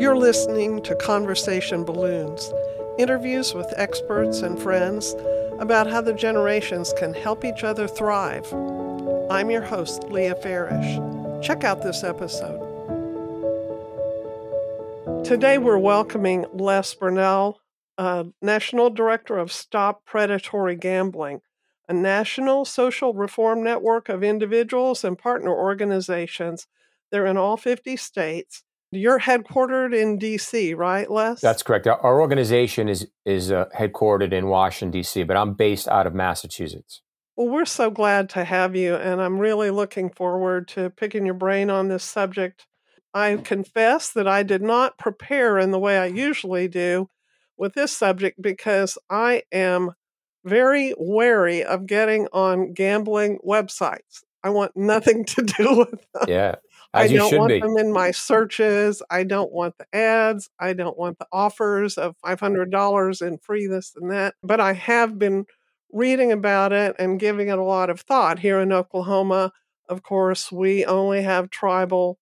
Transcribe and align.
You're 0.00 0.16
listening 0.16 0.80
to 0.84 0.96
Conversation 0.96 1.84
Balloons, 1.84 2.54
interviews 2.98 3.52
with 3.52 3.70
experts 3.76 4.40
and 4.40 4.58
friends 4.58 5.14
about 5.58 5.90
how 5.90 6.00
the 6.00 6.14
generations 6.14 6.94
can 6.94 7.12
help 7.12 7.44
each 7.44 7.64
other 7.64 7.86
thrive. 7.86 8.50
I'm 9.30 9.50
your 9.50 9.60
host, 9.60 10.04
Leah 10.04 10.36
Farish. 10.36 10.98
Check 11.46 11.64
out 11.64 11.82
this 11.82 12.02
episode. 12.02 12.58
Today, 15.22 15.58
we're 15.58 15.76
welcoming 15.76 16.46
Les 16.54 16.94
Bernal, 16.94 17.60
uh, 17.98 18.24
National 18.40 18.88
Director 18.88 19.36
of 19.36 19.52
Stop 19.52 20.06
Predatory 20.06 20.76
Gambling, 20.76 21.42
a 21.90 21.92
national 21.92 22.64
social 22.64 23.12
reform 23.12 23.62
network 23.62 24.08
of 24.08 24.24
individuals 24.24 25.04
and 25.04 25.18
partner 25.18 25.54
organizations. 25.54 26.68
They're 27.10 27.26
in 27.26 27.36
all 27.36 27.58
50 27.58 27.98
states. 27.98 28.62
You're 28.92 29.20
headquartered 29.20 29.94
in 29.94 30.18
D.C., 30.18 30.74
right, 30.74 31.08
Les? 31.08 31.40
That's 31.40 31.62
correct. 31.62 31.86
Our 31.86 32.20
organization 32.20 32.88
is 32.88 33.06
is 33.24 33.52
uh, 33.52 33.66
headquartered 33.76 34.32
in 34.32 34.48
Washington 34.48 34.90
D.C., 34.90 35.22
but 35.22 35.36
I'm 35.36 35.54
based 35.54 35.86
out 35.88 36.06
of 36.06 36.14
Massachusetts. 36.14 37.02
Well, 37.36 37.48
we're 37.48 37.64
so 37.64 37.90
glad 37.90 38.28
to 38.30 38.44
have 38.44 38.74
you, 38.74 38.96
and 38.96 39.22
I'm 39.22 39.38
really 39.38 39.70
looking 39.70 40.10
forward 40.10 40.68
to 40.68 40.90
picking 40.90 41.24
your 41.24 41.34
brain 41.34 41.70
on 41.70 41.88
this 41.88 42.04
subject. 42.04 42.66
I 43.14 43.36
confess 43.36 44.10
that 44.12 44.28
I 44.28 44.42
did 44.42 44.62
not 44.62 44.98
prepare 44.98 45.58
in 45.58 45.70
the 45.70 45.78
way 45.78 45.98
I 45.98 46.06
usually 46.06 46.68
do 46.68 47.08
with 47.56 47.74
this 47.74 47.96
subject 47.96 48.42
because 48.42 48.98
I 49.08 49.44
am 49.52 49.92
very 50.44 50.94
wary 50.98 51.62
of 51.62 51.86
getting 51.86 52.26
on 52.32 52.72
gambling 52.72 53.38
websites. 53.46 54.22
I 54.42 54.50
want 54.50 54.72
nothing 54.76 55.24
to 55.26 55.42
do 55.42 55.78
with 55.78 56.06
them. 56.14 56.24
Yeah. 56.26 56.56
I 56.92 57.06
don't 57.08 57.36
want 57.36 57.50
be. 57.50 57.60
them 57.60 57.76
in 57.78 57.92
my 57.92 58.10
searches. 58.10 59.02
I 59.10 59.22
don't 59.24 59.52
want 59.52 59.76
the 59.78 59.86
ads. 59.96 60.50
I 60.58 60.72
don't 60.72 60.98
want 60.98 61.18
the 61.18 61.26
offers 61.32 61.96
of 61.96 62.16
$500 62.24 63.26
and 63.26 63.42
free 63.42 63.66
this 63.66 63.92
and 63.96 64.10
that. 64.10 64.34
But 64.42 64.60
I 64.60 64.72
have 64.72 65.18
been 65.18 65.46
reading 65.92 66.32
about 66.32 66.72
it 66.72 66.96
and 66.98 67.20
giving 67.20 67.48
it 67.48 67.58
a 67.58 67.64
lot 67.64 67.90
of 67.90 68.00
thought. 68.00 68.40
Here 68.40 68.60
in 68.60 68.72
Oklahoma, 68.72 69.52
of 69.88 70.02
course, 70.02 70.50
we 70.50 70.84
only 70.84 71.22
have 71.22 71.50
tribal 71.50 72.18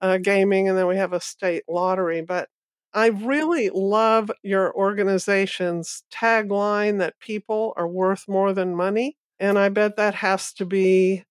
uh, 0.00 0.18
gaming 0.18 0.68
and 0.68 0.76
then 0.76 0.86
we 0.86 0.96
have 0.96 1.12
a 1.12 1.20
state 1.20 1.64
lottery. 1.68 2.20
But 2.20 2.48
I 2.92 3.08
really 3.08 3.70
love 3.70 4.30
your 4.42 4.72
organization's 4.74 6.04
tagline 6.12 6.98
that 6.98 7.18
people 7.20 7.72
are 7.76 7.88
worth 7.88 8.28
more 8.28 8.52
than 8.52 8.76
money. 8.76 9.16
And 9.40 9.58
I 9.58 9.68
bet 9.68 9.96
that 9.96 10.14
has 10.16 10.52
to 10.54 10.66
be 10.66 11.24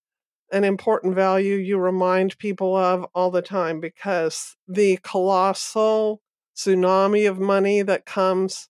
an 0.54 0.64
important 0.64 1.16
value 1.16 1.56
you 1.56 1.78
remind 1.80 2.38
people 2.38 2.76
of 2.76 3.06
all 3.16 3.32
the 3.32 3.42
time 3.42 3.80
because 3.80 4.56
the 4.68 4.98
colossal 5.02 6.22
tsunami 6.56 7.28
of 7.28 7.40
money 7.40 7.82
that 7.82 8.06
comes 8.06 8.70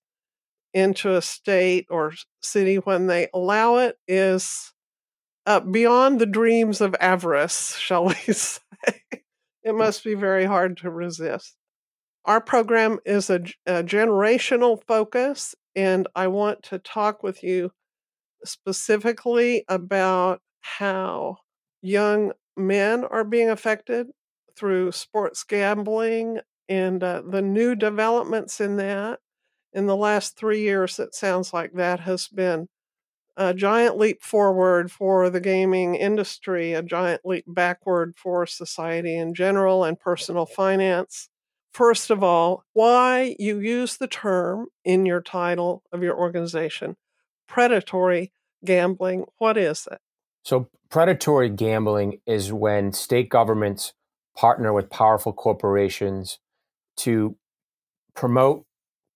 into 0.72 1.14
a 1.14 1.20
state 1.20 1.86
or 1.90 2.12
city 2.42 2.76
when 2.76 3.06
they 3.06 3.28
allow 3.34 3.76
it 3.76 3.96
is 4.08 4.72
uh, 5.46 5.60
beyond 5.60 6.18
the 6.18 6.26
dreams 6.26 6.80
of 6.80 6.96
avarice, 7.00 7.76
shall 7.78 8.06
we 8.06 8.14
say. 8.14 8.60
it 9.62 9.74
must 9.74 10.02
be 10.02 10.14
very 10.14 10.46
hard 10.46 10.78
to 10.78 10.90
resist. 10.90 11.54
Our 12.24 12.40
program 12.40 12.98
is 13.04 13.28
a, 13.28 13.40
a 13.66 13.84
generational 13.84 14.82
focus, 14.88 15.54
and 15.76 16.08
I 16.16 16.28
want 16.28 16.62
to 16.64 16.78
talk 16.78 17.22
with 17.22 17.42
you 17.42 17.72
specifically 18.42 19.64
about 19.68 20.40
how 20.60 21.38
young 21.84 22.32
men 22.56 23.04
are 23.04 23.24
being 23.24 23.50
affected 23.50 24.08
through 24.56 24.92
sports 24.92 25.44
gambling 25.44 26.40
and 26.68 27.02
uh, 27.02 27.22
the 27.28 27.42
new 27.42 27.74
developments 27.74 28.60
in 28.60 28.76
that. 28.76 29.20
In 29.72 29.86
the 29.86 29.96
last 29.96 30.36
three 30.36 30.60
years, 30.60 30.98
it 30.98 31.14
sounds 31.14 31.52
like 31.52 31.72
that 31.74 32.00
has 32.00 32.28
been 32.28 32.68
a 33.36 33.52
giant 33.52 33.98
leap 33.98 34.22
forward 34.22 34.90
for 34.92 35.28
the 35.28 35.40
gaming 35.40 35.96
industry, 35.96 36.72
a 36.72 36.82
giant 36.82 37.22
leap 37.24 37.44
backward 37.48 38.14
for 38.16 38.46
society 38.46 39.16
in 39.16 39.34
general 39.34 39.84
and 39.84 39.98
personal 39.98 40.46
finance. 40.46 41.28
First 41.72 42.10
of 42.10 42.22
all, 42.22 42.64
why 42.72 43.34
you 43.40 43.58
use 43.58 43.96
the 43.96 44.06
term 44.06 44.68
in 44.84 45.04
your 45.06 45.20
title 45.20 45.82
of 45.92 46.02
your 46.04 46.16
organization, 46.16 46.96
predatory 47.48 48.32
gambling. 48.64 49.24
What 49.38 49.58
is 49.58 49.88
it? 49.90 49.98
So, 50.44 50.68
predatory 50.90 51.48
gambling 51.48 52.20
is 52.26 52.52
when 52.52 52.92
state 52.92 53.28
governments 53.30 53.94
partner 54.36 54.72
with 54.72 54.90
powerful 54.90 55.32
corporations 55.32 56.38
to 56.98 57.36
promote 58.14 58.64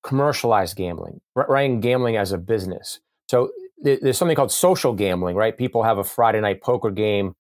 commercialized 0.02 0.76
gambling, 0.76 1.20
running 1.34 1.80
gambling 1.80 2.16
as 2.16 2.32
a 2.32 2.38
business. 2.38 3.00
So, 3.30 3.50
there's 3.80 4.18
something 4.18 4.34
called 4.34 4.50
social 4.50 4.92
gambling, 4.92 5.36
right? 5.36 5.56
People 5.56 5.84
have 5.84 5.98
a 5.98 6.04
Friday 6.04 6.40
night 6.40 6.62
poker 6.62 6.90
game. 6.90 7.34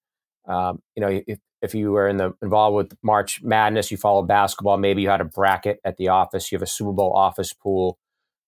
Um, 0.46 0.80
you 0.94 1.00
know, 1.00 1.20
if, 1.26 1.38
if 1.62 1.74
you 1.74 1.90
were 1.90 2.08
in 2.08 2.16
the 2.18 2.32
involved 2.42 2.76
with 2.76 2.98
March 3.02 3.42
Madness, 3.42 3.90
you 3.90 3.96
follow 3.96 4.22
basketball. 4.22 4.76
Maybe 4.76 5.02
you 5.02 5.08
had 5.08 5.20
a 5.20 5.24
bracket 5.24 5.80
at 5.84 5.96
the 5.96 6.08
office. 6.08 6.52
You 6.52 6.56
have 6.56 6.62
a 6.62 6.66
Super 6.66 6.92
Bowl 6.92 7.12
office 7.12 7.52
pool. 7.52 7.98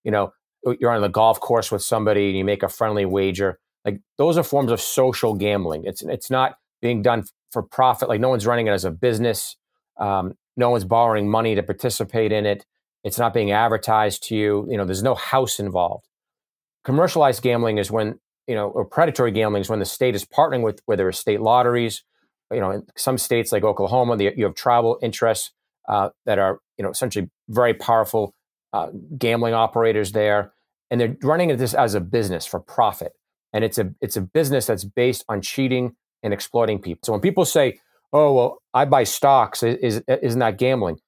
You 0.04 0.12
know, 0.12 0.32
you're 0.78 0.92
on 0.92 1.00
the 1.00 1.08
golf 1.08 1.40
course 1.40 1.72
with 1.72 1.82
somebody 1.82 2.28
and 2.28 2.38
you 2.38 2.44
make 2.44 2.62
a 2.62 2.68
friendly 2.68 3.04
wager. 3.04 3.58
Like 3.84 4.00
those 4.18 4.36
are 4.36 4.42
forms 4.42 4.70
of 4.70 4.80
social 4.80 5.34
gambling. 5.34 5.84
It's 5.84 6.02
it's 6.02 6.30
not 6.30 6.56
being 6.82 7.02
done 7.02 7.24
for 7.50 7.62
profit. 7.62 8.08
Like 8.08 8.20
no 8.20 8.28
one's 8.28 8.46
running 8.46 8.66
it 8.66 8.70
as 8.72 8.84
a 8.84 8.90
business. 8.90 9.56
Um, 9.98 10.34
no 10.56 10.70
one's 10.70 10.84
borrowing 10.84 11.30
money 11.30 11.54
to 11.54 11.62
participate 11.62 12.32
in 12.32 12.46
it. 12.46 12.66
It's 13.04 13.18
not 13.18 13.32
being 13.32 13.50
advertised 13.50 14.24
to 14.24 14.36
you. 14.36 14.66
You 14.68 14.76
know, 14.76 14.84
there's 14.84 15.02
no 15.02 15.14
house 15.14 15.58
involved. 15.58 16.06
Commercialized 16.84 17.42
gambling 17.42 17.78
is 17.78 17.90
when 17.90 18.18
you 18.46 18.54
know, 18.54 18.68
or 18.68 18.84
predatory 18.84 19.30
gambling 19.30 19.60
is 19.60 19.68
when 19.68 19.78
the 19.78 19.84
state 19.84 20.14
is 20.14 20.24
partnering 20.24 20.62
with 20.62 20.80
whether 20.86 21.08
it's 21.08 21.18
state 21.18 21.40
lotteries. 21.40 22.02
You 22.52 22.60
know, 22.60 22.70
in 22.72 22.86
some 22.96 23.16
states 23.16 23.52
like 23.52 23.62
Oklahoma, 23.62 24.16
the, 24.16 24.32
you 24.36 24.44
have 24.44 24.56
tribal 24.56 24.98
interests 25.02 25.52
uh, 25.88 26.10
that 26.26 26.38
are 26.38 26.58
you 26.76 26.82
know 26.82 26.90
essentially 26.90 27.30
very 27.48 27.74
powerful 27.74 28.34
uh, 28.72 28.88
gambling 29.16 29.54
operators 29.54 30.12
there, 30.12 30.52
and 30.90 31.00
they're 31.00 31.16
running 31.22 31.56
this 31.56 31.74
as 31.74 31.94
a 31.94 32.00
business 32.00 32.44
for 32.44 32.60
profit 32.60 33.12
and 33.52 33.64
it's 33.64 33.78
a 33.78 33.92
it's 34.00 34.16
a 34.16 34.20
business 34.20 34.66
that's 34.66 34.84
based 34.84 35.24
on 35.28 35.40
cheating 35.42 35.96
and 36.22 36.32
exploiting 36.32 36.80
people. 36.80 37.00
So 37.04 37.12
when 37.12 37.20
people 37.20 37.44
say, 37.44 37.80
"Oh, 38.12 38.32
well, 38.34 38.62
I 38.74 38.84
buy 38.84 39.04
stocks," 39.04 39.62
is 39.62 40.02
isn't 40.06 40.38
that 40.38 40.58
gambling? 40.58 40.98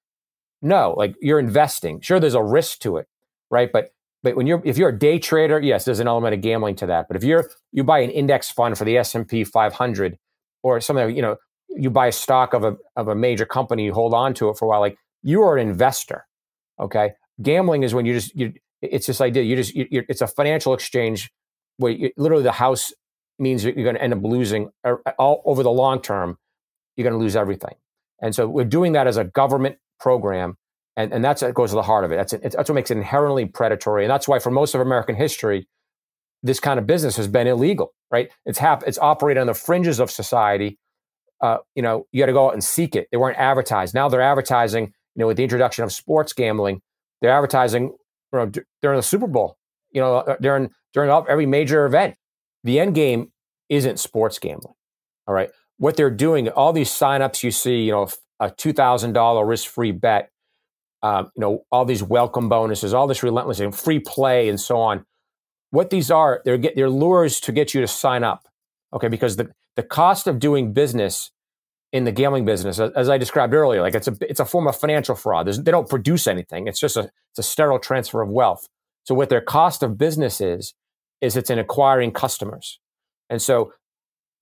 No, 0.62 0.94
like 0.97 1.14
you're 1.20 1.41
investing. 1.41 2.00
Sure, 2.00 2.20
there's 2.20 2.34
a 2.34 2.42
risk 2.42 2.80
to 2.80 2.97
it, 2.97 3.08
right? 3.50 3.70
But 3.72 3.92
but 4.22 4.36
when 4.36 4.47
you're 4.47 4.62
if 4.64 4.78
you're 4.78 4.91
a 4.91 4.98
day 4.98 5.19
trader, 5.19 5.60
yes, 5.60 5.84
there's 5.84 6.00
an 6.00 6.08
element 6.08 6.34
of 6.34 6.41
gambling 6.41 6.76
to 6.76 6.86
that. 6.86 7.08
But 7.08 7.16
if 7.16 7.25
you're 7.25 7.50
you 7.72 7.84
buy 7.84 7.98
an 8.00 8.10
index 8.10 8.50
fund 8.50 8.78
for 8.78 8.84
the 8.84 8.97
S 8.97 9.14
and 9.14 9.26
P 9.26 9.44
500 9.44 10.19
or 10.62 10.80
something, 10.80 11.14
you 11.14 11.22
know, 11.22 11.36
you 11.69 11.91
buy 11.91 12.06
a 12.06 12.12
stock 12.12 12.54
of 12.54 12.64
a 12.64 12.76
of 12.97 13.09
a 13.09 13.14
major 13.14 13.44
company, 13.44 13.84
you 13.84 13.92
hold 13.92 14.14
on 14.14 14.34
to 14.34 14.48
it 14.48 14.56
for 14.56 14.66
a 14.66 14.69
while, 14.69 14.80
like 14.80 14.97
you 15.22 15.42
are 15.42 15.56
an 15.56 15.69
investor. 15.69 16.26
Okay, 16.80 17.12
gambling 17.42 17.82
is 17.82 17.94
when 17.94 18.06
you 18.06 18.14
just 18.14 18.34
you. 18.36 18.53
It's 18.80 19.06
this 19.06 19.20
idea. 19.20 19.44
You 19.44 19.54
just 19.54 19.74
you, 19.74 19.86
it's 20.09 20.22
a 20.22 20.26
financial 20.26 20.74
exchange 20.74 21.30
where 21.77 21.93
you, 21.93 22.10
literally 22.16 22.43
the 22.43 22.53
house 22.53 22.93
means 23.38 23.65
you're 23.65 23.72
going 23.72 23.94
to 23.97 24.03
end 24.03 24.12
up 24.12 24.22
losing 24.22 24.71
all 25.19 25.43
over 25.44 25.62
the 25.62 25.71
long 25.71 26.00
term. 26.00 26.38
You're 26.97 27.05
going 27.05 27.19
to 27.19 27.22
lose 27.22 27.37
everything. 27.37 27.75
And 28.21 28.34
so 28.34 28.47
we're 28.47 28.65
doing 28.65 28.93
that 28.93 29.06
as 29.06 29.16
a 29.16 29.25
government 29.25 29.78
program. 29.99 30.56
And, 30.97 31.12
and 31.12 31.25
that's 31.25 31.41
that 31.41 31.55
goes 31.55 31.71
to 31.71 31.77
the 31.77 31.83
heart 31.83 32.05
of 32.05 32.12
it. 32.12 32.16
That's, 32.16 32.33
it, 32.34 32.43
that's 32.43 32.69
what 32.69 32.75
makes 32.75 32.91
it 32.91 32.99
inherently 32.99 33.47
predatory. 33.47 34.05
And 34.05 34.10
that's 34.10 34.28
why 34.28 34.38
for 34.38 34.50
most 34.50 34.75
of 34.75 34.81
American 34.81 35.16
history, 35.16 35.66
this 36.43 36.60
kind 36.60 36.78
of 36.78 36.87
business 36.87 37.16
has 37.16 37.28
been 37.28 37.47
illegal, 37.47 37.94
right? 38.10 38.31
It's 38.44 38.59
hap- 38.59 38.83
it's 38.87 38.99
operated 38.99 39.41
on 39.41 39.47
the 39.47 39.54
fringes 39.54 40.00
of 40.00 40.10
society. 40.10 40.78
Uh, 41.41 41.59
you 41.75 41.83
know, 41.83 42.06
you 42.12 42.21
got 42.21 42.27
to 42.27 42.33
go 42.33 42.49
out 42.49 42.53
and 42.53 42.62
seek 42.62 42.94
it. 42.94 43.09
They 43.10 43.16
weren't 43.16 43.39
advertised. 43.39 43.94
Now 43.94 44.09
they're 44.09 44.21
advertising, 44.21 44.86
you 44.86 45.21
know, 45.21 45.27
with 45.27 45.36
the 45.36 45.42
introduction 45.42 45.83
of 45.83 45.92
sports 45.92 46.33
gambling, 46.33 46.83
they're 47.21 47.33
advertising 47.33 47.84
you 47.84 48.39
know, 48.39 48.51
during 48.80 48.97
the 48.97 49.03
Super 49.03 49.27
Bowl, 49.27 49.57
you 49.92 50.00
know, 50.00 50.16
uh, 50.16 50.36
during 50.41 50.71
during 50.92 51.10
every 51.28 51.47
major 51.47 51.86
event. 51.86 52.16
The 52.65 52.78
end 52.78 52.94
game 52.94 53.33
isn't 53.68 53.98
sports 53.98 54.39
gambling. 54.39 54.74
All 55.27 55.34
right. 55.34 55.50
What 55.78 55.97
they're 55.97 56.10
doing, 56.10 56.48
all 56.50 56.72
these 56.72 56.91
signups 56.91 57.42
you 57.42 57.50
see, 57.50 57.83
you 57.83 57.92
know, 57.92 58.09
a 58.39 58.50
$2,000 58.50 59.48
risk 59.48 59.68
free 59.68 59.92
bet, 59.92 60.30
um, 61.03 61.30
you 61.36 61.41
know, 61.41 61.65
all 61.72 61.84
these 61.84 62.03
welcome 62.03 62.48
bonuses, 62.48 62.94
all 62.94 63.06
this 63.06 63.22
relentless 63.22 63.60
and 63.60 63.74
free 63.74 63.98
play 63.98 64.48
and 64.48 64.60
so 64.60 64.78
on. 64.78 65.04
What 65.71 65.91
these 65.91 66.10
are, 66.10 66.42
they're, 66.44 66.59
get, 66.59 66.77
they're 66.77 66.91
lures 66.91 67.41
to 67.41 67.53
get 67.53 67.72
you 67.74 67.80
to 67.80 67.89
sign 67.89 68.22
up. 68.22 68.47
Okay. 68.92 69.09
Because 69.09 69.36
the, 69.36 69.50
the 69.77 69.83
cost 69.83 70.27
of 70.27 70.39
doing 70.39 70.72
business 70.72 71.30
in 71.92 72.04
the 72.04 72.12
gambling 72.12 72.44
business, 72.44 72.78
as 72.78 73.09
I 73.09 73.18
described 73.18 73.54
earlier, 73.54 73.80
like 73.80 73.94
it's 73.94 74.09
a, 74.09 74.16
it's 74.21 74.41
a 74.41 74.44
form 74.44 74.66
of 74.66 74.77
financial 74.77 75.15
fraud. 75.15 75.47
There's, 75.47 75.60
they 75.60 75.71
don't 75.71 75.89
produce 75.89 76.27
anything. 76.27 76.68
It's 76.68 76.80
just 76.80 76.97
a, 76.97 77.10
it's 77.30 77.39
a 77.39 77.42
sterile 77.42 77.78
transfer 77.78 78.22
of 78.22 78.28
wealth. 78.28 78.68
So 79.04 79.15
what 79.15 79.28
their 79.28 79.41
cost 79.41 79.83
of 79.83 79.99
business 79.99 80.41
is, 80.41 80.75
is 81.21 81.37
it's 81.37 81.51
in 81.51 81.59
acquiring 81.59 82.13
customers. 82.13 82.78
And 83.31 83.41
so 83.41 83.72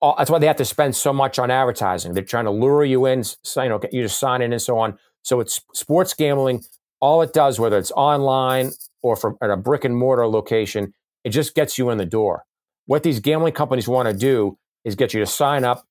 all, 0.00 0.14
that's 0.16 0.30
why 0.30 0.38
they 0.38 0.46
have 0.46 0.56
to 0.56 0.64
spend 0.64 0.96
so 0.96 1.12
much 1.12 1.38
on 1.38 1.50
advertising. 1.50 2.14
They're 2.14 2.24
trying 2.24 2.46
to 2.46 2.50
lure 2.50 2.84
you 2.84 3.06
in, 3.06 3.22
you 3.56 3.68
know, 3.68 3.80
you 3.92 4.02
just 4.02 4.18
sign 4.18 4.42
in 4.42 4.52
and 4.52 4.62
so 4.62 4.78
on. 4.78 4.98
So 5.22 5.40
it's 5.40 5.60
sports 5.74 6.14
gambling. 6.14 6.64
All 7.00 7.22
it 7.22 7.32
does, 7.32 7.58
whether 7.58 7.78
it's 7.78 7.92
online 7.92 8.72
or 9.02 9.16
from 9.16 9.36
at 9.42 9.50
a 9.50 9.56
brick 9.56 9.84
and 9.84 9.96
mortar 9.96 10.26
location, 10.26 10.94
it 11.24 11.30
just 11.30 11.54
gets 11.54 11.78
you 11.78 11.90
in 11.90 11.98
the 11.98 12.06
door. 12.06 12.44
What 12.86 13.02
these 13.02 13.20
gambling 13.20 13.52
companies 13.52 13.88
want 13.88 14.08
to 14.08 14.14
do 14.14 14.58
is 14.84 14.94
get 14.94 15.12
you 15.14 15.20
to 15.20 15.26
sign 15.26 15.64
up, 15.64 15.86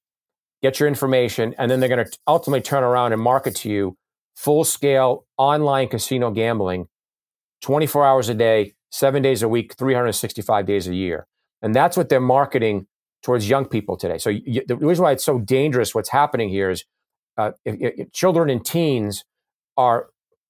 get 0.62 0.80
your 0.80 0.88
information, 0.90 1.54
and 1.58 1.70
then 1.70 1.80
they're 1.80 1.90
going 1.90 2.06
to 2.06 2.18
ultimately 2.28 2.62
turn 2.62 2.84
around 2.84 3.14
and 3.14 3.22
market 3.22 3.56
to 3.58 3.70
you 3.70 3.98
full 4.36 4.64
scale 4.64 5.26
online 5.38 5.88
casino 5.88 6.32
gambling 6.32 6.88
24 7.62 8.06
hours 8.06 8.30
a 8.30 8.34
day, 8.34 8.74
seven 8.92 9.22
days 9.22 9.42
a 9.44 9.50
week, 9.50 9.76
365 9.76 10.66
days 10.66 10.88
a 10.88 10.96
year. 10.96 11.28
And 11.62 11.76
that's 11.76 11.98
what 11.98 12.10
they're 12.10 12.20
marketing 12.20 12.88
towards 13.22 13.50
young 13.50 13.66
people 13.66 13.98
today. 13.98 14.18
So 14.18 14.32
the 14.32 14.78
reason 14.78 15.04
why 15.04 15.12
it's 15.12 15.26
so 15.26 15.40
dangerous, 15.40 15.94
what's 15.94 16.10
happening 16.10 16.50
here 16.50 16.70
is 16.70 16.86
uh, 17.38 17.52
if, 17.66 17.76
if 17.80 18.12
children 18.12 18.50
and 18.50 18.66
teens 18.66 19.24
are, 19.78 20.08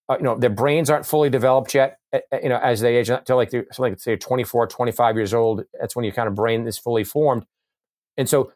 uh, 0.08 0.18
you 0.18 0.24
know, 0.24 0.38
their 0.38 0.50
brains 0.50 0.90
aren't 0.90 1.06
fully 1.06 1.30
developed 1.30 1.74
yet, 1.74 2.00
uh 2.14 2.20
you 2.42 2.50
know, 2.50 2.58
as 2.58 2.82
they 2.82 2.96
age 2.96 3.10
until 3.10 3.38
like, 3.38 3.52
something 3.52 3.94
like 3.94 4.00
say 4.00 4.16
24, 4.16 4.68
25 4.68 5.16
years 5.16 5.34
old. 5.34 5.64
That's 5.80 5.96
when 5.96 6.06
your 6.06 6.14
kind 6.14 6.28
of 6.28 6.36
brain 6.36 6.68
is 6.68 6.78
fully 6.78 7.04
formed. 7.04 7.46
And 8.18 8.28
so 8.28 8.52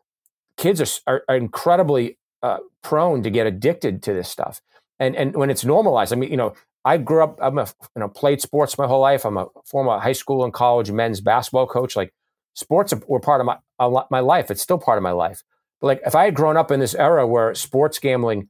kids 0.57 0.81
are, 0.81 0.87
are, 1.07 1.23
are 1.29 1.35
incredibly 1.35 2.17
uh, 2.41 2.57
prone 2.81 3.23
to 3.23 3.29
get 3.29 3.47
addicted 3.47 4.03
to 4.03 4.13
this 4.13 4.29
stuff. 4.29 4.61
And, 4.99 5.15
and 5.15 5.35
when 5.35 5.49
it's 5.49 5.65
normalized, 5.65 6.13
I 6.13 6.15
mean, 6.15 6.29
you 6.29 6.37
know, 6.37 6.53
I 6.85 6.97
grew 6.97 7.23
up, 7.23 7.39
I'm 7.41 7.57
a, 7.57 7.67
you 7.95 7.99
know, 8.01 8.09
played 8.09 8.41
sports 8.41 8.77
my 8.77 8.87
whole 8.87 9.01
life. 9.01 9.25
I'm 9.25 9.37
a 9.37 9.47
former 9.65 9.99
high 9.99 10.13
school 10.13 10.43
and 10.43 10.53
college 10.53 10.91
men's 10.91 11.21
basketball 11.21 11.67
coach. 11.67 11.95
Like 11.95 12.13
sports 12.55 12.93
were 13.07 13.19
part 13.19 13.41
of 13.41 13.47
my, 13.47 14.03
my 14.11 14.19
life. 14.19 14.51
It's 14.51 14.61
still 14.61 14.77
part 14.77 14.97
of 14.97 15.03
my 15.03 15.11
life. 15.11 15.43
But 15.79 15.87
like 15.87 16.01
if 16.05 16.15
I 16.15 16.25
had 16.25 16.35
grown 16.35 16.57
up 16.57 16.71
in 16.71 16.79
this 16.79 16.95
era 16.95 17.25
where 17.25 17.53
sports 17.55 17.99
gambling 17.99 18.49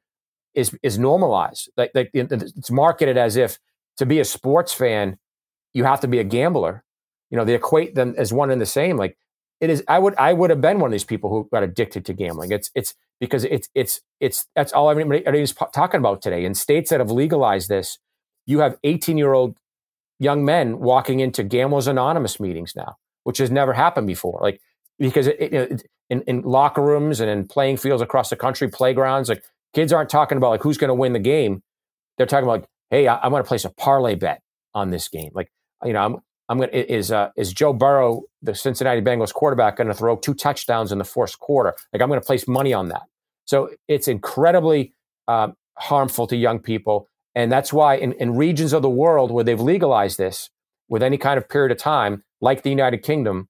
is, 0.56 0.76
is 0.82 0.98
normalized, 0.98 1.70
like, 1.78 1.92
like 1.94 2.10
it's 2.14 2.72
marketed 2.72 3.18
as 3.18 3.36
if 3.36 3.60
to 3.98 4.06
be 4.06 4.20
a 4.20 4.26
sports 4.26 4.74
fan, 4.74 5.18
you 5.74 5.84
have 5.84 6.00
to 6.02 6.08
be 6.08 6.20
a 6.20 6.24
gambler. 6.24 6.84
You 7.30 7.38
know, 7.38 7.46
they 7.46 7.56
equate 7.56 7.96
them 7.96 8.16
as 8.18 8.34
one 8.34 8.50
and 8.50 8.62
the 8.62 8.66
same. 8.66 8.98
Like 8.98 9.18
it 9.62 9.70
is, 9.70 9.84
I 9.88 10.00
would, 10.00 10.16
I 10.18 10.34
would 10.34 10.50
have 10.50 10.62
been 10.62 10.80
one 10.80 10.88
of 10.88 10.92
these 10.92 11.04
people 11.04 11.30
who 11.30 11.48
got 11.52 11.64
addicted 11.64 12.06
to 12.06 12.14
gambling. 12.14 12.52
It's, 12.52 12.72
it's 12.74 12.96
because 13.20 13.44
it's, 13.46 13.70
it's, 13.76 14.02
it's, 14.20 14.48
that's 14.56 14.74
all 14.74 14.90
everybody, 14.90 15.26
everybody's 15.26 15.54
talking 15.54 16.00
about 16.00 16.22
today. 16.24 16.46
In 16.46 16.56
states 16.56 16.90
that 16.90 17.00
have 17.00 17.12
legalized 17.12 17.70
this, 17.70 18.00
you 18.46 18.60
have 18.60 18.78
18 18.84 19.18
year 19.18 19.34
old 19.34 19.58
young 20.20 20.46
men 20.46 20.80
walking 20.80 21.20
into 21.20 21.44
Gamblers 21.44 21.88
Anonymous 21.88 22.40
meetings 22.40 22.74
now, 22.76 22.96
which 23.24 23.38
has 23.38 23.52
never 23.52 23.74
happened 23.74 24.08
before. 24.08 24.40
Like, 24.42 24.60
because 25.00 25.28
it, 25.28 25.40
it, 25.40 25.84
in, 26.10 26.22
in 26.24 26.42
locker 26.42 26.82
rooms 26.82 27.20
and 27.20 27.30
in 27.30 27.48
playing 27.48 27.78
fields 27.78 28.02
across 28.02 28.30
the 28.30 28.36
country, 28.36 28.68
playgrounds, 28.70 29.30
like 29.30 29.44
kids 29.74 29.92
aren't 29.92 30.10
talking 30.10 30.38
about 30.38 30.50
like 30.50 30.62
who's 30.62 30.78
going 30.78 30.90
to 30.90 30.96
win 30.96 31.14
the 31.14 31.20
game. 31.20 31.62
They're 32.18 32.28
talking 32.28 32.44
about, 32.44 32.62
like, 32.62 32.70
hey, 32.92 33.08
I, 33.08 33.26
am 33.26 33.32
going 33.32 33.44
to 33.44 33.48
place 33.48 33.66
a 33.66 33.72
parlay 33.72 34.16
bet 34.16 34.42
on 34.76 34.92
this 34.92 35.10
game. 35.10 35.32
Like, 35.34 35.52
you 35.84 35.94
know, 35.94 36.06
I'm, 36.06 36.18
I'm 36.48 36.58
going 36.58 36.70
to, 36.70 36.94
is, 36.94 37.12
uh, 37.12 37.30
is 37.36 37.52
Joe 37.52 37.74
Burrow, 37.74 38.24
the 38.42 38.54
Cincinnati 38.54 39.02
Bengals 39.02 39.34
quarterback, 39.34 39.78
going 39.78 39.88
to 39.88 39.94
throw 39.96 40.16
two 40.16 40.36
touchdowns 40.36 40.92
in 40.92 41.00
the 41.00 41.04
fourth 41.06 41.40
quarter? 41.40 41.74
Like, 41.92 42.02
I'm 42.02 42.08
going 42.08 42.20
to 42.20 42.26
place 42.26 42.48
money 42.48 42.72
on 42.72 42.90
that. 42.90 43.04
So 43.46 43.72
it's 43.88 44.08
incredibly 44.08 44.94
um, 45.28 45.56
harmful 45.78 46.28
to 46.28 46.36
young 46.36 46.60
people. 46.60 47.10
And 47.36 47.52
that's 47.52 47.74
why 47.74 47.96
in, 47.96 48.14
in 48.14 48.36
regions 48.36 48.74
of 48.74 48.82
the 48.82 48.90
world 48.90 49.32
where 49.32 49.44
they've 49.44 49.60
legalized 49.60 50.18
this 50.18 50.50
with 50.88 51.02
any 51.02 51.18
kind 51.18 51.38
of 51.38 51.50
period 51.50 51.72
of 51.72 51.78
time, 51.78 52.24
like 52.42 52.64
the 52.64 52.70
United 52.70 53.00
Kingdom, 53.00 53.50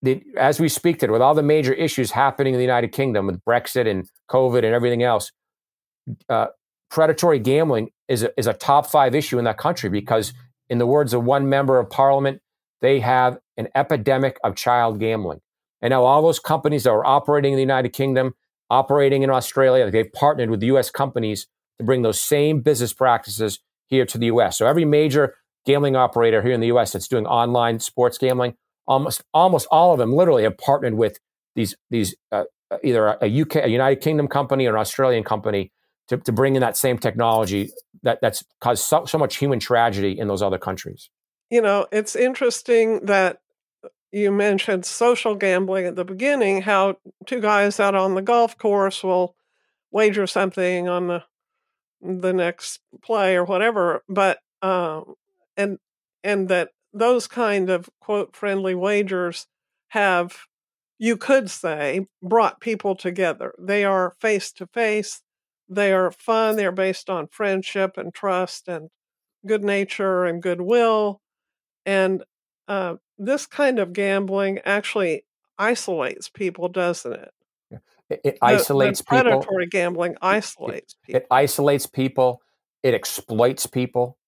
the, 0.00 0.22
as 0.38 0.58
we 0.58 0.68
speak 0.68 0.98
today, 0.98 1.12
with 1.12 1.20
all 1.20 1.34
the 1.34 1.42
major 1.42 1.74
issues 1.74 2.12
happening 2.12 2.54
in 2.54 2.58
the 2.58 2.64
United 2.64 2.92
Kingdom 2.92 3.26
with 3.26 3.44
Brexit 3.44 3.86
and 3.86 4.08
COVID 4.30 4.58
and 4.58 4.74
everything 4.74 5.02
else, 5.02 5.32
uh, 6.28 6.46
predatory 6.90 7.38
gambling 7.38 7.90
is 8.08 8.22
a, 8.22 8.38
is 8.38 8.46
a 8.46 8.54
top 8.54 8.86
five 8.86 9.14
issue 9.14 9.38
in 9.38 9.44
that 9.44 9.58
country 9.58 9.90
because, 9.90 10.32
in 10.68 10.78
the 10.78 10.86
words 10.86 11.12
of 11.12 11.24
one 11.24 11.48
member 11.48 11.78
of 11.78 11.90
parliament, 11.90 12.40
they 12.80 13.00
have 13.00 13.38
an 13.56 13.68
epidemic 13.74 14.38
of 14.42 14.54
child 14.54 14.98
gambling. 14.98 15.40
And 15.82 15.90
now 15.90 16.04
all 16.04 16.22
those 16.22 16.38
companies 16.38 16.84
that 16.84 16.90
are 16.90 17.04
operating 17.04 17.52
in 17.52 17.56
the 17.56 17.62
United 17.62 17.90
Kingdom, 17.90 18.34
operating 18.70 19.22
in 19.22 19.30
Australia, 19.30 19.90
they've 19.90 20.12
partnered 20.12 20.50
with 20.50 20.62
US 20.62 20.90
companies 20.90 21.46
to 21.78 21.84
bring 21.84 22.02
those 22.02 22.20
same 22.20 22.60
business 22.60 22.92
practices 22.92 23.60
here 23.86 24.06
to 24.06 24.18
the 24.18 24.26
US. 24.26 24.58
So 24.58 24.66
every 24.66 24.84
major 24.84 25.34
gambling 25.64 25.96
operator 25.96 26.42
here 26.42 26.52
in 26.52 26.60
the 26.60 26.68
US 26.68 26.92
that's 26.92 27.08
doing 27.08 27.26
online 27.26 27.80
sports 27.80 28.18
gambling, 28.18 28.54
almost 28.86 29.22
almost 29.32 29.66
all 29.70 29.92
of 29.92 29.98
them 29.98 30.12
literally 30.12 30.44
have 30.44 30.58
partnered 30.58 30.94
with 30.94 31.18
these 31.54 31.76
these 31.90 32.14
uh, 32.32 32.44
either 32.82 33.16
a 33.20 33.40
UK, 33.42 33.56
a 33.56 33.68
United 33.68 34.00
Kingdom 34.00 34.28
company 34.28 34.66
or 34.66 34.70
an 34.70 34.80
Australian 34.80 35.24
company 35.24 35.72
to, 36.08 36.16
to 36.18 36.32
bring 36.32 36.56
in 36.56 36.60
that 36.60 36.76
same 36.76 36.98
technology 36.98 37.70
that, 38.02 38.20
that's 38.20 38.44
caused 38.60 38.84
so, 38.84 39.04
so 39.04 39.18
much 39.18 39.36
human 39.36 39.58
tragedy 39.58 40.18
in 40.18 40.28
those 40.28 40.42
other 40.42 40.58
countries. 40.58 41.10
You 41.50 41.62
know, 41.62 41.86
it's 41.92 42.16
interesting 42.16 43.06
that 43.06 43.40
you 44.12 44.32
mentioned 44.32 44.84
social 44.84 45.34
gambling 45.34 45.86
at 45.86 45.96
the 45.96 46.04
beginning, 46.04 46.62
how 46.62 46.96
two 47.26 47.40
guys 47.40 47.78
out 47.80 47.94
on 47.94 48.14
the 48.14 48.22
golf 48.22 48.56
course 48.56 49.02
will 49.02 49.36
wager 49.90 50.26
something 50.26 50.88
on 50.88 51.08
the 51.08 51.22
the 52.06 52.32
next 52.32 52.80
play 53.02 53.36
or 53.36 53.44
whatever 53.44 54.02
but 54.08 54.38
um 54.62 55.14
and 55.56 55.78
and 56.24 56.48
that 56.48 56.70
those 56.92 57.26
kind 57.26 57.68
of 57.70 57.88
quote 58.00 58.34
friendly 58.34 58.74
wagers 58.74 59.46
have 59.88 60.36
you 60.98 61.16
could 61.16 61.50
say 61.50 62.06
brought 62.22 62.58
people 62.58 62.96
together. 62.96 63.54
They 63.58 63.84
are 63.84 64.14
face 64.18 64.50
to 64.52 64.66
face 64.66 65.20
they 65.68 65.92
are 65.92 66.10
fun 66.10 66.56
they're 66.56 66.72
based 66.72 67.10
on 67.10 67.26
friendship 67.28 67.96
and 67.96 68.14
trust 68.14 68.68
and 68.68 68.90
good 69.46 69.64
nature 69.64 70.24
and 70.24 70.42
goodwill 70.42 71.20
and 71.84 72.24
uh, 72.68 72.96
this 73.18 73.46
kind 73.46 73.78
of 73.78 73.92
gambling 73.92 74.58
actually 74.64 75.24
isolates 75.58 76.28
people 76.28 76.68
doesn't 76.68 77.12
it 77.12 77.32
it, 78.10 78.20
it 78.24 78.38
isolates 78.42 79.00
the, 79.00 79.04
the 79.04 79.08
predatory 79.08 79.32
people. 79.32 79.42
Predatory 79.42 79.66
gambling 79.66 80.16
isolates 80.22 80.94
it, 80.94 81.06
people. 81.06 81.20
It 81.20 81.26
isolates 81.30 81.86
people. 81.86 82.42
It 82.82 82.94
exploits 82.94 83.66
people. 83.66 84.18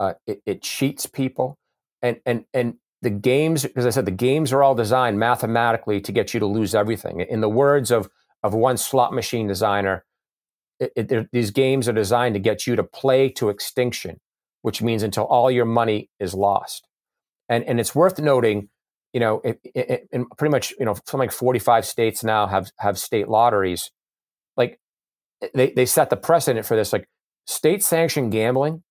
Uh, 0.00 0.14
it, 0.26 0.42
it 0.46 0.62
cheats 0.62 1.06
people. 1.06 1.58
And 2.02 2.20
and 2.24 2.44
and 2.54 2.74
the 3.02 3.10
games, 3.10 3.64
as 3.64 3.86
I 3.86 3.90
said, 3.90 4.04
the 4.04 4.10
games 4.10 4.52
are 4.52 4.62
all 4.62 4.74
designed 4.74 5.18
mathematically 5.18 6.00
to 6.00 6.12
get 6.12 6.34
you 6.34 6.40
to 6.40 6.46
lose 6.46 6.74
everything. 6.74 7.20
In 7.20 7.40
the 7.40 7.48
words 7.48 7.90
of 7.90 8.08
of 8.42 8.54
one 8.54 8.76
slot 8.76 9.12
machine 9.12 9.46
designer, 9.46 10.04
it, 10.78 11.30
these 11.32 11.50
games 11.50 11.88
are 11.88 11.92
designed 11.92 12.34
to 12.34 12.40
get 12.40 12.66
you 12.66 12.76
to 12.76 12.84
play 12.84 13.28
to 13.30 13.48
extinction, 13.48 14.20
which 14.62 14.82
means 14.82 15.02
until 15.02 15.24
all 15.24 15.50
your 15.50 15.64
money 15.64 16.10
is 16.20 16.34
lost. 16.34 16.86
And 17.48 17.64
and 17.64 17.80
it's 17.80 17.94
worth 17.94 18.18
noting 18.18 18.68
you 19.16 19.20
know, 19.20 19.40
in 20.12 20.26
pretty 20.36 20.52
much, 20.52 20.74
you 20.78 20.84
know, 20.84 20.92
something 20.92 21.20
like 21.20 21.32
45 21.32 21.86
states 21.86 22.22
now 22.22 22.46
have 22.46 22.70
have 22.76 22.98
state 22.98 23.28
lotteries. 23.28 23.90
Like 24.58 24.78
eh, 25.40 25.48
they, 25.54 25.70
they 25.70 25.86
set 25.86 26.10
the 26.10 26.18
precedent 26.18 26.66
for 26.66 26.76
this. 26.76 26.92
Like 26.92 27.08
state 27.46 27.82
sanctioned 27.82 28.30
gambling, 28.30 28.82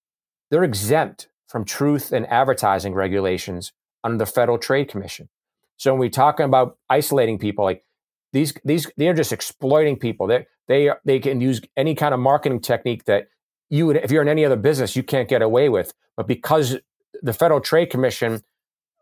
they're 0.50 0.64
exempt 0.64 1.28
from 1.48 1.64
truth 1.64 2.12
and 2.12 2.26
advertising 2.26 2.96
regulations 2.96 3.72
under 4.04 4.18
the 4.18 4.26
Federal 4.26 4.58
Trade 4.58 4.88
Commission. 4.88 5.30
So 5.78 5.94
when 5.94 6.00
we 6.00 6.10
talk 6.10 6.40
about 6.40 6.80
isolating 6.90 7.38
people, 7.38 7.64
like 7.64 7.86
these 8.34 8.52
these 8.64 8.92
they're 8.98 9.14
just 9.14 9.32
exploiting 9.32 9.96
people. 9.96 10.26
They 10.26 10.48
they 10.68 10.90
they 11.06 11.20
can 11.20 11.40
use 11.40 11.62
any 11.78 11.94
kind 11.94 12.16
of 12.16 12.20
marketing 12.20 12.62
technique 12.62 13.06
that 13.06 13.28
you 13.70 13.86
would 13.86 13.98
if 13.98 14.10
you're 14.10 14.24
in 14.24 14.28
any 14.28 14.44
other 14.44 14.56
business 14.56 14.96
you 14.96 15.04
can't 15.04 15.30
get 15.30 15.44
away 15.44 15.70
with. 15.70 15.94
But 16.18 16.26
because 16.26 16.78
the 17.22 17.34
Federal 17.34 17.62
Trade 17.62 17.92
Commission 17.92 18.42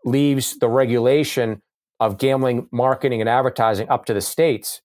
leaves 0.05 0.57
the 0.57 0.69
regulation 0.69 1.62
of 2.00 2.17
gambling 2.17 2.67
marketing 2.72 3.22
and 3.22 3.29
advertising 3.29 3.88
up 3.89 4.05
to 4.05 4.13
the 4.13 4.22
states. 4.22 4.81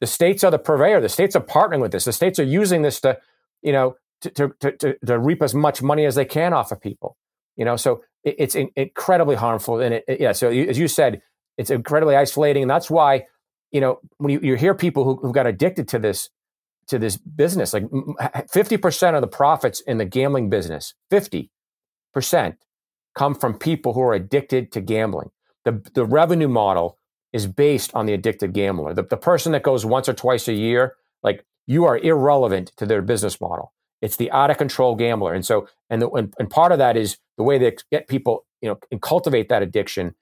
The 0.00 0.06
states 0.06 0.44
are 0.44 0.50
the 0.50 0.58
purveyor. 0.58 1.00
The 1.00 1.08
states 1.08 1.34
are 1.34 1.42
partnering 1.42 1.80
with 1.80 1.92
this. 1.92 2.04
The 2.04 2.12
states 2.12 2.38
are 2.38 2.44
using 2.44 2.82
this 2.82 3.00
to, 3.00 3.18
you 3.62 3.72
know, 3.72 3.96
to, 4.20 4.30
to, 4.30 4.72
to, 4.72 4.96
to 5.04 5.18
reap 5.18 5.42
as 5.42 5.54
much 5.54 5.82
money 5.82 6.04
as 6.04 6.14
they 6.14 6.24
can 6.24 6.52
off 6.52 6.70
of 6.70 6.80
people. 6.80 7.16
You 7.56 7.64
know, 7.64 7.76
so 7.76 8.02
it, 8.22 8.36
it's 8.38 8.54
in, 8.54 8.70
incredibly 8.76 9.36
harmful. 9.36 9.80
And 9.80 9.94
it, 9.94 10.04
it, 10.06 10.20
yeah, 10.20 10.32
so 10.32 10.50
as 10.50 10.78
you 10.78 10.88
said, 10.88 11.20
it's 11.56 11.70
incredibly 11.70 12.14
isolating. 12.14 12.62
And 12.62 12.70
that's 12.70 12.88
why, 12.88 13.24
you 13.72 13.80
know, 13.80 13.98
when 14.18 14.32
you, 14.32 14.40
you 14.40 14.54
hear 14.54 14.74
people 14.74 15.04
who, 15.04 15.16
who 15.16 15.32
got 15.32 15.46
addicted 15.46 15.88
to 15.88 15.98
this, 15.98 16.30
to 16.86 16.98
this 16.98 17.16
business, 17.16 17.72
like 17.74 17.84
50% 17.84 19.14
of 19.14 19.20
the 19.20 19.26
profits 19.26 19.80
in 19.80 19.98
the 19.98 20.04
gambling 20.04 20.48
business, 20.48 20.94
50% 21.12 21.50
come 23.18 23.34
from 23.34 23.58
people 23.58 23.92
who 23.94 24.00
are 24.00 24.14
addicted 24.14 24.70
to 24.72 24.80
gambling. 24.80 25.30
The, 25.64 25.82
the 25.94 26.04
revenue 26.04 26.48
model 26.48 26.96
is 27.32 27.46
based 27.46 27.90
on 27.94 28.06
the 28.06 28.14
addicted 28.14 28.52
gambler. 28.52 28.94
The, 28.94 29.02
the 29.02 29.16
person 29.16 29.52
that 29.52 29.64
goes 29.64 29.84
once 29.84 30.08
or 30.08 30.14
twice 30.14 30.46
a 30.48 30.52
year, 30.52 30.94
like 31.22 31.44
you 31.66 31.84
are 31.84 31.98
irrelevant 31.98 32.72
to 32.76 32.86
their 32.86 33.02
business 33.02 33.40
model. 33.40 33.72
It's 34.00 34.16
the 34.16 34.30
out 34.30 34.50
of 34.50 34.56
control 34.56 34.94
gambler. 34.94 35.34
And 35.34 35.44
so, 35.44 35.68
and, 35.90 36.00
the, 36.00 36.08
and, 36.10 36.32
and 36.38 36.48
part 36.48 36.70
of 36.70 36.78
that 36.78 36.96
is 36.96 37.18
the 37.36 37.42
way 37.42 37.58
they 37.58 37.76
get 37.90 38.06
people, 38.06 38.46
you 38.62 38.68
know, 38.68 38.78
and 38.92 39.02
cultivate 39.02 39.48
that 39.48 39.62
addiction 39.62 40.14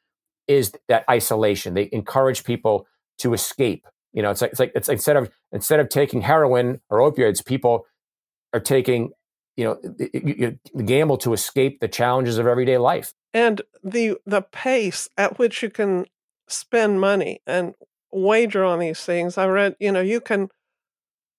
is 0.48 0.72
that 0.88 1.04
isolation. 1.10 1.74
They 1.74 1.90
encourage 1.92 2.44
people 2.44 2.86
to 3.18 3.34
escape. 3.34 3.86
You 4.14 4.22
know, 4.22 4.30
it's 4.30 4.40
like, 4.40 4.52
it's 4.52 4.60
like, 4.60 4.72
it's 4.74 4.88
instead 4.88 5.16
of, 5.16 5.30
instead 5.52 5.80
of 5.80 5.90
taking 5.90 6.22
heroin 6.22 6.80
or 6.88 6.98
opioids, 6.98 7.44
people 7.44 7.84
are 8.54 8.60
taking, 8.60 9.10
you 9.56 9.64
know, 9.64 9.78
you, 9.98 10.58
you 10.74 10.82
gamble 10.82 11.16
to 11.18 11.32
escape 11.32 11.80
the 11.80 11.88
challenges 11.88 12.38
of 12.38 12.46
everyday 12.46 12.78
life. 12.78 13.14
And 13.32 13.62
the 13.82 14.16
the 14.26 14.42
pace 14.42 15.08
at 15.16 15.38
which 15.38 15.62
you 15.62 15.70
can 15.70 16.06
spend 16.48 17.00
money 17.00 17.40
and 17.46 17.74
wager 18.12 18.64
on 18.64 18.78
these 18.78 19.00
things. 19.00 19.38
I 19.38 19.46
read, 19.46 19.76
you 19.80 19.92
know, 19.92 20.00
you 20.00 20.20
can 20.20 20.48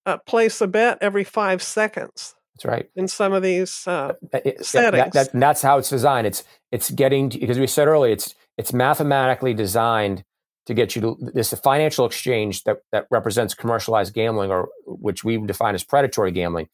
uh, 0.06 0.18
place 0.18 0.62
a 0.62 0.68
bet 0.68 0.98
every 1.02 1.24
five 1.24 1.62
seconds. 1.62 2.36
That's 2.56 2.66
right. 2.66 2.90
In 2.96 3.08
some 3.08 3.34
of 3.34 3.44
these 3.44 3.88
uh, 3.88 4.14
it, 4.34 4.66
settings, 4.66 5.14
that, 5.14 5.32
that, 5.32 5.40
that's 5.40 5.62
how 5.62 5.78
it's 5.78 5.90
designed. 5.90 6.26
It's 6.26 6.44
it's 6.72 6.90
getting 6.90 7.30
because 7.30 7.60
we 7.60 7.68
said 7.68 7.88
earlier, 7.88 8.14
it's 8.14 8.34
it's 8.58 8.74
mathematically 8.74 9.54
designed 9.54 10.24
to 10.66 10.74
get 10.74 10.96
you 10.96 11.02
to 11.02 11.18
this 11.34 11.54
financial 11.54 12.06
exchange 12.06 12.64
that 12.64 12.78
that 12.92 13.06
represents 13.12 13.54
commercialized 13.54 14.14
gambling, 14.14 14.50
or 14.50 14.70
which 14.86 15.24
we 15.24 15.38
define 15.38 15.76
as 15.76 15.84
predatory 15.84 16.32
gambling. 16.32 16.68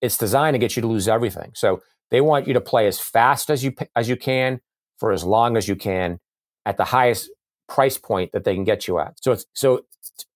It's 0.00 0.18
designed 0.18 0.54
to 0.54 0.58
get 0.58 0.76
you 0.76 0.82
to 0.82 0.88
lose 0.88 1.08
everything. 1.08 1.52
So 1.54 1.82
they 2.10 2.20
want 2.20 2.46
you 2.46 2.54
to 2.54 2.60
play 2.60 2.86
as 2.86 2.98
fast 3.00 3.50
as 3.50 3.64
you 3.64 3.74
as 3.96 4.08
you 4.08 4.16
can 4.16 4.60
for 4.98 5.12
as 5.12 5.24
long 5.24 5.56
as 5.56 5.68
you 5.68 5.76
can 5.76 6.20
at 6.66 6.76
the 6.76 6.84
highest 6.84 7.30
price 7.68 7.98
point 7.98 8.32
that 8.32 8.44
they 8.44 8.54
can 8.54 8.64
get 8.64 8.86
you 8.86 8.98
at. 8.98 9.14
So 9.22 9.32
it's 9.32 9.46
so 9.54 9.84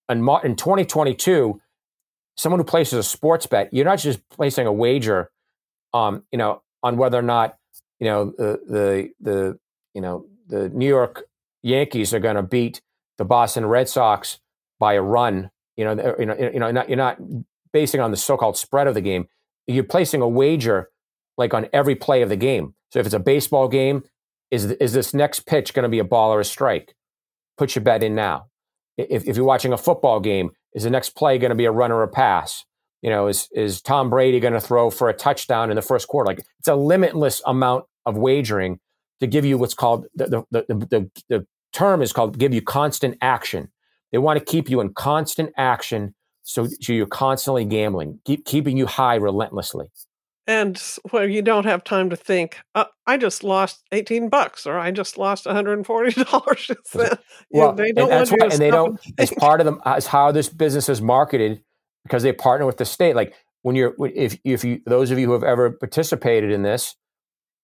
in, 0.09 0.27
in 0.43 0.55
2022 0.55 1.61
someone 2.39 2.59
who 2.59 2.63
places 2.63 2.93
a 2.93 3.03
sports 3.03 3.45
bet, 3.45 3.73
you're 3.73 3.85
not 3.85 3.99
just 3.99 4.27
placing 4.29 4.65
a 4.65 4.71
wager, 4.71 5.29
um, 5.93 6.23
you 6.31 6.37
know, 6.37 6.61
on 6.81 6.95
whether 6.95 7.19
or 7.19 7.23
not, 7.23 7.57
you 7.99 8.07
know, 8.07 8.33
the 8.37 8.59
the, 8.67 9.09
the 9.19 9.59
you 9.93 10.01
know 10.01 10.25
the 10.47 10.69
New 10.69 10.87
York 10.87 11.23
Yankees 11.61 12.13
are 12.13 12.19
going 12.19 12.37
to 12.37 12.43
beat 12.43 12.81
the 13.17 13.25
Boston 13.25 13.65
Red 13.65 13.89
Sox 13.89 14.39
by 14.79 14.93
a 14.93 15.01
run. 15.01 15.51
You 15.75 15.85
know, 15.85 16.15
you 16.17 16.25
know, 16.25 16.35
you 16.37 16.59
know, 16.59 16.71
not, 16.71 16.89
you're 16.89 16.97
not 16.97 17.19
basing 17.73 18.01
on 18.01 18.11
the 18.11 18.17
so-called 18.17 18.57
spread 18.57 18.87
of 18.87 18.93
the 18.93 19.01
game. 19.01 19.27
You're 19.69 19.83
placing 19.83 20.21
a 20.21 20.27
wager 20.27 20.89
like 21.37 21.53
on 21.53 21.67
every 21.71 21.95
play 21.95 22.21
of 22.21 22.29
the 22.29 22.35
game. 22.35 22.73
So 22.91 22.99
if 22.99 23.05
it's 23.05 23.15
a 23.15 23.19
baseball 23.19 23.67
game, 23.67 24.03
is 24.51 24.65
is 24.65 24.93
this 24.93 25.13
next 25.13 25.45
pitch 25.45 25.73
going 25.73 25.83
to 25.83 25.89
be 25.89 25.99
a 25.99 26.03
ball 26.03 26.33
or 26.33 26.39
a 26.39 26.45
strike? 26.45 26.95
Put 27.57 27.75
your 27.75 27.83
bet 27.83 28.03
in 28.03 28.15
now. 28.15 28.47
If, 28.97 29.27
if 29.27 29.37
you're 29.37 29.45
watching 29.45 29.71
a 29.71 29.77
football 29.77 30.19
game, 30.19 30.51
is 30.73 30.83
the 30.83 30.89
next 30.89 31.11
play 31.11 31.37
going 31.37 31.49
to 31.49 31.55
be 31.55 31.65
a 31.65 31.71
run 31.71 31.91
or 31.91 32.03
a 32.03 32.07
pass? 32.07 32.65
You 33.01 33.09
know, 33.09 33.27
is 33.27 33.47
is 33.53 33.81
Tom 33.81 34.09
Brady 34.09 34.39
going 34.39 34.53
to 34.53 34.59
throw 34.59 34.89
for 34.89 35.07
a 35.07 35.13
touchdown 35.13 35.69
in 35.69 35.75
the 35.75 35.81
first 35.81 36.07
quarter? 36.07 36.27
Like 36.27 36.39
it's 36.59 36.67
a 36.67 36.75
limitless 36.75 37.41
amount 37.45 37.85
of 38.05 38.17
wagering 38.17 38.79
to 39.19 39.27
give 39.27 39.45
you 39.45 39.57
what's 39.57 39.73
called 39.73 40.07
the 40.15 40.45
the 40.51 40.65
the, 40.67 40.75
the, 40.89 41.11
the 41.29 41.47
term 41.71 42.01
is 42.01 42.11
called 42.11 42.39
give 42.39 42.53
you 42.53 42.61
constant 42.61 43.17
action. 43.21 43.69
They 44.11 44.17
want 44.17 44.39
to 44.39 44.45
keep 44.45 44.69
you 44.69 44.81
in 44.81 44.93
constant 44.93 45.53
action 45.55 46.15
so, 46.49 46.67
so 46.81 46.93
you're 46.93 47.05
constantly 47.05 47.65
gambling, 47.65 48.19
keep 48.25 48.45
keeping 48.45 48.77
you 48.77 48.85
high 48.85 49.15
relentlessly. 49.15 49.91
And 50.47 50.81
where 51.11 51.27
you 51.27 51.43
don't 51.43 51.65
have 51.65 51.83
time 51.83 52.09
to 52.09 52.15
think 52.15 52.57
uh, 52.73 52.85
i 53.05 53.17
just 53.17 53.43
lost 53.43 53.83
18 53.91 54.29
bucks 54.29 54.65
or 54.65 54.79
i 54.79 54.89
just 54.89 55.15
lost 55.15 55.45
140 55.45 56.23
dollars 56.23 56.71
well, 57.51 57.73
they 57.73 57.91
don't 57.91 58.11
and, 58.11 58.27
want 58.31 58.53
and 58.53 58.59
they 58.59 58.71
don't 58.71 58.99
as 59.19 59.31
part 59.37 59.61
of 59.61 59.65
them 59.65 59.79
as 59.85 60.07
how 60.07 60.31
this 60.31 60.49
business 60.49 60.89
is 60.89 61.03
marketed 61.03 61.61
because 62.03 62.23
they 62.23 62.33
partner 62.33 62.65
with 62.65 62.77
the 62.77 62.85
state 62.85 63.15
like 63.15 63.35
when 63.61 63.75
you're 63.75 63.93
if 64.15 64.39
if 64.43 64.63
you 64.63 64.81
those 64.87 65.11
of 65.11 65.19
you 65.19 65.27
who 65.27 65.33
have 65.33 65.43
ever 65.43 65.69
participated 65.69 66.51
in 66.51 66.63
this 66.63 66.95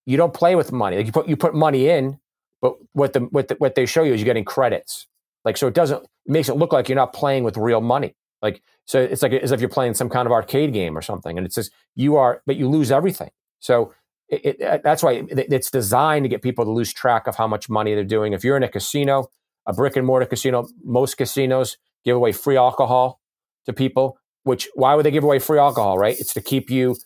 you 0.04 0.16
don't 0.16 0.32
play 0.32 0.54
with 0.54 0.70
money 0.70 0.96
like 0.96 1.06
you 1.06 1.12
put 1.12 1.26
you 1.26 1.36
put 1.36 1.56
money 1.56 1.88
in 1.88 2.20
but 2.60 2.76
what 2.92 3.12
the 3.12 3.20
what 3.20 3.48
the, 3.48 3.54
what 3.56 3.74
they 3.74 3.86
show 3.86 4.02
you 4.02 4.12
is 4.12 4.20
you're 4.20 4.26
getting 4.26 4.44
credits. 4.44 5.06
Like 5.44 5.56
so 5.56 5.68
it 5.68 5.74
doesn't 5.74 6.02
it 6.02 6.08
makes 6.26 6.48
it 6.48 6.56
look 6.56 6.72
like 6.72 6.88
you're 6.88 6.96
not 6.96 7.12
playing 7.12 7.44
with 7.44 7.56
real 7.56 7.80
money 7.80 8.14
like 8.42 8.62
so 8.84 9.00
it's 9.00 9.22
like 9.22 9.32
as 9.32 9.52
if 9.52 9.60
you're 9.60 9.68
playing 9.68 9.94
some 9.94 10.08
kind 10.08 10.26
of 10.26 10.32
arcade 10.32 10.72
game 10.72 10.96
or 10.96 11.02
something, 11.02 11.36
and 11.36 11.46
it 11.46 11.52
says 11.52 11.70
you 11.94 12.16
are, 12.16 12.42
but 12.46 12.56
you 12.56 12.68
lose 12.68 12.92
everything. 12.92 13.30
So 13.60 13.94
it, 14.28 14.56
it, 14.60 14.82
that's 14.82 15.02
why 15.02 15.24
it's 15.28 15.70
designed 15.70 16.24
to 16.24 16.28
get 16.28 16.42
people 16.42 16.64
to 16.64 16.70
lose 16.70 16.92
track 16.92 17.26
of 17.26 17.36
how 17.36 17.46
much 17.46 17.68
money 17.68 17.94
they're 17.94 18.04
doing. 18.04 18.32
If 18.32 18.44
you're 18.44 18.56
in 18.56 18.62
a 18.62 18.68
casino, 18.68 19.28
a 19.66 19.72
brick 19.72 19.96
and 19.96 20.06
mortar 20.06 20.26
casino, 20.26 20.68
most 20.84 21.16
casinos 21.16 21.76
give 22.04 22.16
away 22.16 22.32
free 22.32 22.56
alcohol 22.56 23.20
to 23.66 23.72
people. 23.72 24.18
Which 24.44 24.68
why 24.74 24.94
would 24.94 25.04
they 25.04 25.10
give 25.10 25.24
away 25.24 25.40
free 25.40 25.58
alcohol? 25.58 25.98
Right? 25.98 26.18
It's 26.18 26.34
to 26.34 26.40
keep 26.40 26.70
you, 26.70 26.96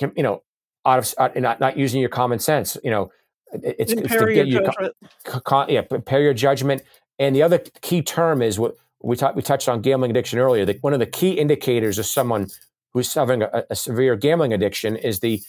you 0.00 0.22
know, 0.22 0.42
out 0.84 0.98
of 0.98 1.36
not 1.36 1.60
not 1.60 1.76
using 1.76 2.00
your 2.00 2.10
common 2.10 2.40
sense. 2.40 2.76
You 2.82 2.90
know, 2.90 3.10
it's, 3.52 3.92
it's 3.92 4.12
to 4.12 4.34
get 4.34 4.48
you, 4.48 4.68
yeah, 5.68 5.82
impair 5.90 6.22
your 6.22 6.34
judgment. 6.34 6.82
And 7.18 7.34
the 7.34 7.42
other 7.42 7.58
key 7.80 8.02
term 8.02 8.42
is 8.42 8.58
what 8.58 8.74
we, 9.02 9.16
talked 9.16 9.36
we 9.36 9.42
touched 9.42 9.68
on 9.68 9.80
gambling 9.80 10.10
addiction 10.10 10.38
earlier. 10.38 10.64
That 10.64 10.82
one 10.82 10.92
of 10.92 10.98
the 10.98 11.06
key 11.06 11.32
indicators 11.32 11.98
of 11.98 12.06
someone 12.06 12.48
who's 12.92 13.12
having 13.14 13.42
a, 13.42 13.64
a 13.70 13.76
severe 13.76 14.16
gambling 14.16 14.52
addiction 14.52 14.96
is 14.96 15.20
the 15.20 15.42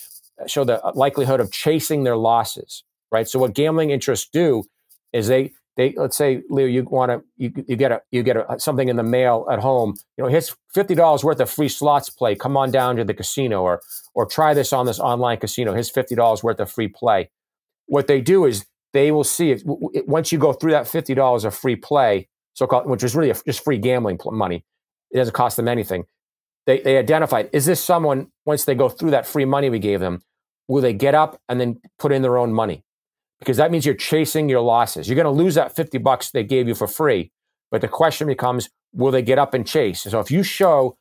show 0.48 0.64
the 0.64 0.82
likelihood 0.96 1.40
of 1.40 1.52
chasing 1.52 2.04
their 2.04 2.18
losses. 2.18 2.84
Right. 3.12 3.28
So 3.28 3.40
what 3.40 3.54
gambling 3.54 3.90
interests 3.90 4.30
do 4.32 4.64
is 5.14 5.28
they 5.28 5.52
they 5.78 5.94
let's 5.98 6.16
say 6.18 6.44
Leah, 6.50 6.68
you 6.68 6.84
want 6.84 7.12
to 7.12 7.24
you, 7.38 7.52
you 7.68 7.76
get 7.76 7.92
a 7.92 8.02
you 8.12 8.22
get 8.22 8.38
a, 8.38 8.60
something 8.60 8.88
in 8.88 8.98
the 8.98 9.04
mail 9.04 9.48
at 9.52 9.60
home. 9.60 9.96
You 10.18 10.24
know, 10.24 10.30
here's 10.30 10.56
fifty 10.74 10.94
dollars 10.94 11.24
worth 11.24 11.40
of 11.40 11.50
free 11.50 11.70
slots 11.70 12.10
play. 12.10 12.36
Come 12.36 12.56
on 12.56 12.70
down 12.70 12.98
to 12.98 13.04
the 13.04 13.14
casino 13.14 13.64
or 13.64 13.82
or 14.14 14.26
try 14.26 14.54
this 14.54 14.74
on 14.74 14.86
this 14.86 15.00
online 15.00 15.38
casino. 15.38 15.74
Here's 15.74 15.90
fifty 15.90 16.16
dollars 16.16 16.44
worth 16.44 16.60
of 16.60 16.70
free 16.70 16.88
play. 16.88 17.30
What 17.88 18.08
they 18.08 18.22
do 18.22 18.46
is 18.46 18.66
they 18.94 19.12
will 19.12 19.24
see 19.24 19.52
it 19.52 19.64
once 19.66 20.32
you 20.32 20.38
go 20.38 20.54
through 20.54 20.72
that 20.72 20.88
fifty 20.88 21.16
dollars 21.16 21.46
of 21.46 21.56
free 21.56 21.76
play 21.76 22.28
so-called, 22.60 22.88
which 22.88 23.04
is 23.04 23.16
really 23.16 23.30
a, 23.32 23.36
just 23.46 23.64
free 23.64 23.78
gambling 23.78 24.20
money. 24.26 24.66
It 25.12 25.18
doesn't 25.18 25.34
cost 25.34 25.56
them 25.56 25.68
anything. 25.68 26.04
They, 26.66 26.82
they 26.82 26.98
identified, 26.98 27.50
is 27.54 27.66
this 27.66 27.82
someone, 27.82 28.28
once 28.46 28.66
they 28.66 28.76
go 28.76 28.90
through 28.90 29.12
that 29.12 29.26
free 29.26 29.46
money 29.46 29.70
we 29.70 29.80
gave 29.80 30.02
them, 30.02 30.22
will 30.68 30.82
they 30.82 30.94
get 30.94 31.16
up 31.16 31.40
and 31.48 31.60
then 31.60 31.80
put 31.98 32.12
in 32.12 32.22
their 32.22 32.38
own 32.38 32.54
money? 32.54 32.84
Because 33.40 33.56
that 33.58 33.72
means 33.72 33.86
you're 33.86 33.96
chasing 33.96 34.50
your 34.50 34.60
losses. 34.60 35.08
You're 35.08 35.16
going 35.16 35.24
to 35.24 35.44
lose 35.44 35.56
that 35.56 35.74
50 35.74 35.98
bucks 36.00 36.32
they 36.32 36.44
gave 36.44 36.68
you 36.68 36.76
for 36.76 36.88
free. 36.88 37.32
But 37.72 37.80
the 37.80 37.88
question 37.88 38.28
becomes, 38.28 38.70
will 38.94 39.12
they 39.12 39.22
get 39.22 39.40
up 39.40 39.54
and 39.54 39.66
chase? 39.66 40.02
So 40.02 40.20
if 40.20 40.30
you 40.30 40.44
show 40.44 40.98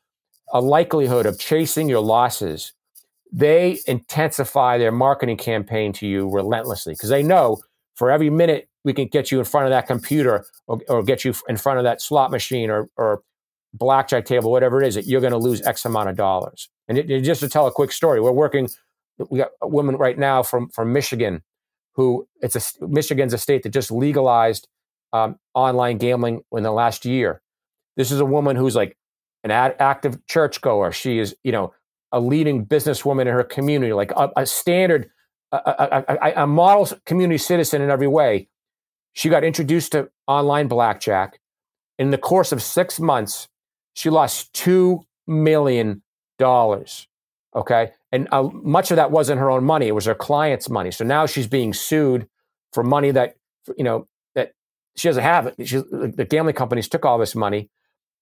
a 0.53 0.61
likelihood 0.61 1.25
of 1.25 1.37
chasing 1.37 1.89
your 1.89 1.99
losses, 1.99 2.71
they 3.31 3.79
intensify 3.85 4.77
their 4.77 4.93
marketing 4.93 5.37
campaign 5.37 5.91
to 5.93 6.07
you 6.07 6.29
relentlessly 6.29 6.93
because 6.93 7.09
they 7.09 7.21
know 7.21 7.57
for 7.95 8.09
every 8.09 8.29
minute 8.29 8.68
we 8.83 8.93
can 8.93 9.07
get 9.07 9.31
you 9.31 9.39
in 9.39 9.45
front 9.45 9.65
of 9.65 9.71
that 9.71 9.87
computer 9.87 10.45
or, 10.67 10.79
or 10.87 11.03
get 11.03 11.25
you 11.25 11.33
in 11.47 11.57
front 11.57 11.79
of 11.79 11.83
that 11.83 12.01
slot 12.01 12.31
machine 12.31 12.69
or, 12.69 12.89
or 12.97 13.21
blackjack 13.73 14.25
table, 14.25 14.51
whatever 14.51 14.81
it 14.81 14.87
is, 14.87 14.95
that 14.95 15.05
you're 15.05 15.21
going 15.21 15.33
to 15.33 15.37
lose 15.37 15.61
X 15.61 15.85
amount 15.85 16.09
of 16.09 16.15
dollars. 16.15 16.69
And 16.87 16.97
it, 16.97 17.09
it, 17.09 17.21
just 17.21 17.41
to 17.41 17.49
tell 17.49 17.67
a 17.67 17.71
quick 17.71 17.91
story, 17.91 18.21
we're 18.21 18.31
working. 18.31 18.69
We 19.29 19.39
got 19.39 19.51
a 19.61 19.67
woman 19.67 19.97
right 19.97 20.17
now 20.17 20.43
from 20.43 20.69
from 20.69 20.93
Michigan, 20.93 21.43
who 21.93 22.27
it's 22.41 22.55
a 22.55 22.87
Michigan's 22.87 23.33
a 23.33 23.37
state 23.37 23.63
that 23.63 23.69
just 23.69 23.91
legalized 23.91 24.67
um, 25.11 25.37
online 25.53 25.97
gambling 25.97 26.41
in 26.53 26.63
the 26.63 26.71
last 26.71 27.05
year. 27.05 27.41
This 27.97 28.11
is 28.11 28.21
a 28.21 28.25
woman 28.25 28.55
who's 28.55 28.75
like 28.75 28.97
an 29.43 29.51
ad, 29.51 29.75
active 29.79 30.25
churchgoer. 30.27 30.91
She 30.91 31.19
is, 31.19 31.35
you 31.43 31.51
know, 31.51 31.73
a 32.11 32.19
leading 32.19 32.65
businesswoman 32.65 33.21
in 33.21 33.27
her 33.27 33.43
community, 33.43 33.93
like 33.93 34.11
a, 34.11 34.29
a 34.37 34.45
standard, 34.45 35.09
a, 35.51 36.05
a, 36.21 36.43
a 36.43 36.47
model 36.47 36.87
community 37.05 37.37
citizen 37.37 37.81
in 37.81 37.89
every 37.89 38.07
way. 38.07 38.47
She 39.19 39.27
got 39.27 39.43
introduced 39.43 39.91
to 39.91 40.09
online 40.27 40.69
blackjack. 40.69 41.41
In 41.97 42.09
the 42.09 42.17
course 42.17 42.53
of 42.53 42.61
six 42.63 43.01
months, 43.01 43.49
she 43.93 44.09
lost 44.09 44.53
$2 44.53 45.01
million. 45.27 46.01
Okay. 46.41 47.91
And 48.13 48.29
uh, 48.31 48.43
much 48.43 48.91
of 48.91 48.95
that 48.95 49.11
wasn't 49.11 49.41
her 49.41 49.51
own 49.51 49.65
money, 49.65 49.89
it 49.89 49.93
was 49.93 50.05
her 50.05 50.15
client's 50.15 50.69
money. 50.69 50.89
So 50.91 51.03
now 51.03 51.25
she's 51.25 51.47
being 51.47 51.73
sued 51.73 52.29
for 52.71 52.81
money 52.81 53.11
that, 53.11 53.35
you 53.77 53.83
know, 53.83 54.07
that 54.35 54.53
she 54.95 55.09
doesn't 55.09 55.21
have. 55.21 55.53
She, 55.65 55.79
the 55.79 56.25
gambling 56.29 56.55
companies 56.55 56.87
took 56.87 57.03
all 57.03 57.17
this 57.17 57.35
money. 57.35 57.69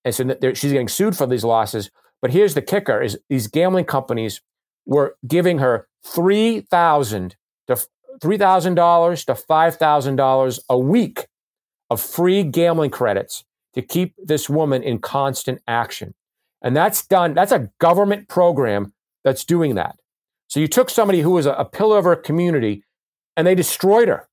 And 0.04 0.16
so 0.16 0.36
she's 0.56 0.72
getting 0.72 0.88
sued 0.88 1.16
for 1.16 1.28
these 1.28 1.44
losses. 1.44 1.92
But 2.24 2.32
here's 2.32 2.56
the 2.56 2.64
kicker 2.64 3.04
is 3.04 3.20
these 3.30 3.46
gambling 3.46 3.86
companies 3.86 4.42
were 4.88 5.16
giving 5.28 5.60
her 5.60 5.88
3000 6.06 7.36
to 7.68 7.86
$3,000 8.22 9.26
to 9.26 9.34
$5,000 9.34 10.60
a 10.70 10.80
week 10.80 11.28
of 11.90 12.02
free 12.02 12.44
gambling 12.44 12.92
credits 12.92 13.44
to 13.74 13.82
keep 13.82 14.14
this 14.18 14.50
woman 14.50 14.84
in 14.84 15.00
constant 15.00 15.62
action. 15.68 16.14
And 16.62 16.76
that's 16.76 17.06
done, 17.06 17.34
that's 17.34 17.52
a 17.52 17.70
government 17.80 18.28
program 18.28 18.94
that's 19.24 19.46
doing 19.46 19.76
that. 19.76 19.98
So 20.48 20.60
you 20.60 20.68
took 20.68 20.90
somebody 20.90 21.22
who 21.22 21.32
was 21.32 21.46
a, 21.46 21.54
a 21.54 21.66
pillar 21.66 21.98
of 21.98 22.06
her 22.06 22.16
community 22.16 22.84
and 23.36 23.46
they 23.46 23.56
destroyed 23.56 24.08
her, 24.08 24.28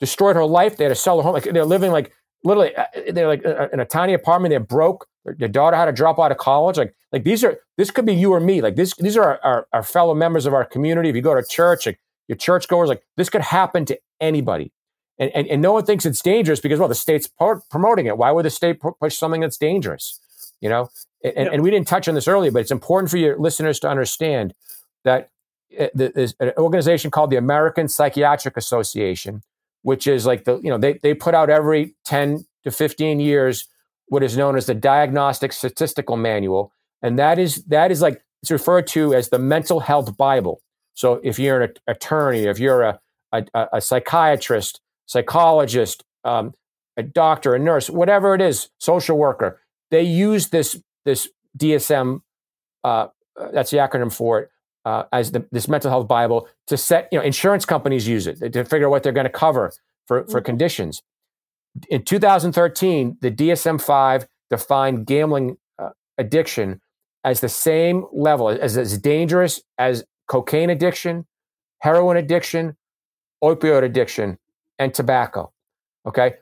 destroyed 0.00 0.36
her 0.36 0.44
life. 0.44 0.76
They 0.76 0.84
had 0.84 0.90
to 0.90 0.94
sell 0.94 1.18
her 1.18 1.22
home. 1.22 1.34
Like 1.34 1.44
they're 1.44 1.64
living 1.64 1.92
like 1.92 2.12
literally, 2.42 2.74
uh, 2.74 2.86
they're 3.12 3.28
like 3.28 3.44
uh, 3.44 3.68
in 3.72 3.80
a 3.80 3.84
tiny 3.84 4.14
apartment. 4.14 4.50
They're 4.50 4.60
broke. 4.60 5.06
Their 5.24 5.48
daughter 5.48 5.76
had 5.76 5.84
to 5.84 5.92
drop 5.92 6.18
out 6.18 6.32
of 6.32 6.38
college. 6.38 6.78
Like, 6.78 6.94
like 7.12 7.24
these 7.24 7.44
are, 7.44 7.58
this 7.76 7.90
could 7.90 8.06
be 8.06 8.14
you 8.14 8.32
or 8.32 8.40
me. 8.40 8.62
Like 8.62 8.76
this, 8.76 8.94
these 8.96 9.16
are 9.16 9.22
our, 9.22 9.40
our, 9.44 9.66
our 9.72 9.82
fellow 9.82 10.14
members 10.14 10.46
of 10.46 10.54
our 10.54 10.64
community. 10.64 11.10
If 11.10 11.16
you 11.16 11.22
go 11.22 11.34
to 11.34 11.46
church, 11.46 11.86
like 11.86 12.00
your 12.30 12.36
churchgoers, 12.36 12.88
like 12.88 13.02
this 13.16 13.28
could 13.28 13.40
happen 13.40 13.84
to 13.86 13.98
anybody. 14.20 14.70
And, 15.18 15.32
and, 15.34 15.48
and 15.48 15.60
no 15.60 15.72
one 15.72 15.84
thinks 15.84 16.06
it's 16.06 16.22
dangerous 16.22 16.60
because, 16.60 16.78
well, 16.78 16.88
the 16.88 16.94
state's 16.94 17.28
promoting 17.70 18.06
it. 18.06 18.16
Why 18.16 18.30
would 18.30 18.44
the 18.44 18.50
state 18.50 18.80
push 18.80 19.16
something 19.18 19.40
that's 19.40 19.58
dangerous? 19.58 20.20
You 20.60 20.68
know, 20.68 20.90
and, 21.24 21.34
yeah. 21.36 21.48
and 21.52 21.62
we 21.62 21.70
didn't 21.70 21.88
touch 21.88 22.06
on 22.06 22.14
this 22.14 22.28
earlier, 22.28 22.52
but 22.52 22.60
it's 22.60 22.70
important 22.70 23.10
for 23.10 23.16
your 23.16 23.36
listeners 23.36 23.80
to 23.80 23.88
understand 23.88 24.54
that 25.02 25.30
uh, 25.78 25.88
there's 25.92 26.36
an 26.38 26.52
organization 26.56 27.10
called 27.10 27.30
the 27.30 27.36
American 27.36 27.88
Psychiatric 27.88 28.56
Association, 28.56 29.42
which 29.82 30.06
is 30.06 30.24
like 30.24 30.44
the 30.44 30.58
you 30.58 30.70
know 30.70 30.78
they 30.78 30.94
they 31.02 31.14
put 31.14 31.34
out 31.34 31.50
every 31.50 31.94
ten 32.04 32.44
to 32.62 32.70
fifteen 32.70 33.18
years 33.18 33.66
what 34.06 34.22
is 34.22 34.36
known 34.36 34.56
as 34.56 34.66
the 34.66 34.74
Diagnostic 34.74 35.52
Statistical 35.52 36.16
Manual, 36.16 36.72
and 37.02 37.18
that 37.18 37.38
is 37.38 37.64
that 37.64 37.90
is 37.90 38.00
like 38.00 38.22
it's 38.42 38.50
referred 38.50 38.86
to 38.88 39.14
as 39.14 39.30
the 39.30 39.38
mental 39.38 39.80
health 39.80 40.16
Bible. 40.16 40.60
So 40.94 41.20
if 41.22 41.38
you're 41.38 41.60
an 41.62 41.72
attorney, 41.86 42.44
if 42.44 42.58
you're 42.58 42.82
a 42.82 43.00
a, 43.32 43.44
a 43.72 43.80
psychiatrist, 43.80 44.80
psychologist, 45.06 46.04
um, 46.24 46.54
a 46.96 47.02
doctor, 47.02 47.54
a 47.54 47.58
nurse, 47.58 47.88
whatever 47.88 48.34
it 48.34 48.40
is, 48.40 48.70
social 48.78 49.16
worker, 49.16 49.60
they 49.90 50.02
use 50.02 50.48
this 50.48 50.80
this 51.04 51.28
DSM. 51.58 52.22
Uh, 52.84 53.08
that's 53.52 53.70
the 53.70 53.78
acronym 53.78 54.12
for 54.12 54.40
it. 54.40 54.50
Uh, 54.86 55.04
as 55.12 55.32
the, 55.32 55.46
this 55.52 55.68
mental 55.68 55.90
health 55.90 56.08
Bible 56.08 56.48
to 56.66 56.76
set, 56.76 57.08
you 57.12 57.18
know, 57.18 57.24
insurance 57.24 57.66
companies 57.66 58.08
use 58.08 58.26
it 58.26 58.52
to 58.52 58.64
figure 58.64 58.86
out 58.86 58.90
what 58.90 59.02
they're 59.02 59.12
going 59.12 59.24
to 59.24 59.30
cover 59.30 59.72
for, 60.06 60.24
for 60.24 60.40
mm-hmm. 60.40 60.46
conditions. 60.46 61.02
In 61.90 62.02
2013, 62.02 63.18
the 63.20 63.30
DSM 63.30 63.80
5 63.80 64.26
defined 64.48 65.06
gambling 65.06 65.58
uh, 65.78 65.90
addiction 66.16 66.80
as 67.24 67.40
the 67.40 67.48
same 67.48 68.06
level, 68.10 68.48
as, 68.48 68.78
as 68.78 68.96
dangerous 68.96 69.60
as 69.76 70.02
cocaine 70.30 70.70
addiction, 70.70 71.26
heroin 71.80 72.16
addiction, 72.16 72.76
opioid 73.42 73.82
addiction, 73.82 74.38
and 74.78 74.94
tobacco. 74.94 75.52
Okay. 76.06 76.34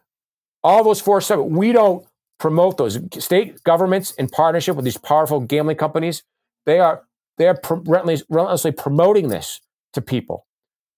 All 0.62 0.84
those 0.84 1.00
four, 1.00 1.22
seven, 1.22 1.56
we 1.56 1.72
don't 1.72 2.06
promote 2.38 2.76
those. 2.76 2.98
State 3.18 3.64
governments, 3.64 4.12
in 4.12 4.28
partnership 4.28 4.76
with 4.76 4.84
these 4.84 4.98
powerful 4.98 5.40
gambling 5.40 5.78
companies, 5.78 6.22
they 6.66 6.78
are 6.80 7.04
they 7.38 7.48
are 7.48 7.58
relentlessly, 7.70 8.26
relentlessly 8.28 8.72
promoting 8.72 9.28
this 9.28 9.60
to 9.94 10.02
people. 10.02 10.46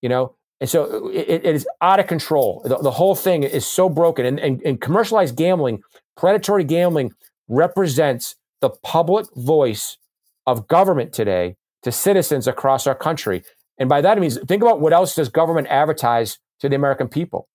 You 0.03 0.09
know, 0.09 0.35
and 0.61 0.69
so 0.69 1.09
it, 1.11 1.45
it 1.45 1.55
is 1.55 1.69
out 1.81 2.01
of 2.01 2.09
control. 2.09 2.63
The, 2.65 2.79
the, 2.79 2.91
whole 2.91 3.15
thing 3.15 3.45
is 3.45 3.67
so 3.67 3.89
broken. 3.89 4.25
And, 4.25 4.41
and, 4.41 4.63
and 4.63 4.81
commercialized 4.81 5.37
gambling, 5.37 5.83
predatory 6.17 6.65
gambling, 6.65 7.13
represents 7.49 8.37
the 8.63 8.71
public 8.71 9.27
voice 9.37 9.99
of 10.47 10.67
government 10.67 11.13
today 11.13 11.57
to 11.83 11.93
citizens 11.93 12.47
across 12.47 12.87
our 12.87 12.95
country. 12.95 13.43
And 13.79 13.89
by 13.89 14.01
that, 14.01 14.19
it 14.19 14.21
means 14.21 14.39
think 14.47 14.63
about 14.63 14.81
what 14.81 14.93
else 14.93 15.15
does 15.15 15.29
government 15.29 15.69
advertise 15.69 16.39
to 16.61 16.69
the 16.69 16.77
American 16.77 17.09
people? 17.09 17.49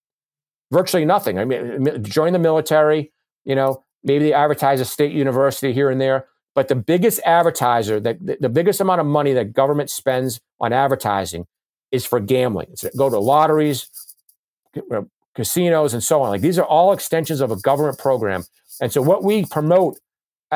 Virtually 0.71 1.05
nothing. 1.05 1.37
I 1.37 1.45
mean, 1.45 2.03
join 2.03 2.33
the 2.33 2.39
military, 2.39 3.11
you 3.43 3.55
know, 3.55 3.83
maybe 4.03 4.25
they 4.25 4.33
advertise 4.33 4.79
a 4.79 4.85
state 4.85 5.11
university 5.11 5.73
here 5.73 5.89
and 5.89 6.01
there. 6.01 6.25
But 6.55 6.69
the 6.69 6.75
biggest 6.75 7.19
advertiser, 7.25 7.99
the, 7.99 8.37
the 8.39 8.49
biggest 8.49 8.79
amount 8.79 9.01
of 9.01 9.07
money 9.07 9.33
that 9.33 9.53
government 9.53 9.89
spends 9.89 10.39
on 10.59 10.71
advertising 10.71 11.45
is 11.91 12.05
for 12.05 12.19
gambling. 12.19 12.67
It's 12.71 12.85
go 12.95 13.09
to 13.09 13.19
lotteries, 13.19 13.89
uh, 14.91 15.01
casinos, 15.35 15.93
and 15.93 16.01
so 16.01 16.21
on. 16.21 16.29
Like 16.29 16.41
these 16.41 16.57
are 16.57 16.65
all 16.65 16.93
extensions 16.93 17.41
of 17.41 17.51
a 17.51 17.57
government 17.57 17.99
program. 17.99 18.45
And 18.81 18.91
so 18.91 19.01
what 19.01 19.23
we 19.23 19.45
promote 19.45 19.99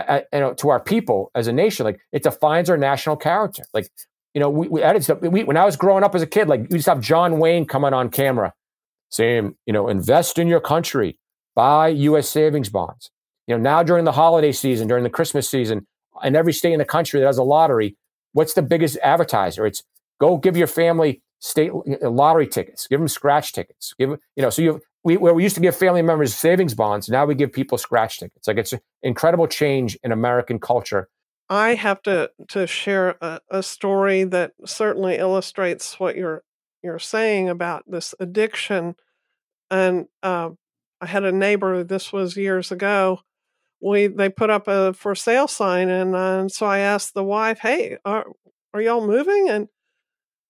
uh, 0.08 0.22
you 0.34 0.40
know, 0.40 0.54
to 0.56 0.70
our 0.70 0.80
people 0.80 1.32
as 1.36 1.48
a 1.48 1.54
nation, 1.54 1.86
like 1.86 2.00
it 2.12 2.24
defines 2.24 2.70
our 2.70 2.78
national 2.78 3.16
character. 3.18 3.64
Like, 3.74 3.90
you 4.34 4.40
know, 4.40 4.50
we, 4.50 4.68
we 4.68 4.82
added 4.82 5.04
stuff. 5.04 5.22
We, 5.22 5.44
when 5.44 5.58
I 5.58 5.66
was 5.66 5.76
growing 5.76 6.04
up 6.04 6.16
as 6.16 6.22
a 6.22 6.28
kid, 6.28 6.48
like 6.48 6.62
you 6.62 6.78
just 6.78 6.88
have 6.88 7.02
John 7.02 7.40
Wayne 7.40 7.66
coming 7.66 7.94
on 7.94 8.10
camera 8.10 8.54
saying, 9.10 9.56
you 9.66 9.74
know, 9.74 9.88
invest 9.88 10.38
in 10.38 10.48
your 10.48 10.60
country, 10.60 11.18
buy 11.56 11.88
U.S. 11.90 12.30
savings 12.30 12.70
bonds. 12.70 13.10
You 13.48 13.58
know, 13.58 13.62
now 13.62 13.82
during 13.82 14.06
the 14.06 14.12
holiday 14.12 14.52
season, 14.52 14.88
during 14.88 15.04
the 15.04 15.10
Christmas 15.10 15.50
season, 15.50 15.88
in 16.24 16.36
every 16.36 16.54
state 16.54 16.74
in 16.74 16.80
the 16.80 16.86
country 16.86 17.20
that 17.20 17.26
has 17.26 17.38
a 17.38 17.44
lottery, 17.44 17.98
what's 18.34 18.54
the 18.54 18.62
biggest 18.62 18.98
advertiser? 19.04 19.66
It's 19.66 19.84
go 20.20 20.38
give 20.38 20.56
your 20.56 20.68
family 20.68 21.22
state 21.40 21.72
lottery 22.02 22.48
tickets, 22.48 22.88
give 22.88 23.00
them 23.00 23.08
scratch 23.08 23.54
tickets, 23.54 23.94
give 23.98 24.10
you 24.10 24.44
know. 24.44 24.50
So 24.50 24.62
you 24.62 24.82
we, 25.04 25.18
where 25.18 25.34
we 25.34 25.44
used 25.44 25.56
to 25.56 25.62
give 25.62 25.76
family 25.76 26.02
members 26.02 26.36
savings 26.36 26.74
bonds, 26.74 27.10
now 27.10 27.26
we 27.26 27.36
give 27.36 27.54
people 27.54 27.78
scratch 27.78 28.20
tickets. 28.20 28.48
Like 28.48 28.58
it's 28.58 28.74
an 28.74 28.80
incredible 29.02 29.48
change 29.48 29.98
in 30.04 30.12
American 30.12 30.60
culture. 30.60 31.10
I 31.50 31.76
have 31.76 32.02
to 32.04 32.30
to 32.50 32.68
share 32.68 33.16
a, 33.22 33.40
a 33.50 33.64
story 33.64 34.24
that 34.26 34.52
certainly 34.66 35.16
illustrates 35.16 36.00
what 36.00 36.16
you're 36.16 36.44
you're 36.84 37.00
saying 37.00 37.50
about 37.50 37.84
this 37.88 38.14
addiction. 38.20 38.96
And 39.72 40.08
uh, 40.22 40.50
I 41.02 41.06
had 41.08 41.24
a 41.24 41.32
neighbor. 41.32 41.84
This 41.84 42.14
was 42.14 42.38
years 42.38 42.72
ago. 42.72 43.22
We 43.82 44.08
they 44.08 44.30
put 44.30 44.50
up 44.50 44.68
a 44.68 44.94
for 44.94 45.16
sale 45.16 45.48
sign, 45.48 45.90
and, 45.90 46.16
uh, 46.16 46.40
and 46.42 46.52
so 46.52 46.66
I 46.66 46.80
asked 46.80 47.14
the 47.14 47.24
wife, 47.24 47.60
"Hey, 47.60 47.98
are 48.06 48.26
are 48.74 48.82
y'all 48.82 49.06
moving?" 49.06 49.50
And 49.50 49.70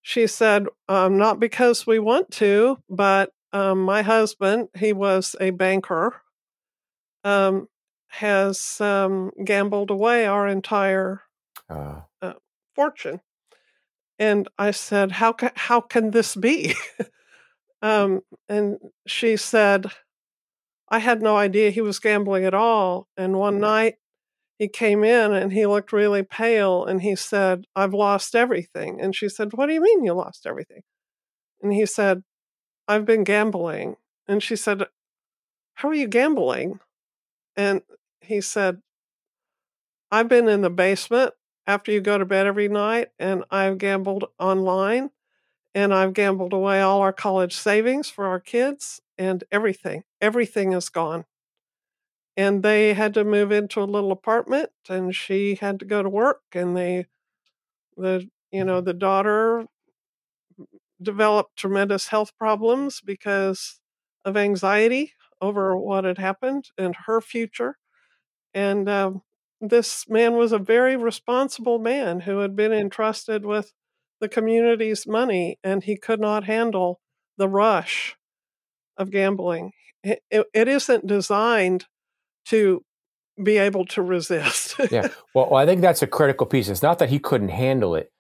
she 0.01 0.27
said, 0.27 0.65
um, 0.89 1.17
"Not 1.17 1.39
because 1.39 1.85
we 1.85 1.99
want 1.99 2.31
to, 2.31 2.79
but 2.89 3.31
um, 3.51 3.81
my 3.81 4.01
husband, 4.01 4.69
he 4.77 4.93
was 4.93 5.35
a 5.39 5.49
banker, 5.49 6.21
um, 7.23 7.67
has 8.09 8.79
um, 8.81 9.31
gambled 9.43 9.89
away 9.89 10.25
our 10.25 10.47
entire 10.47 11.21
uh. 11.69 12.01
Uh, 12.21 12.33
fortune. 12.75 13.21
And 14.17 14.47
I 14.57 14.71
said, 14.71 15.11
"How 15.13 15.33
ca- 15.33 15.53
how 15.55 15.81
can 15.81 16.11
this 16.11 16.35
be?" 16.35 16.73
Um, 17.81 18.23
and 18.49 18.77
she 19.07 19.37
said, 19.37 19.85
"I 20.89 20.99
had 20.99 21.21
no 21.21 21.37
idea 21.37 21.71
he 21.71 21.79
was 21.79 21.97
gambling 21.97 22.43
at 22.43 22.53
all." 22.53 23.07
And 23.15 23.39
one 23.39 23.61
night, 23.61 23.95
he 24.57 24.67
came 24.67 25.05
in 25.05 25.31
and 25.31 25.53
he 25.53 25.65
looked 25.65 25.93
really 25.93 26.21
pale, 26.23 26.83
and 26.83 27.01
he 27.01 27.15
said, 27.15 27.63
"I've 27.77 27.93
lost 27.93 28.35
everything." 28.35 28.99
And 28.99 29.15
she 29.15 29.29
said, 29.29 29.53
"What 29.53 29.67
do 29.67 29.73
you 29.73 29.81
mean 29.81 30.03
you 30.03 30.13
lost 30.13 30.45
everything?" 30.45 30.81
And 31.61 31.71
he 31.71 31.85
said, 31.85 32.23
I've 32.89 33.05
been 33.05 33.23
gambling. 33.23 33.97
And 34.27 34.41
she 34.41 34.55
said, 34.55 34.83
How 35.75 35.89
are 35.89 35.93
you 35.93 36.07
gambling? 36.07 36.79
And 37.55 37.83
he 38.19 38.41
said, 38.41 38.81
I've 40.11 40.27
been 40.27 40.49
in 40.49 40.61
the 40.61 40.71
basement 40.71 41.35
after 41.67 41.91
you 41.91 42.01
go 42.01 42.17
to 42.17 42.25
bed 42.25 42.47
every 42.47 42.67
night, 42.67 43.09
and 43.19 43.43
I've 43.51 43.77
gambled 43.77 44.25
online, 44.39 45.11
and 45.75 45.93
I've 45.93 46.13
gambled 46.13 46.51
away 46.51 46.81
all 46.81 47.01
our 47.01 47.13
college 47.13 47.55
savings 47.55 48.09
for 48.09 48.25
our 48.25 48.39
kids, 48.39 49.01
and 49.19 49.43
everything. 49.51 50.03
Everything 50.19 50.73
is 50.73 50.89
gone. 50.89 51.25
And 52.35 52.63
they 52.63 52.95
had 52.95 53.13
to 53.13 53.23
move 53.23 53.51
into 53.51 53.81
a 53.81 53.83
little 53.83 54.11
apartment, 54.11 54.71
and 54.89 55.13
she 55.13 55.55
had 55.61 55.79
to 55.79 55.85
go 55.85 56.01
to 56.01 56.09
work, 56.09 56.41
and 56.53 56.75
they, 56.75 57.05
the, 57.95 58.27
you 58.51 58.63
know, 58.63 58.77
mm-hmm. 58.77 58.85
the 58.85 58.93
daughter 58.93 59.67
developed 61.01 61.57
tremendous 61.57 62.07
health 62.07 62.31
problems 62.37 63.01
because 63.01 63.79
of 64.25 64.35
anxiety 64.35 65.13
over 65.41 65.75
what 65.75 66.03
had 66.03 66.17
happened 66.17 66.65
and 66.77 66.95
her 67.05 67.21
future. 67.21 67.77
And 68.53 68.89
um, 68.89 69.21
this 69.61 70.05
man 70.09 70.35
was 70.35 70.51
a 70.51 70.59
very 70.59 70.95
responsible 70.95 71.79
man 71.79 72.21
who 72.21 72.39
had 72.39 72.55
been 72.55 72.73
entrusted 72.73 73.45
with 73.45 73.71
the 74.19 74.29
community's 74.29 75.07
money, 75.07 75.57
and 75.63 75.83
he 75.83 75.95
could 75.95 76.19
not 76.19 76.43
handle 76.43 76.99
the 77.37 77.47
rush 77.47 78.17
of 78.97 79.11
gambling. 79.11 79.71
It, 80.03 80.19
it, 80.29 80.47
it 80.53 80.67
isn't 80.67 81.07
designed 81.07 81.85
to 82.47 82.83
be 83.41 83.57
able 83.57 83.85
to 83.85 84.01
resist. 84.01 84.75
yeah. 84.91 85.07
Well, 85.33 85.55
I 85.55 85.65
think 85.65 85.81
that's 85.81 86.01
a 86.01 86.07
critical 86.07 86.45
piece. 86.45 86.67
It's 86.67 86.81
not 86.81 86.99
that 86.99 87.09
he 87.09 87.19
couldn't 87.19 87.49
handle 87.49 87.95
it, 87.95 88.11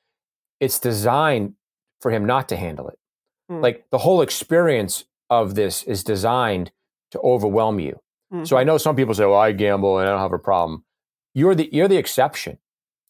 it's 0.59 0.79
designed 0.79 1.55
for 1.99 2.11
him 2.11 2.25
not 2.25 2.49
to 2.49 2.55
handle 2.55 2.87
it. 2.87 2.99
Mm. 3.51 3.61
Like 3.61 3.85
the 3.91 3.99
whole 3.99 4.21
experience 4.21 5.05
of 5.29 5.55
this 5.55 5.83
is 5.83 6.03
designed 6.03 6.71
to 7.11 7.19
overwhelm 7.19 7.79
you. 7.79 7.99
Mm-hmm. 8.33 8.45
So 8.45 8.57
I 8.57 8.61
mm-hmm. 8.61 8.67
know 8.67 8.77
some 8.77 8.95
people 8.95 9.13
say, 9.13 9.25
"Well, 9.25 9.39
I 9.39 9.51
gamble 9.51 9.99
and 9.99 10.07
I 10.07 10.11
don't 10.11 10.21
have 10.21 10.33
a 10.33 10.39
problem." 10.39 10.83
You're 11.33 11.55
the 11.55 11.69
you're 11.71 11.87
the 11.87 11.97
exception. 11.97 12.57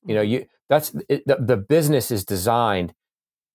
You 0.06 0.16
know, 0.16 0.22
mm-hmm. 0.22 0.32
you 0.32 0.46
that's 0.70 0.96
it, 1.10 1.26
the, 1.26 1.38
the 1.40 1.58
business 1.58 2.12
is 2.12 2.24
designed, 2.24 2.94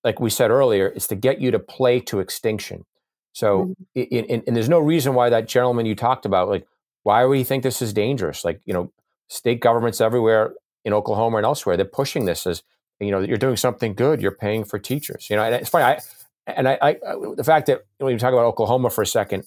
like 0.02 0.20
we 0.20 0.30
said 0.30 0.50
earlier, 0.50 0.88
is 0.88 1.06
to 1.06 1.14
get 1.14 1.40
you 1.40 1.50
to 1.52 1.58
play 1.58 2.00
to 2.00 2.20
extinction. 2.20 2.84
So, 3.32 3.74
mm-hmm. 3.96 4.14
in, 4.14 4.24
in, 4.26 4.42
and 4.46 4.56
there's 4.56 4.68
no 4.68 4.78
reason 4.78 5.14
why 5.14 5.30
that 5.30 5.48
gentleman 5.48 5.86
you 5.86 5.94
talked 5.94 6.24
about, 6.26 6.48
like, 6.48 6.66
why 7.02 7.24
would 7.24 7.38
he 7.38 7.44
think 7.44 7.62
this 7.62 7.82
is 7.82 7.92
dangerous? 7.92 8.44
Like, 8.44 8.60
you 8.64 8.72
know, 8.72 8.92
state 9.28 9.60
governments 9.60 10.00
everywhere 10.00 10.54
in 10.84 10.92
Oklahoma 10.92 11.38
and 11.38 11.46
elsewhere, 11.46 11.76
they're 11.76 11.84
pushing 11.86 12.26
this 12.26 12.46
as 12.46 12.62
you 13.00 13.10
know 13.10 13.20
that 13.20 13.28
you're 13.28 13.38
doing 13.38 13.56
something 13.56 13.94
good 13.94 14.20
you're 14.20 14.30
paying 14.30 14.64
for 14.64 14.78
teachers 14.78 15.28
you 15.30 15.36
know 15.36 15.42
and 15.42 15.54
it's 15.54 15.70
funny 15.70 15.84
i 15.84 16.00
and 16.46 16.68
i, 16.68 16.78
I 16.80 16.96
the 17.36 17.44
fact 17.44 17.66
that 17.66 17.84
when 17.98 18.12
you 18.12 18.18
talk 18.18 18.32
about 18.32 18.44
oklahoma 18.44 18.90
for 18.90 19.02
a 19.02 19.06
second 19.06 19.44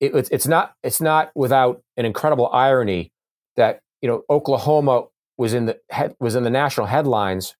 it, 0.00 0.14
it's, 0.14 0.30
it's 0.30 0.46
not 0.46 0.74
it's 0.82 1.00
not 1.00 1.30
without 1.34 1.82
an 1.96 2.04
incredible 2.04 2.48
irony 2.52 3.12
that 3.56 3.80
you 4.02 4.08
know 4.08 4.22
oklahoma 4.28 5.04
was 5.36 5.54
in 5.54 5.66
the 5.66 5.78
head, 5.90 6.14
was 6.20 6.34
in 6.34 6.42
the 6.42 6.50
national 6.50 6.86
headlines 6.86 7.56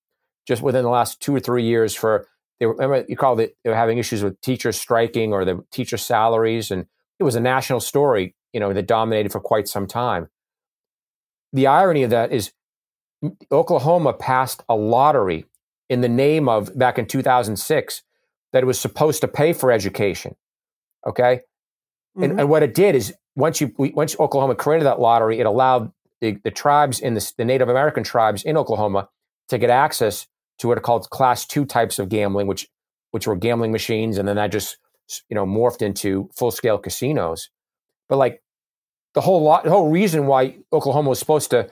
just 0.46 0.62
within 0.62 0.84
the 0.84 0.90
last 0.90 1.20
two 1.20 1.34
or 1.34 1.40
three 1.40 1.64
years 1.64 1.94
for 1.94 2.26
they 2.58 2.66
were 2.66 2.74
remember 2.74 3.04
you 3.08 3.16
called 3.16 3.40
it 3.40 3.56
they 3.64 3.70
were 3.70 3.76
having 3.76 3.98
issues 3.98 4.22
with 4.22 4.40
teachers 4.40 4.78
striking 4.78 5.32
or 5.32 5.44
the 5.44 5.64
teacher 5.70 5.96
salaries 5.96 6.70
and 6.70 6.86
it 7.18 7.24
was 7.24 7.34
a 7.34 7.40
national 7.40 7.80
story 7.80 8.34
you 8.52 8.60
know 8.60 8.72
that 8.72 8.86
dominated 8.86 9.32
for 9.32 9.40
quite 9.40 9.68
some 9.68 9.86
time. 9.86 10.28
The 11.52 11.66
irony 11.66 12.02
of 12.02 12.10
that 12.10 12.32
is 12.32 12.52
Oklahoma 13.52 14.12
passed 14.12 14.62
a 14.68 14.74
lottery 14.74 15.46
in 15.88 16.00
the 16.00 16.08
name 16.08 16.48
of 16.48 16.76
back 16.78 16.98
in 16.98 17.06
2006 17.06 18.02
that 18.52 18.62
it 18.62 18.66
was 18.66 18.80
supposed 18.80 19.20
to 19.20 19.28
pay 19.28 19.52
for 19.52 19.70
education. 19.70 20.36
Okay. 21.06 21.40
Mm-hmm. 22.16 22.22
And, 22.22 22.40
and, 22.40 22.48
what 22.48 22.62
it 22.62 22.74
did 22.74 22.94
is 22.94 23.14
once 23.36 23.60
you 23.60 23.72
once 23.78 24.18
Oklahoma 24.18 24.54
created 24.54 24.84
that 24.86 25.00
lottery, 25.00 25.38
it 25.38 25.46
allowed 25.46 25.92
the, 26.20 26.38
the 26.44 26.50
tribes 26.50 27.00
in 27.00 27.14
the, 27.14 27.32
the 27.38 27.44
Native 27.44 27.68
American 27.68 28.04
tribes 28.04 28.42
in 28.42 28.56
Oklahoma 28.56 29.08
to 29.48 29.58
get 29.58 29.70
access 29.70 30.26
to 30.58 30.68
what 30.68 30.78
are 30.78 30.82
called 30.82 31.08
class 31.10 31.46
two 31.46 31.64
types 31.64 31.98
of 31.98 32.08
gambling, 32.08 32.46
which 32.46 32.68
which 33.12 33.26
were 33.26 33.36
gambling 33.36 33.72
machines, 33.72 34.18
and 34.18 34.28
then 34.28 34.36
that 34.36 34.52
just 34.52 34.78
you 35.28 35.34
know 35.34 35.46
morphed 35.46 35.82
into 35.82 36.28
full 36.34 36.50
scale 36.50 36.78
casinos. 36.78 37.50
But 38.08 38.16
like 38.16 38.42
the 39.14 39.20
whole 39.20 39.42
lot, 39.42 39.64
the 39.64 39.70
whole 39.70 39.90
reason 39.90 40.26
why 40.26 40.56
Oklahoma 40.72 41.08
was 41.08 41.18
supposed 41.18 41.50
to 41.50 41.70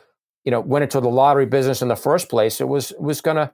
you 0.49 0.51
know 0.51 0.61
went 0.61 0.83
into 0.83 0.99
the 0.99 1.11
lottery 1.11 1.45
business 1.45 1.83
in 1.83 1.89
the 1.89 1.95
first 1.95 2.31
place, 2.31 2.59
it 2.59 2.69
was 2.69 2.95
was 2.99 3.21
going 3.21 3.37
to 3.37 3.53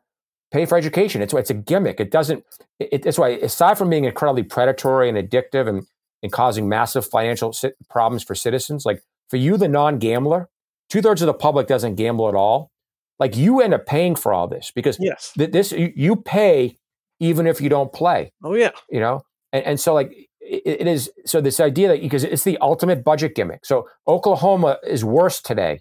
pay 0.52 0.64
for 0.64 0.78
education. 0.78 1.22
It's 1.22 1.34
it's 1.34 1.50
a 1.50 1.54
gimmick. 1.54 1.98
It 1.98 2.12
doesn't. 2.12 2.44
It, 2.78 3.04
it's 3.04 3.18
why 3.18 3.30
aside 3.30 3.76
from 3.76 3.90
being 3.90 4.04
incredibly 4.04 4.44
predatory 4.44 5.08
and 5.08 5.18
addictive 5.18 5.68
and 5.68 5.88
and 6.22 6.30
causing 6.30 6.68
massive 6.68 7.04
financial 7.04 7.52
problems 7.90 8.22
for 8.22 8.36
citizens, 8.36 8.86
like 8.86 9.02
for 9.28 9.38
you, 9.38 9.56
the 9.56 9.66
non 9.66 9.98
gambler, 9.98 10.48
two 10.88 11.02
thirds 11.02 11.20
of 11.20 11.26
the 11.26 11.34
public 11.34 11.66
doesn't 11.66 11.96
gamble 11.96 12.28
at 12.28 12.36
all. 12.36 12.70
Like 13.18 13.36
you 13.36 13.60
end 13.60 13.74
up 13.74 13.86
paying 13.86 14.14
for 14.14 14.32
all 14.32 14.46
this 14.46 14.70
because 14.72 14.96
yes, 15.00 15.32
th- 15.36 15.50
this 15.50 15.72
you, 15.72 15.92
you, 15.96 16.14
pay 16.14 16.76
even 17.18 17.48
if 17.48 17.60
you 17.60 17.68
don't 17.68 17.92
play. 17.92 18.32
Oh 18.44 18.54
yeah, 18.54 18.70
you 18.88 19.00
know, 19.00 19.22
and, 19.52 19.64
and 19.64 19.80
so 19.80 19.94
like 19.94 20.12
it, 20.40 20.62
it 20.64 20.86
is. 20.86 21.10
So 21.26 21.40
this 21.40 21.58
idea 21.58 21.88
that 21.88 22.00
because 22.00 22.22
it's 22.22 22.44
the 22.44 22.56
ultimate 22.58 23.02
budget 23.02 23.34
gimmick. 23.34 23.66
So 23.66 23.88
Oklahoma 24.06 24.78
is 24.86 25.04
worse 25.04 25.42
today. 25.42 25.80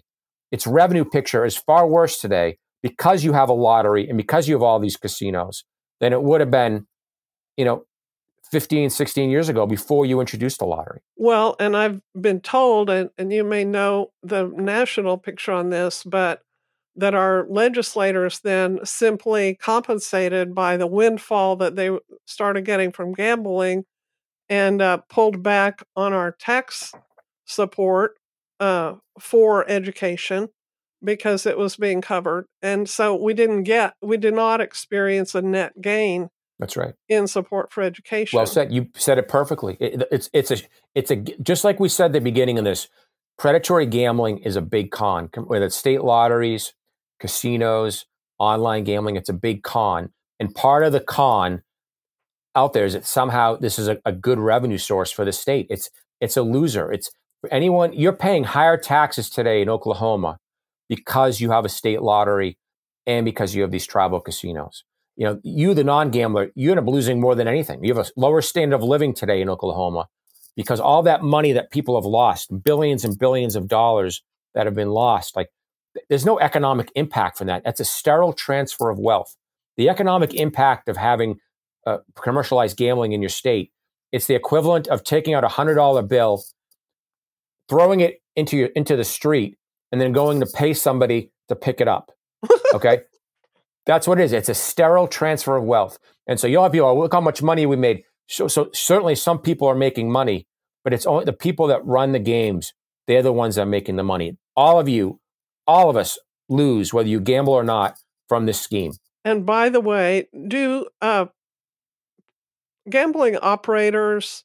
Its 0.54 0.68
revenue 0.68 1.04
picture 1.04 1.44
is 1.44 1.56
far 1.56 1.84
worse 1.84 2.20
today 2.20 2.58
because 2.80 3.24
you 3.24 3.32
have 3.32 3.48
a 3.48 3.52
lottery 3.52 4.08
and 4.08 4.16
because 4.16 4.46
you 4.46 4.54
have 4.54 4.62
all 4.62 4.78
these 4.78 4.96
casinos 4.96 5.64
than 5.98 6.12
it 6.12 6.22
would 6.22 6.40
have 6.40 6.52
been, 6.52 6.86
you 7.56 7.64
know, 7.64 7.84
15, 8.52 8.90
16 8.90 9.30
years 9.30 9.48
ago 9.48 9.66
before 9.66 10.06
you 10.06 10.20
introduced 10.20 10.60
the 10.60 10.64
lottery. 10.64 11.00
Well, 11.16 11.56
and 11.58 11.76
I've 11.76 12.00
been 12.20 12.40
told, 12.40 12.88
and, 12.88 13.10
and 13.18 13.32
you 13.32 13.42
may 13.42 13.64
know 13.64 14.12
the 14.22 14.44
national 14.44 15.18
picture 15.18 15.50
on 15.50 15.70
this, 15.70 16.04
but 16.04 16.42
that 16.94 17.16
our 17.16 17.48
legislators 17.50 18.38
then 18.38 18.78
simply 18.84 19.56
compensated 19.56 20.54
by 20.54 20.76
the 20.76 20.86
windfall 20.86 21.56
that 21.56 21.74
they 21.74 21.90
started 22.26 22.64
getting 22.64 22.92
from 22.92 23.12
gambling 23.12 23.86
and 24.48 24.80
uh, 24.80 24.98
pulled 25.08 25.42
back 25.42 25.82
on 25.96 26.12
our 26.12 26.30
tax 26.30 26.92
support 27.44 28.14
uh, 28.60 28.94
for 29.18 29.68
education 29.68 30.48
because 31.02 31.46
it 31.46 31.58
was 31.58 31.76
being 31.76 32.00
covered. 32.00 32.46
And 32.62 32.88
so 32.88 33.14
we 33.14 33.34
didn't 33.34 33.64
get, 33.64 33.94
we 34.00 34.16
did 34.16 34.34
not 34.34 34.60
experience 34.60 35.34
a 35.34 35.42
net 35.42 35.80
gain 35.80 36.30
that's 36.58 36.76
right. 36.76 36.94
In 37.08 37.26
support 37.26 37.72
for 37.72 37.82
education. 37.82 38.36
Well 38.36 38.46
said. 38.46 38.72
You 38.72 38.88
said 38.94 39.18
it 39.18 39.28
perfectly. 39.28 39.76
It, 39.80 40.06
it's 40.10 40.30
it's 40.32 40.50
a 40.50 40.58
it's 40.94 41.10
a 41.10 41.16
just 41.16 41.64
like 41.64 41.80
we 41.80 41.88
said 41.88 42.06
at 42.06 42.12
the 42.12 42.20
beginning 42.20 42.58
of 42.58 42.64
this. 42.64 42.88
Predatory 43.36 43.86
gambling 43.86 44.38
is 44.38 44.54
a 44.54 44.62
big 44.62 44.92
con. 44.92 45.28
Whether 45.34 45.66
it's 45.66 45.76
state 45.76 46.04
lotteries, 46.04 46.72
casinos, 47.18 48.06
online 48.38 48.84
gambling, 48.84 49.16
it's 49.16 49.28
a 49.28 49.34
big 49.34 49.64
con. 49.64 50.10
And 50.38 50.54
part 50.54 50.84
of 50.84 50.92
the 50.92 51.00
con 51.00 51.62
out 52.54 52.72
there 52.72 52.84
is 52.84 52.92
that 52.92 53.04
somehow 53.04 53.56
this 53.56 53.76
is 53.76 53.88
a, 53.88 53.98
a 54.04 54.12
good 54.12 54.38
revenue 54.38 54.78
source 54.78 55.10
for 55.10 55.24
the 55.24 55.32
state. 55.32 55.66
It's 55.68 55.90
it's 56.20 56.36
a 56.36 56.42
loser. 56.42 56.92
It's 56.92 57.10
anyone 57.50 57.92
you're 57.92 58.12
paying 58.12 58.44
higher 58.44 58.76
taxes 58.76 59.30
today 59.30 59.62
in 59.62 59.68
Oklahoma 59.68 60.38
because 60.88 61.40
you 61.40 61.50
have 61.50 61.64
a 61.64 61.68
state 61.68 62.02
lottery 62.02 62.58
and 63.06 63.24
because 63.24 63.54
you 63.54 63.62
have 63.62 63.70
these 63.70 63.86
tribal 63.86 64.20
casinos 64.20 64.84
you 65.16 65.24
know, 65.24 65.40
you, 65.42 65.74
the 65.74 65.84
non 65.84 66.10
gambler, 66.10 66.50
you 66.54 66.70
end 66.70 66.80
up 66.80 66.86
losing 66.86 67.20
more 67.20 67.34
than 67.34 67.46
anything. 67.46 67.84
You 67.84 67.94
have 67.94 68.06
a 68.06 68.10
lower 68.20 68.42
standard 68.42 68.76
of 68.76 68.82
living 68.82 69.14
today 69.14 69.40
in 69.40 69.48
Oklahoma 69.48 70.08
because 70.56 70.80
all 70.80 71.02
that 71.04 71.22
money 71.22 71.52
that 71.52 71.70
people 71.70 71.96
have 71.96 72.04
lost, 72.04 72.50
billions 72.64 73.04
and 73.04 73.18
billions 73.18 73.54
of 73.56 73.68
dollars 73.68 74.22
that 74.54 74.66
have 74.66 74.74
been 74.74 74.90
lost, 74.90 75.36
like 75.36 75.50
there's 76.08 76.24
no 76.26 76.38
economic 76.40 76.90
impact 76.96 77.38
from 77.38 77.46
that. 77.46 77.62
That's 77.64 77.80
a 77.80 77.84
sterile 77.84 78.32
transfer 78.32 78.90
of 78.90 78.98
wealth. 78.98 79.36
The 79.76 79.88
economic 79.88 80.34
impact 80.34 80.88
of 80.88 80.96
having 80.96 81.38
uh, 81.86 81.98
commercialized 82.20 82.76
gambling 82.76 83.12
in 83.12 83.22
your 83.22 83.28
state, 83.28 83.70
it's 84.10 84.26
the 84.26 84.34
equivalent 84.34 84.88
of 84.88 85.04
taking 85.04 85.34
out 85.34 85.44
a 85.44 85.48
hundred 85.48 85.74
dollar 85.74 86.02
bill, 86.02 86.42
throwing 87.68 88.00
it 88.00 88.20
into 88.36 88.56
your 88.56 88.68
into 88.68 88.96
the 88.96 89.04
street, 89.04 89.58
and 89.92 90.00
then 90.00 90.12
going 90.12 90.40
to 90.40 90.46
pay 90.46 90.74
somebody 90.74 91.30
to 91.48 91.56
pick 91.56 91.80
it 91.80 91.88
up. 91.88 92.10
Okay, 92.74 93.02
that's 93.86 94.08
what 94.08 94.18
it 94.18 94.24
is. 94.24 94.32
It's 94.32 94.48
a 94.48 94.54
sterile 94.54 95.06
transfer 95.06 95.56
of 95.56 95.64
wealth. 95.64 95.98
And 96.26 96.40
so 96.40 96.46
you'll 96.46 96.62
have 96.62 96.72
people, 96.72 96.98
look 96.98 97.12
how 97.12 97.20
much 97.20 97.42
money 97.42 97.66
we 97.66 97.76
made. 97.76 98.02
So, 98.28 98.48
so 98.48 98.70
certainly 98.72 99.14
some 99.14 99.38
people 99.38 99.68
are 99.68 99.74
making 99.74 100.10
money, 100.10 100.46
but 100.82 100.92
it's 100.92 101.06
only 101.06 101.24
the 101.24 101.32
people 101.32 101.66
that 101.68 101.84
run 101.84 102.12
the 102.12 102.18
games. 102.18 102.72
They're 103.06 103.22
the 103.22 103.32
ones 103.32 103.56
that 103.56 103.62
are 103.62 103.66
making 103.66 103.96
the 103.96 104.02
money. 104.02 104.38
All 104.56 104.80
of 104.80 104.88
you, 104.88 105.20
all 105.66 105.90
of 105.90 105.96
us 105.96 106.18
lose, 106.48 106.94
whether 106.94 107.08
you 107.08 107.20
gamble 107.20 107.52
or 107.52 107.64
not, 107.64 107.98
from 108.28 108.46
this 108.46 108.60
scheme. 108.60 108.92
And 109.24 109.44
by 109.44 109.68
the 109.68 109.80
way, 109.80 110.28
do 110.48 110.86
uh, 111.02 111.26
gambling 112.88 113.36
operators 113.36 114.44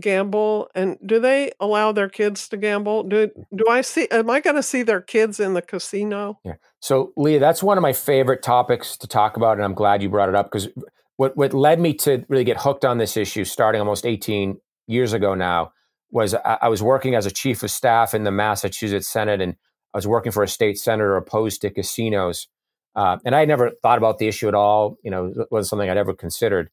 gamble 0.00 0.70
and 0.74 0.98
do 1.04 1.20
they 1.20 1.52
allow 1.60 1.92
their 1.92 2.08
kids 2.08 2.48
to 2.48 2.56
gamble? 2.56 3.02
Do 3.02 3.30
do 3.54 3.64
i 3.68 3.80
see 3.80 4.08
am 4.10 4.30
i 4.30 4.40
going 4.40 4.56
to 4.56 4.62
see 4.62 4.82
their 4.82 5.00
kids 5.00 5.40
in 5.40 5.54
the 5.54 5.62
casino? 5.62 6.38
Yeah. 6.44 6.54
So 6.80 7.12
leah 7.16 7.40
that's 7.40 7.62
one 7.62 7.78
of 7.78 7.82
my 7.82 7.92
favorite 7.92 8.42
topics 8.42 8.96
to 8.98 9.06
talk 9.06 9.36
about 9.36 9.56
and 9.56 9.64
i'm 9.64 9.74
glad 9.74 10.02
you 10.02 10.08
brought 10.08 10.28
it 10.28 10.34
up 10.34 10.50
because 10.50 10.68
what 11.16 11.36
what 11.36 11.54
led 11.54 11.80
me 11.80 11.94
to 11.94 12.24
really 12.28 12.44
get 12.44 12.60
hooked 12.60 12.84
on 12.84 12.98
this 12.98 13.16
issue 13.16 13.44
starting 13.44 13.80
almost 13.80 14.06
18 14.06 14.58
years 14.86 15.12
ago 15.12 15.34
now 15.34 15.72
was 16.10 16.34
I, 16.34 16.58
I 16.62 16.68
was 16.68 16.82
working 16.82 17.14
as 17.14 17.26
a 17.26 17.30
chief 17.30 17.62
of 17.62 17.70
staff 17.70 18.14
in 18.14 18.24
the 18.24 18.32
massachusetts 18.32 19.08
senate 19.08 19.40
and 19.40 19.56
i 19.94 19.98
was 19.98 20.06
working 20.06 20.32
for 20.32 20.42
a 20.42 20.48
state 20.48 20.78
senator 20.78 21.16
opposed 21.16 21.60
to 21.62 21.70
casinos 21.70 22.48
uh, 22.94 23.18
and 23.24 23.34
i 23.34 23.44
never 23.44 23.70
thought 23.82 23.98
about 23.98 24.18
the 24.18 24.28
issue 24.28 24.48
at 24.48 24.54
all 24.54 24.96
you 25.02 25.10
know 25.10 25.26
it 25.26 25.48
wasn't 25.50 25.70
something 25.70 25.88
i'd 25.88 25.96
ever 25.96 26.14
considered. 26.14 26.70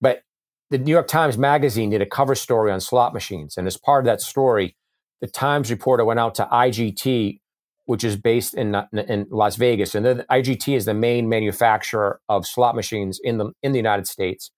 But 0.00 0.22
the 0.70 0.78
New 0.78 0.90
York 0.90 1.06
Times 1.06 1.38
Magazine 1.38 1.90
did 1.90 2.02
a 2.02 2.06
cover 2.06 2.34
story 2.34 2.72
on 2.72 2.80
slot 2.80 3.14
machines. 3.14 3.56
And 3.56 3.66
as 3.66 3.76
part 3.76 4.04
of 4.04 4.06
that 4.06 4.20
story, 4.20 4.76
the 5.20 5.26
Times 5.26 5.70
reporter 5.70 6.04
went 6.04 6.20
out 6.20 6.34
to 6.36 6.44
IGT, 6.46 7.40
which 7.84 8.02
is 8.02 8.16
based 8.16 8.54
in, 8.54 8.74
in 8.92 9.26
Las 9.30 9.56
Vegas. 9.56 9.94
And 9.94 10.04
the, 10.04 10.26
IGT 10.30 10.76
is 10.76 10.84
the 10.84 10.94
main 10.94 11.28
manufacturer 11.28 12.20
of 12.28 12.46
slot 12.46 12.74
machines 12.74 13.20
in 13.22 13.38
the, 13.38 13.52
in 13.62 13.72
the 13.72 13.78
United 13.78 14.06
States. 14.06 14.50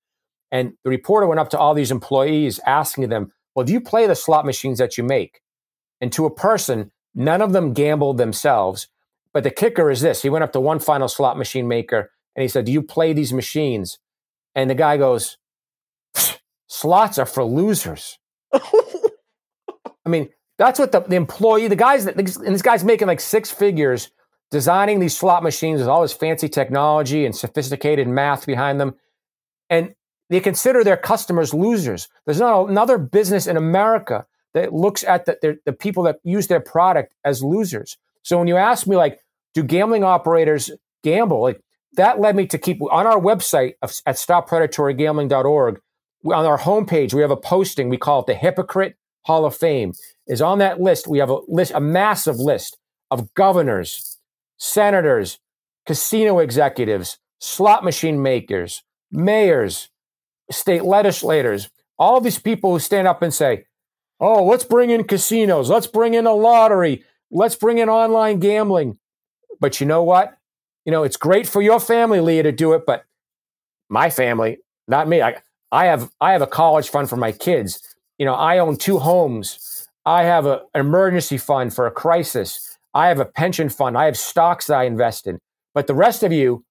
And 0.50 0.72
the 0.82 0.90
reporter 0.90 1.26
went 1.26 1.40
up 1.40 1.50
to 1.50 1.58
all 1.58 1.74
these 1.74 1.90
employees 1.90 2.58
asking 2.66 3.10
them, 3.10 3.32
Well, 3.54 3.66
do 3.66 3.72
you 3.72 3.80
play 3.80 4.06
the 4.06 4.14
slot 4.14 4.46
machines 4.46 4.78
that 4.78 4.96
you 4.96 5.04
make? 5.04 5.40
And 6.00 6.10
to 6.14 6.24
a 6.24 6.34
person, 6.34 6.90
none 7.14 7.42
of 7.42 7.52
them 7.52 7.74
gambled 7.74 8.16
themselves. 8.16 8.88
But 9.34 9.44
the 9.44 9.50
kicker 9.50 9.90
is 9.90 10.00
this 10.00 10.22
he 10.22 10.30
went 10.30 10.44
up 10.44 10.52
to 10.52 10.60
one 10.60 10.78
final 10.78 11.08
slot 11.08 11.36
machine 11.36 11.68
maker 11.68 12.10
and 12.34 12.42
he 12.42 12.48
said, 12.48 12.64
Do 12.64 12.72
you 12.72 12.82
play 12.82 13.12
these 13.12 13.32
machines? 13.32 13.98
And 14.54 14.70
the 14.70 14.74
guy 14.74 14.96
goes, 14.96 15.36
slots 16.68 17.18
are 17.18 17.26
for 17.26 17.44
losers. 17.44 18.18
I 18.52 20.08
mean, 20.08 20.30
that's 20.56 20.78
what 20.78 20.92
the, 20.92 21.00
the 21.00 21.16
employee, 21.16 21.68
the 21.68 21.76
guys 21.76 22.04
that, 22.04 22.16
and 22.16 22.54
this 22.54 22.62
guy's 22.62 22.84
making 22.84 23.08
like 23.08 23.20
six 23.20 23.50
figures 23.50 24.10
designing 24.50 24.98
these 24.98 25.16
slot 25.16 25.42
machines 25.42 25.80
with 25.80 25.88
all 25.88 26.02
this 26.02 26.12
fancy 26.12 26.48
technology 26.48 27.26
and 27.26 27.36
sophisticated 27.36 28.08
math 28.08 28.46
behind 28.46 28.80
them. 28.80 28.94
And 29.68 29.94
they 30.30 30.40
consider 30.40 30.84
their 30.84 30.96
customers 30.96 31.52
losers. 31.52 32.08
There's 32.26 32.40
not 32.40 32.68
another 32.68 32.98
business 32.98 33.46
in 33.46 33.56
America 33.56 34.26
that 34.54 34.72
looks 34.72 35.04
at 35.04 35.26
the, 35.26 35.58
the 35.64 35.72
people 35.72 36.02
that 36.04 36.16
use 36.24 36.46
their 36.46 36.60
product 36.60 37.14
as 37.24 37.42
losers. 37.42 37.98
So 38.22 38.38
when 38.38 38.48
you 38.48 38.56
ask 38.56 38.86
me, 38.86 38.96
like, 38.96 39.20
do 39.54 39.62
gambling 39.62 40.04
operators 40.04 40.70
gamble? 41.02 41.40
Like, 41.42 41.60
that 41.94 42.20
led 42.20 42.36
me 42.36 42.46
to 42.48 42.58
keep 42.58 42.80
on 42.82 43.06
our 43.06 43.20
website 43.20 43.74
at 43.82 44.16
stoppredatorygambling.org 44.16 45.80
on 46.24 46.44
our 46.44 46.58
homepage, 46.58 47.14
we 47.14 47.22
have 47.22 47.30
a 47.30 47.36
posting. 47.36 47.88
We 47.88 47.96
call 47.96 48.20
it 48.20 48.26
the 48.26 48.34
Hypocrite 48.34 48.96
Hall 49.22 49.44
of 49.44 49.56
Fame. 49.56 49.92
Is 50.26 50.42
on 50.42 50.58
that 50.58 50.78
list. 50.78 51.08
We 51.08 51.18
have 51.20 51.30
a 51.30 51.38
list, 51.48 51.72
a 51.74 51.80
massive 51.80 52.36
list 52.36 52.76
of 53.10 53.32
governors, 53.32 54.18
senators, 54.58 55.38
casino 55.86 56.38
executives, 56.38 57.18
slot 57.38 57.82
machine 57.82 58.20
makers, 58.20 58.82
mayors, 59.10 59.88
state 60.50 60.84
legislators, 60.84 61.70
all 61.98 62.20
these 62.20 62.38
people 62.38 62.72
who 62.72 62.78
stand 62.78 63.08
up 63.08 63.22
and 63.22 63.32
say, 63.32 63.64
"Oh, 64.20 64.44
let's 64.44 64.64
bring 64.64 64.90
in 64.90 65.04
casinos. 65.04 65.70
Let's 65.70 65.86
bring 65.86 66.12
in 66.12 66.26
a 66.26 66.34
lottery. 66.34 67.04
Let's 67.30 67.56
bring 67.56 67.78
in 67.78 67.88
online 67.88 68.38
gambling." 68.38 68.98
But 69.60 69.80
you 69.80 69.86
know 69.86 70.02
what? 70.02 70.36
You 70.84 70.92
know, 70.92 71.04
it's 71.04 71.16
great 71.16 71.46
for 71.48 71.62
your 71.62 71.80
family, 71.80 72.20
Leah, 72.20 72.42
to 72.42 72.52
do 72.52 72.74
it, 72.74 72.84
but 72.86 73.04
my 73.88 74.10
family, 74.10 74.58
not 74.86 75.08
me. 75.08 75.22
I, 75.22 75.36
I 75.70 75.86
have 75.86 76.10
I 76.20 76.32
have 76.32 76.42
a 76.42 76.46
college 76.46 76.88
fund 76.88 77.08
for 77.08 77.16
my 77.16 77.32
kids. 77.32 77.80
You 78.18 78.26
know, 78.26 78.34
I 78.34 78.58
own 78.58 78.76
two 78.76 78.98
homes. 78.98 79.88
I 80.04 80.24
have 80.24 80.46
a, 80.46 80.62
an 80.74 80.80
emergency 80.80 81.38
fund 81.38 81.74
for 81.74 81.86
a 81.86 81.90
crisis. 81.90 82.78
I 82.94 83.08
have 83.08 83.20
a 83.20 83.26
pension 83.26 83.68
fund. 83.68 83.96
I 83.96 84.06
have 84.06 84.16
stocks 84.16 84.66
that 84.66 84.78
I 84.78 84.84
invest 84.84 85.26
in. 85.26 85.38
But 85.74 85.86
the 85.86 85.94
rest 85.94 86.22
of 86.22 86.32
you, 86.32 86.64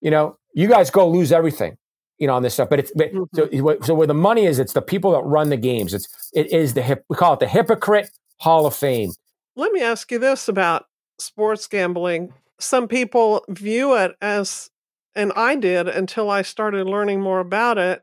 you 0.00 0.10
know, 0.10 0.36
you 0.54 0.68
guys 0.68 0.90
go 0.90 1.08
lose 1.08 1.30
everything, 1.30 1.76
you 2.18 2.26
know, 2.26 2.34
on 2.34 2.42
this 2.42 2.54
stuff. 2.54 2.70
But 2.70 2.80
it's 2.80 2.92
but, 2.94 3.12
mm-hmm. 3.12 3.58
so, 3.58 3.78
so 3.82 3.94
where 3.94 4.06
the 4.06 4.14
money 4.14 4.46
is, 4.46 4.58
it's 4.58 4.72
the 4.72 4.82
people 4.82 5.12
that 5.12 5.22
run 5.22 5.50
the 5.50 5.56
games. 5.56 5.92
It's 5.92 6.30
it 6.34 6.50
is 6.52 6.74
the 6.74 6.82
hip. 6.82 7.04
We 7.08 7.16
call 7.16 7.34
it 7.34 7.40
the 7.40 7.48
hypocrite 7.48 8.10
Hall 8.38 8.66
of 8.66 8.74
Fame. 8.74 9.10
Let 9.54 9.72
me 9.72 9.82
ask 9.82 10.10
you 10.10 10.18
this 10.18 10.48
about 10.48 10.86
sports 11.18 11.66
gambling. 11.66 12.32
Some 12.58 12.88
people 12.88 13.44
view 13.48 13.94
it 13.96 14.16
as, 14.20 14.70
and 15.14 15.32
I 15.36 15.56
did 15.56 15.88
until 15.88 16.30
I 16.30 16.42
started 16.42 16.86
learning 16.86 17.20
more 17.20 17.40
about 17.40 17.76
it. 17.76 18.02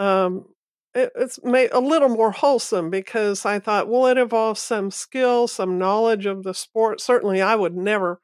Um, 0.00 0.46
it, 0.94 1.12
it's 1.14 1.42
made 1.44 1.70
a 1.72 1.80
little 1.80 2.08
more 2.08 2.32
wholesome 2.32 2.90
because 2.90 3.44
I 3.44 3.58
thought, 3.58 3.88
well, 3.88 4.06
it 4.06 4.18
involves 4.18 4.60
some 4.60 4.90
skill, 4.90 5.46
some 5.46 5.78
knowledge 5.78 6.26
of 6.26 6.42
the 6.42 6.54
sport. 6.54 7.00
Certainly, 7.00 7.42
I 7.42 7.54
would 7.54 7.76
never 7.76 8.20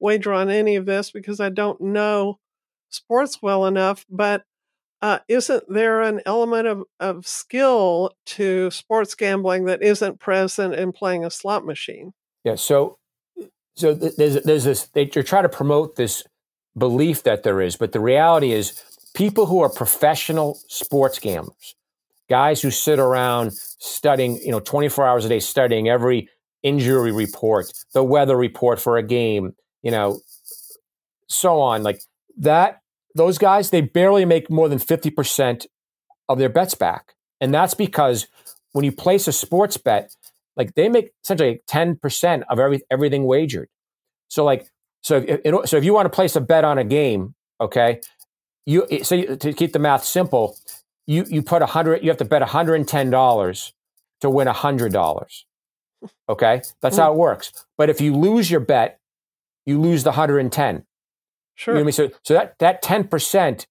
wager 0.00 0.32
on 0.32 0.50
any 0.50 0.76
of 0.76 0.86
this 0.86 1.10
because 1.10 1.40
I 1.40 1.48
don't 1.50 1.80
know 1.80 2.38
sports 2.88 3.38
well 3.40 3.64
enough. 3.64 4.04
But 4.10 4.44
uh, 5.00 5.20
isn't 5.28 5.64
there 5.68 6.02
an 6.02 6.20
element 6.26 6.66
of, 6.66 6.82
of 6.98 7.26
skill 7.26 8.12
to 8.26 8.70
sports 8.70 9.14
gambling 9.14 9.64
that 9.66 9.82
isn't 9.82 10.20
present 10.20 10.74
in 10.74 10.92
playing 10.92 11.24
a 11.24 11.30
slot 11.30 11.64
machine? 11.64 12.12
Yeah. 12.44 12.56
So, 12.56 12.98
so 13.76 13.94
there's 13.94 14.42
there's 14.42 14.64
this. 14.64 14.86
They, 14.88 15.08
are 15.16 15.22
trying 15.22 15.44
to 15.44 15.48
promote 15.48 15.96
this 15.96 16.24
belief 16.76 17.22
that 17.22 17.42
there 17.44 17.60
is, 17.60 17.76
but 17.76 17.92
the 17.92 18.00
reality 18.00 18.52
is, 18.52 18.82
people 19.14 19.46
who 19.46 19.60
are 19.60 19.68
professional 19.68 20.58
sports 20.68 21.18
gamblers 21.18 21.74
guys 22.30 22.62
who 22.62 22.70
sit 22.70 22.98
around 22.98 23.52
studying, 23.52 24.36
you 24.38 24.52
know, 24.52 24.60
24 24.60 25.06
hours 25.06 25.24
a 25.24 25.28
day 25.28 25.40
studying 25.40 25.88
every 25.88 26.30
injury 26.62 27.12
report, 27.12 27.70
the 27.92 28.04
weather 28.04 28.36
report 28.36 28.80
for 28.80 28.96
a 28.96 29.02
game, 29.02 29.52
you 29.82 29.90
know, 29.90 30.20
so 31.26 31.60
on. 31.60 31.82
Like 31.82 32.00
that, 32.38 32.80
those 33.16 33.36
guys, 33.36 33.70
they 33.70 33.80
barely 33.80 34.24
make 34.24 34.48
more 34.48 34.68
than 34.68 34.78
50% 34.78 35.66
of 36.28 36.38
their 36.38 36.48
bets 36.48 36.74
back. 36.74 37.14
And 37.40 37.52
that's 37.52 37.74
because 37.74 38.28
when 38.72 38.84
you 38.84 38.92
place 38.92 39.26
a 39.26 39.32
sports 39.32 39.76
bet, 39.76 40.14
like 40.56 40.74
they 40.74 40.88
make 40.88 41.10
essentially 41.24 41.62
10% 41.68 42.42
of 42.48 42.60
every, 42.60 42.82
everything 42.90 43.24
wagered. 43.24 43.68
So 44.28 44.44
like, 44.44 44.70
so 45.02 45.24
if, 45.26 45.68
so 45.68 45.76
if 45.76 45.84
you 45.84 45.94
want 45.94 46.06
to 46.06 46.10
place 46.10 46.36
a 46.36 46.40
bet 46.40 46.62
on 46.62 46.78
a 46.78 46.84
game, 46.84 47.34
okay, 47.60 48.00
you 48.66 48.86
so 49.02 49.36
to 49.36 49.52
keep 49.52 49.72
the 49.72 49.78
math 49.78 50.04
simple, 50.04 50.56
you 51.06 51.24
you 51.28 51.42
put 51.42 51.62
a 51.62 51.66
hundred, 51.66 52.02
you 52.02 52.10
have 52.10 52.18
to 52.18 52.24
bet 52.24 52.42
hundred 52.42 52.76
and 52.76 52.88
ten 52.88 53.10
dollars 53.10 53.72
to 54.20 54.30
win 54.30 54.46
hundred 54.46 54.92
dollars. 54.92 55.46
Okay, 56.28 56.62
that's 56.80 56.96
how 56.96 57.10
hmm. 57.10 57.16
it 57.16 57.18
works. 57.18 57.52
But 57.76 57.90
if 57.90 58.00
you 58.00 58.14
lose 58.14 58.50
your 58.50 58.60
bet, 58.60 59.00
you 59.66 59.80
lose 59.80 60.04
the 60.04 60.12
hundred 60.12 60.38
and 60.38 60.52
ten. 60.52 60.84
Sure. 61.54 61.74
You 61.74 61.80
know 61.80 61.82
I 61.82 61.86
mean? 61.86 61.92
So 61.92 62.10
so 62.22 62.34
that 62.34 62.58
that 62.58 62.82
ten 62.82 63.06
percent 63.06 63.66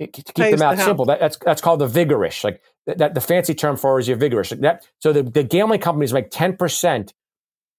to 0.00 0.06
keep 0.06 0.34
Pays 0.34 0.52
the 0.52 0.56
math 0.58 0.82
simple, 0.82 1.04
that, 1.06 1.20
that's 1.20 1.36
that's 1.38 1.60
called 1.60 1.80
the 1.80 1.86
vigorish. 1.86 2.42
Like 2.42 2.60
that, 2.86 2.98
that, 2.98 3.14
the 3.14 3.20
fancy 3.20 3.54
term 3.54 3.76
for 3.76 3.98
is 3.98 4.08
your 4.08 4.16
vigorish. 4.16 4.50
Like 4.50 4.60
that 4.60 4.86
so 4.98 5.12
the, 5.12 5.22
the 5.22 5.44
gambling 5.44 5.80
companies 5.80 6.12
make 6.12 6.30
ten 6.30 6.56
percent 6.56 7.14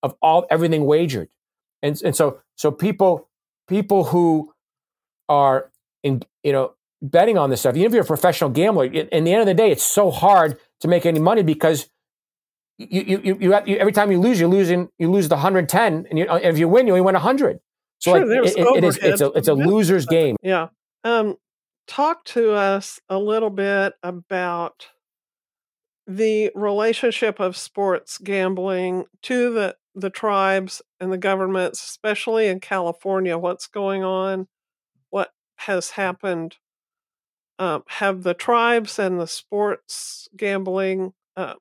of 0.01 0.15
all 0.21 0.45
everything 0.49 0.85
wagered, 0.85 1.29
and 1.81 1.99
and 2.03 2.15
so 2.15 2.39
so 2.55 2.71
people 2.71 3.27
people 3.67 4.05
who 4.05 4.53
are 5.27 5.71
in 6.03 6.21
you 6.43 6.51
know 6.51 6.73
betting 7.01 7.37
on 7.37 7.49
this 7.49 7.59
stuff, 7.59 7.75
even 7.75 7.87
if 7.87 7.93
you're 7.93 8.03
a 8.03 8.07
professional 8.07 8.49
gambler, 8.49 8.85
in 8.85 9.23
the 9.25 9.31
end 9.33 9.41
of 9.41 9.45
the 9.45 9.53
day, 9.53 9.71
it's 9.71 9.83
so 9.83 10.09
hard 10.09 10.57
to 10.79 10.87
make 10.87 11.05
any 11.05 11.19
money 11.19 11.43
because 11.43 11.89
you, 12.77 12.87
you, 13.01 13.21
you, 13.23 13.37
you, 13.39 13.59
you 13.65 13.77
every 13.77 13.91
time 13.91 14.11
you 14.11 14.19
lose, 14.19 14.39
you're 14.39 14.49
losing, 14.49 14.89
you 14.97 15.11
lose 15.11 15.27
the 15.27 15.35
110, 15.35 16.07
and, 16.09 16.19
you, 16.19 16.25
and 16.25 16.43
if 16.43 16.57
you 16.57 16.67
win, 16.67 16.87
you 16.87 16.93
only 16.93 17.01
win 17.01 17.13
100. 17.13 17.59
So 17.99 18.11
sure, 18.11 18.25
like, 18.25 18.57
it, 18.57 18.57
it 18.57 18.83
is, 18.83 18.97
it's 18.97 19.21
a, 19.21 19.31
it's 19.31 19.47
a 19.47 19.53
loser's 19.53 20.05
game. 20.05 20.37
Yeah. 20.41 20.69
Um, 21.03 21.35
talk 21.87 22.23
to 22.25 22.53
us 22.53 22.99
a 23.09 23.17
little 23.17 23.49
bit 23.49 23.93
about 24.01 24.87
the 26.07 26.51
relationship 26.55 27.39
of 27.39 27.55
sports 27.55 28.17
gambling 28.17 29.05
to 29.23 29.53
the, 29.53 29.75
the 29.95 30.09
tribes 30.09 30.81
and 30.99 31.11
the 31.11 31.17
governments, 31.17 31.83
especially 31.83 32.47
in 32.47 32.59
California. 32.59 33.37
What's 33.37 33.67
going 33.67 34.03
on? 34.03 34.47
Has 35.65 35.91
happened 35.91 36.57
um, 37.59 37.83
have 37.87 38.23
the 38.23 38.33
tribes 38.33 38.97
and 38.99 39.19
the 39.19 39.27
sports 39.27 40.27
gambling 40.35 41.13
uh, 41.37 41.53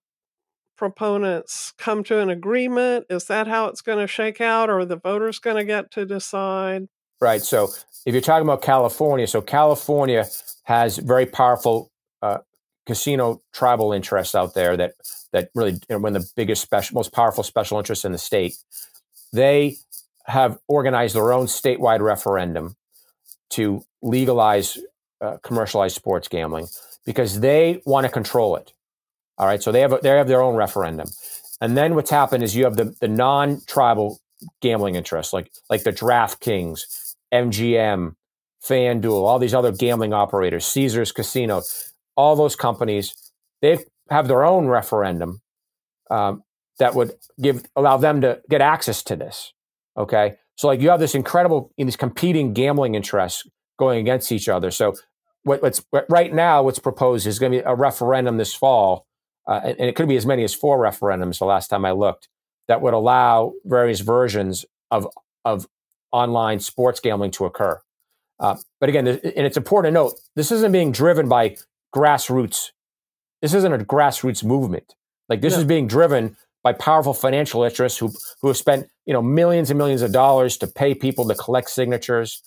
proponents 0.77 1.73
come 1.79 2.03
to 2.05 2.19
an 2.19 2.31
agreement? 2.31 3.07
Is 3.11 3.27
that 3.27 3.47
how 3.47 3.67
it's 3.67 3.83
going 3.83 3.99
to 3.99 4.07
shake 4.07 4.41
out, 4.41 4.71
or 4.71 4.81
are 4.81 4.85
the 4.85 4.97
voters 4.97 5.39
going 5.39 5.57
to 5.57 5.65
get 5.65 5.91
to 5.93 6.05
decide? 6.05 6.89
Right. 7.21 7.43
So, 7.43 7.69
if 8.05 8.15
you're 8.15 8.21
talking 8.21 8.47
about 8.47 8.63
California, 8.63 9.27
so 9.27 9.41
California 9.41 10.27
has 10.65 10.99
very 10.99 11.27
powerful 11.27 11.93
uh, 12.21 12.39
casino 12.87 13.43
tribal 13.53 13.93
interests 13.93 14.35
out 14.35 14.55
there 14.55 14.77
that 14.77 14.95
that 15.33 15.51
really 15.55 15.73
you 15.73 15.81
know, 15.91 15.99
one 15.99 16.17
of 16.17 16.23
the 16.23 16.31
biggest, 16.35 16.63
special, 16.63 16.95
most 16.95 17.13
powerful 17.13 17.45
special 17.45 17.79
interests 17.79 18.05
in 18.05 18.13
the 18.13 18.19
state. 18.19 18.57
They 19.33 19.77
have 20.27 20.59
organized 20.69 21.15
their 21.15 21.33
own 21.33 21.47
statewide 21.47 22.01
referendum 22.01 22.77
to 23.53 23.85
legalize 24.03 24.79
uh, 25.21 25.37
commercialized 25.43 25.95
sports 25.95 26.29
gambling 26.29 26.67
because 27.07 27.41
they 27.41 27.81
want 27.85 28.05
to 28.07 28.13
control 28.13 28.57
it. 28.57 28.73
All 29.39 29.47
right, 29.47 29.63
so 29.63 29.73
they 29.73 29.81
have 29.81 29.93
a, 29.93 29.99
they 30.03 30.11
have 30.11 30.29
their 30.29 30.43
own 30.43 30.57
referendum, 30.57 31.09
and 31.61 31.77
then 31.77 31.95
what's 31.95 32.11
happened 32.11 32.45
is 32.45 32.55
you 32.55 32.65
have 32.65 32.77
the 32.77 32.95
the 33.01 33.09
non-tribal 33.09 34.21
gambling 34.61 34.95
interests 34.95 35.33
like 35.33 35.51
like 35.71 35.85
the 35.85 35.93
DraftKings, 35.93 37.15
MGM, 37.33 38.15
FanDuel, 38.65 39.23
all 39.25 39.39
these 39.39 39.55
other 39.55 39.73
gambling 39.73 40.13
operators, 40.13 40.67
Caesars 40.67 41.13
Casino, 41.13 41.63
all 42.17 42.37
those 42.37 42.57
companies, 42.57 43.15
they 43.61 43.79
have 44.11 44.29
their 44.29 44.45
own 44.45 44.67
referendum 44.67 45.41
um, 46.11 46.43
that 46.79 46.95
would 46.95 47.13
give 47.41 47.65
allow 47.75 47.97
them 47.97 48.21
to 48.21 48.41
get 48.49 48.61
access 48.61 49.03
to 49.05 49.17
this. 49.17 49.53
Okay, 49.97 50.37
so 50.57 50.69
like 50.69 50.81
you 50.81 50.91
have 50.91 51.01
this 51.01 51.15
incredible 51.15 51.73
in 51.77 51.87
these 51.87 51.97
competing 51.97 52.53
gambling 52.53 52.95
interests 52.95 53.49
going 53.79 54.01
against 54.01 54.31
each 54.31 54.49
other. 54.49 54.71
So 54.71 54.95
what, 55.45 55.63
what's 55.63 55.85
what 55.91 56.07
right 56.09 56.33
now 56.33 56.63
what's 56.63 56.79
proposed 56.79 57.27
is 57.27 57.39
going 57.39 57.53
to 57.53 57.59
be 57.59 57.65
a 57.65 57.75
referendum 57.75 58.37
this 58.37 58.55
fall, 58.55 59.07
uh, 59.49 59.61
and, 59.65 59.81
and, 59.81 59.89
it 59.89 59.97
could 59.97 60.09
be 60.09 60.17
as 60.17 60.27
many 60.27 60.45
as 60.45 60.55
four 60.55 60.79
referendums. 60.79 61.39
The 61.39 61.47
last 61.47 61.69
time 61.69 61.85
I 61.85 61.93
looked, 61.93 62.29
that 62.69 62.81
would 62.81 62.95
allow 62.95 63.55
various 63.65 64.01
versions 64.01 64.65
of 64.91 65.09
of 65.45 65.67
online 66.13 66.61
sports 66.61 67.01
gambling 67.01 67.33
to 67.33 67.45
occur. 67.45 67.81
Uh, 68.39 68.57
but 68.81 68.89
again, 68.89 69.07
and 69.07 69.21
it's 69.25 69.57
important 69.57 69.93
to 69.93 69.95
note 69.95 70.15
this 70.37 70.53
isn't 70.53 70.73
being 70.73 70.93
driven 70.93 71.29
by 71.29 71.57
grassroots. 71.95 72.71
This 73.41 73.55
isn't 73.55 73.73
a 73.73 73.79
grassroots 73.79 74.45
movement. 74.45 74.95
Like 75.29 75.41
this 75.41 75.57
is 75.57 75.65
being 75.65 75.87
driven 75.87 76.37
by 76.63 76.73
powerful 76.73 77.15
financial 77.15 77.63
interests 77.65 77.99
who 77.99 78.13
who 78.41 78.49
have 78.49 78.57
spent 78.57 78.89
you 79.07 79.13
know 79.13 79.23
millions 79.23 79.71
and 79.71 79.79
millions 79.79 80.03
of 80.03 80.13
dollars 80.13 80.57
to 80.59 80.67
pay 80.67 80.95
people 80.95 81.27
to 81.29 81.35
collect 81.35 81.71
signatures. 81.71 82.41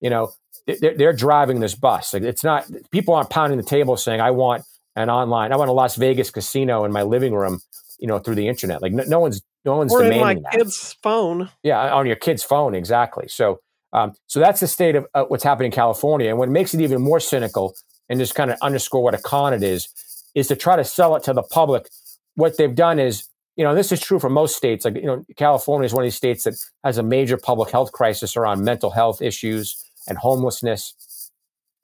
You 0.00 0.10
know, 0.10 0.32
they're, 0.66 0.96
they're 0.96 1.12
driving 1.12 1.60
this 1.60 1.74
bus. 1.74 2.14
Like 2.14 2.22
it's 2.22 2.44
not 2.44 2.66
people 2.90 3.14
aren't 3.14 3.30
pounding 3.30 3.58
the 3.58 3.64
table 3.64 3.96
saying, 3.96 4.20
"I 4.20 4.30
want 4.30 4.64
an 4.96 5.10
online, 5.10 5.52
I 5.52 5.56
want 5.56 5.70
a 5.70 5.72
Las 5.72 5.96
Vegas 5.96 6.30
casino 6.30 6.84
in 6.84 6.92
my 6.92 7.02
living 7.02 7.34
room." 7.34 7.60
You 7.98 8.08
know, 8.08 8.18
through 8.18 8.34
the 8.34 8.48
internet. 8.48 8.82
Like 8.82 8.92
no, 8.92 9.04
no 9.04 9.20
one's 9.20 9.42
no 9.64 9.76
one's 9.76 9.92
or 9.92 10.02
demanding 10.02 10.38
in 10.38 10.42
my 10.42 10.50
that. 10.50 10.58
kid's 10.58 10.96
phone. 11.02 11.50
Yeah, 11.62 11.94
on 11.94 12.06
your 12.06 12.16
kid's 12.16 12.42
phone, 12.42 12.74
exactly. 12.74 13.28
So, 13.28 13.60
um, 13.92 14.14
so 14.26 14.40
that's 14.40 14.60
the 14.60 14.66
state 14.66 14.96
of 14.96 15.06
uh, 15.14 15.24
what's 15.24 15.44
happening 15.44 15.66
in 15.66 15.72
California. 15.72 16.28
And 16.28 16.38
what 16.38 16.48
makes 16.48 16.74
it 16.74 16.80
even 16.80 17.00
more 17.00 17.20
cynical, 17.20 17.74
and 18.08 18.18
just 18.18 18.34
kind 18.34 18.50
of 18.50 18.58
underscore 18.60 19.02
what 19.02 19.14
a 19.14 19.18
con 19.18 19.54
it 19.54 19.62
is, 19.62 19.88
is 20.34 20.48
to 20.48 20.56
try 20.56 20.76
to 20.76 20.84
sell 20.84 21.14
it 21.16 21.22
to 21.24 21.32
the 21.32 21.42
public. 21.42 21.88
What 22.34 22.56
they've 22.56 22.74
done 22.74 22.98
is, 22.98 23.28
you 23.56 23.64
know, 23.64 23.74
this 23.74 23.92
is 23.92 24.00
true 24.00 24.18
for 24.18 24.30
most 24.30 24.56
states. 24.56 24.84
Like, 24.84 24.96
you 24.96 25.02
know, 25.02 25.24
California 25.36 25.84
is 25.84 25.92
one 25.92 26.04
of 26.04 26.06
these 26.06 26.16
states 26.16 26.44
that 26.44 26.54
has 26.84 26.98
a 26.98 27.02
major 27.02 27.36
public 27.36 27.70
health 27.70 27.92
crisis 27.92 28.36
around 28.36 28.64
mental 28.64 28.90
health 28.90 29.20
issues 29.20 29.90
and 30.08 30.18
homelessness. 30.18 31.30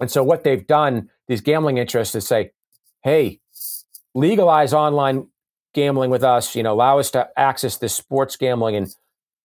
And 0.01 0.11
so 0.11 0.23
what 0.23 0.45
they've 0.45 0.67
done, 0.67 1.11
these 1.27 1.41
gambling 1.41 1.79
interests, 1.79 2.15
is 2.15 2.27
say, 2.27 2.53
hey, 3.03 3.41
legalize 4.15 4.73
online 4.73 5.29
gambling 5.75 6.11
with 6.11 6.25
us, 6.25 6.57
you 6.57 6.63
know, 6.63 6.73
allow 6.73 6.99
us 6.99 7.11
to 7.11 7.29
access 7.37 7.77
this 7.77 7.95
sports 7.95 8.37
gambling 8.37 8.77
and 8.77 8.95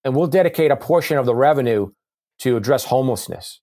and 0.04 0.14
we'll 0.14 0.26
dedicate 0.26 0.70
a 0.70 0.76
portion 0.76 1.16
of 1.16 1.24
the 1.24 1.34
revenue 1.34 1.90
to 2.40 2.56
address 2.58 2.84
homelessness. 2.84 3.60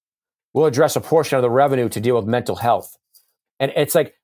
We'll 0.54 0.66
address 0.66 0.96
a 0.96 1.02
portion 1.02 1.38
of 1.38 1.44
the 1.44 1.52
revenue 1.52 1.88
to 1.90 2.02
deal 2.02 2.16
with 2.16 2.26
mental 2.26 2.56
health. 2.56 2.98
And 3.60 3.72
it's 3.76 3.94
like, 3.94 4.16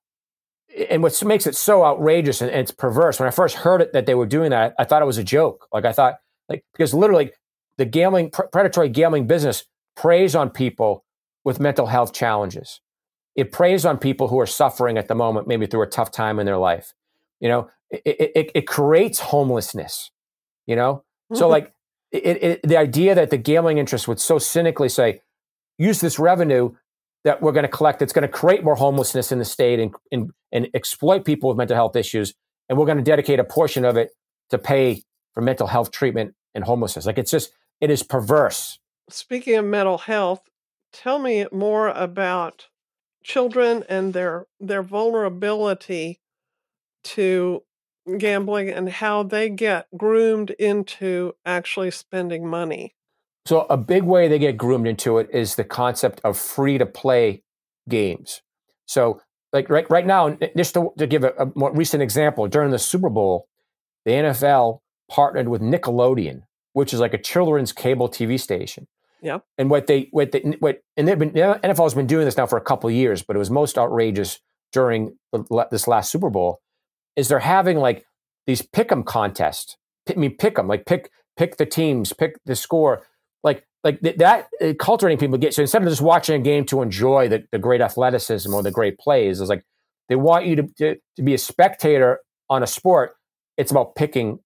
and 0.90 1.02
what 1.02 1.24
makes 1.24 1.48
it 1.48 1.56
so 1.56 1.84
outrageous 1.84 2.42
and, 2.42 2.52
and 2.52 2.62
it's 2.62 2.72
perverse, 2.72 3.20
when 3.20 3.28
I 3.28 3.32
first 3.32 3.56
heard 3.56 3.82
it 3.82 3.94
that 3.94 4.06
they 4.06 4.16
were 4.16 4.26
doing 4.26 4.52
that, 4.52 4.76
I 4.78 4.84
thought 4.84 5.02
it 5.02 5.06
was 5.06 5.18
a 5.18 5.24
joke. 5.24 5.68
Like 5.74 5.86
I 5.86 5.92
thought, 5.92 6.20
like, 6.50 6.64
because 6.74 6.94
literally 6.94 7.32
the 7.78 7.86
gambling, 7.86 8.32
predatory 8.32 8.90
gambling 8.90 9.28
business 9.28 9.66
preys 9.96 10.36
on 10.36 10.50
people 10.50 11.04
with 11.44 11.60
mental 11.60 11.88
health 11.88 12.14
challenges. 12.14 12.82
It 13.36 13.52
preys 13.52 13.86
on 13.86 13.98
people 13.98 14.28
who 14.28 14.40
are 14.40 14.48
suffering 14.48 14.98
at 14.98 15.08
the 15.08 15.16
moment, 15.16 15.48
maybe 15.48 15.68
through 15.68 15.84
a 15.84 15.88
tough 15.88 16.12
time 16.12 16.40
in 16.40 16.46
their 16.46 16.58
life. 16.58 16.94
You 17.40 17.50
know, 17.50 17.70
it, 17.90 18.32
it, 18.36 18.52
it 18.56 18.68
creates 18.68 19.20
homelessness, 19.20 20.12
you 20.66 20.76
know? 20.76 21.04
So, 21.34 21.44
mm-hmm. 21.44 21.52
like, 21.52 21.74
it, 22.12 22.44
it, 22.44 22.64
the 22.64 22.78
idea 22.78 23.16
that 23.16 23.30
the 23.30 23.38
gambling 23.38 23.78
interest 23.78 24.08
would 24.08 24.20
so 24.20 24.40
cynically 24.40 24.90
say, 24.90 25.22
use 25.78 26.02
this 26.02 26.18
revenue 26.18 26.74
that 27.24 27.42
we're 27.42 27.52
going 27.52 27.64
to 27.64 27.70
collect 27.70 28.00
that's 28.00 28.14
going 28.14 28.24
to 28.24 28.28
create 28.28 28.64
more 28.64 28.76
homelessness 28.76 29.32
in 29.32 29.40
the 29.40 29.46
state 29.46 29.80
and, 29.80 29.94
and, 30.12 30.32
and 30.52 30.68
exploit 30.74 31.26
people 31.26 31.50
with 31.50 31.58
mental 31.58 31.76
health 31.76 31.96
issues. 31.96 32.34
And 32.70 32.78
we're 32.78 32.86
going 32.86 32.98
to 32.98 33.04
dedicate 33.04 33.40
a 33.40 33.44
portion 33.44 33.86
of 33.86 33.98
it 33.98 34.12
to 34.50 34.58
pay 34.58 35.04
for 35.34 35.42
mental 35.42 35.68
health 35.68 35.92
treatment 35.92 36.36
and 36.54 36.64
homelessness. 36.64 37.06
Like 37.06 37.18
it's 37.18 37.32
just, 37.32 37.52
it 37.82 37.90
is 37.90 38.04
perverse. 38.04 38.80
Speaking 39.10 39.56
of 39.56 39.66
mental 39.66 39.98
health, 39.98 40.42
tell 40.92 41.20
me 41.20 41.46
more 41.52 41.90
about 41.90 42.68
children 43.24 43.84
and 43.90 44.14
their 44.14 44.48
their 44.60 44.82
vulnerability 44.82 46.20
to 47.04 47.62
gambling 48.18 48.70
and 48.70 48.90
how 48.90 49.22
they 49.24 49.50
get 49.50 49.88
groomed 49.98 50.52
into 50.52 51.34
actually 51.46 51.92
spending 51.92 52.48
money. 52.48 52.96
So 53.46 53.66
a 53.70 53.78
big 53.78 54.04
way 54.04 54.28
they 54.28 54.40
get 54.40 54.58
groomed 54.58 54.88
into 54.88 55.18
it 55.18 55.30
is 55.32 55.56
the 55.56 55.64
concept 55.64 56.22
of 56.24 56.38
free 56.38 56.78
to 56.78 56.86
play 56.86 57.44
games. 57.88 58.42
So 58.86 59.22
like 59.54 59.70
right 59.70 59.90
right 59.90 60.06
now, 60.06 60.38
just 60.56 60.74
to, 60.74 60.92
to 60.98 61.08
give 61.08 61.24
a, 61.24 61.34
a 61.38 61.52
more 61.56 61.74
recent 61.74 62.04
example, 62.04 62.48
during 62.48 62.72
the 62.72 62.80
Super 62.80 63.10
Bowl, 63.10 63.48
the 64.06 64.12
NFL 64.12 64.80
partnered 65.10 65.48
with 65.48 65.62
Nickelodeon, 65.62 66.44
which 66.74 66.94
is 66.94 67.00
like 67.00 67.14
a 67.14 67.18
children's 67.18 67.72
cable 67.72 68.10
TV 68.10 68.40
station. 68.40 68.88
Yeah. 69.22 69.40
And 69.58 69.70
what 69.70 69.88
they 69.88 70.10
what 70.12 70.32
they 70.32 70.40
what 70.60 70.82
and 70.96 71.08
they've 71.08 71.18
been 71.18 71.34
the 71.34 71.60
NFL 71.64 71.84
has 71.84 71.94
been 71.94 72.08
doing 72.08 72.26
this 72.26 72.38
now 72.38 72.46
for 72.46 72.58
a 72.58 72.62
couple 72.62 72.90
of 72.90 72.96
years, 72.96 73.24
but 73.24 73.36
it 73.36 73.40
was 73.40 73.50
most 73.50 73.78
outrageous 73.78 74.40
during 74.72 75.18
the, 75.32 75.68
this 75.72 75.88
last 75.88 76.12
Super 76.12 76.30
Bowl. 76.30 76.62
Is 77.16 77.30
they're 77.30 77.40
having 77.40 77.78
like 77.78 78.06
these 78.46 78.62
pick'em 78.62 79.04
contests. 79.04 79.76
I 80.08 80.14
mean, 80.14 80.38
pick'em 80.38 80.68
like 80.68 80.86
pick 80.86 81.10
pick 81.36 81.58
the 81.58 81.66
teams, 81.66 82.14
pick 82.14 82.36
the 82.46 82.56
score, 82.56 83.04
like 83.44 83.66
like 83.88 84.18
that 84.18 84.48
uh, 84.62 84.74
cultivating 84.80 85.18
people 85.18 85.38
get. 85.38 85.54
So 85.54 85.62
instead 85.62 85.82
of 85.82 85.88
just 85.88 86.02
watching 86.02 86.40
a 86.40 86.44
game 86.44 86.66
to 86.66 86.82
enjoy 86.82 87.30
the, 87.30 87.46
the 87.52 87.58
great 87.58 87.80
athleticism 87.80 88.54
or 88.54 88.62
the 88.62 88.72
great 88.72 89.00
plays, 89.00 89.40
it's 89.40 89.50
like 89.50 89.64
they 90.10 90.16
want 90.16 90.46
you 90.46 90.58
to, 90.58 90.64
to 90.78 90.96
to 91.16 91.24
be 91.24 91.34
a 91.34 91.38
spectator 91.38 92.20
on 92.50 92.64
a 92.64 92.68
sport. 92.68 93.16
It's 93.56 93.72
about 93.72 93.96
picking 93.96 94.40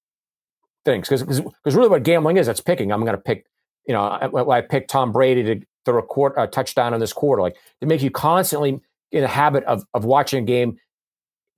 things 0.86 1.10
because 1.10 1.42
really 1.66 1.90
what 1.90 2.04
gambling 2.04 2.38
is, 2.38 2.48
it's 2.48 2.62
picking. 2.62 2.92
I'm 2.92 3.02
going 3.02 3.16
to 3.16 3.22
pick 3.22 3.46
you 3.88 3.94
know, 3.94 4.04
I, 4.04 4.58
I 4.58 4.62
picked 4.62 4.92
Tom 4.92 5.12
Brady 5.12 5.44
to 5.44 5.66
throw 5.86 6.00
a, 6.00 6.44
a 6.44 6.48
touchdown 6.48 6.94
in 6.94 7.00
this 7.00 7.14
quarter. 7.14 7.42
Like 7.42 7.58
to 7.82 7.88
make 7.88 8.04
you 8.04 8.12
constantly 8.12 8.80
in 9.12 9.24
a 9.24 9.28
habit 9.28 9.64
of 9.66 9.84
of 9.94 10.06
watching 10.06 10.44
a 10.44 10.46
game 10.46 10.78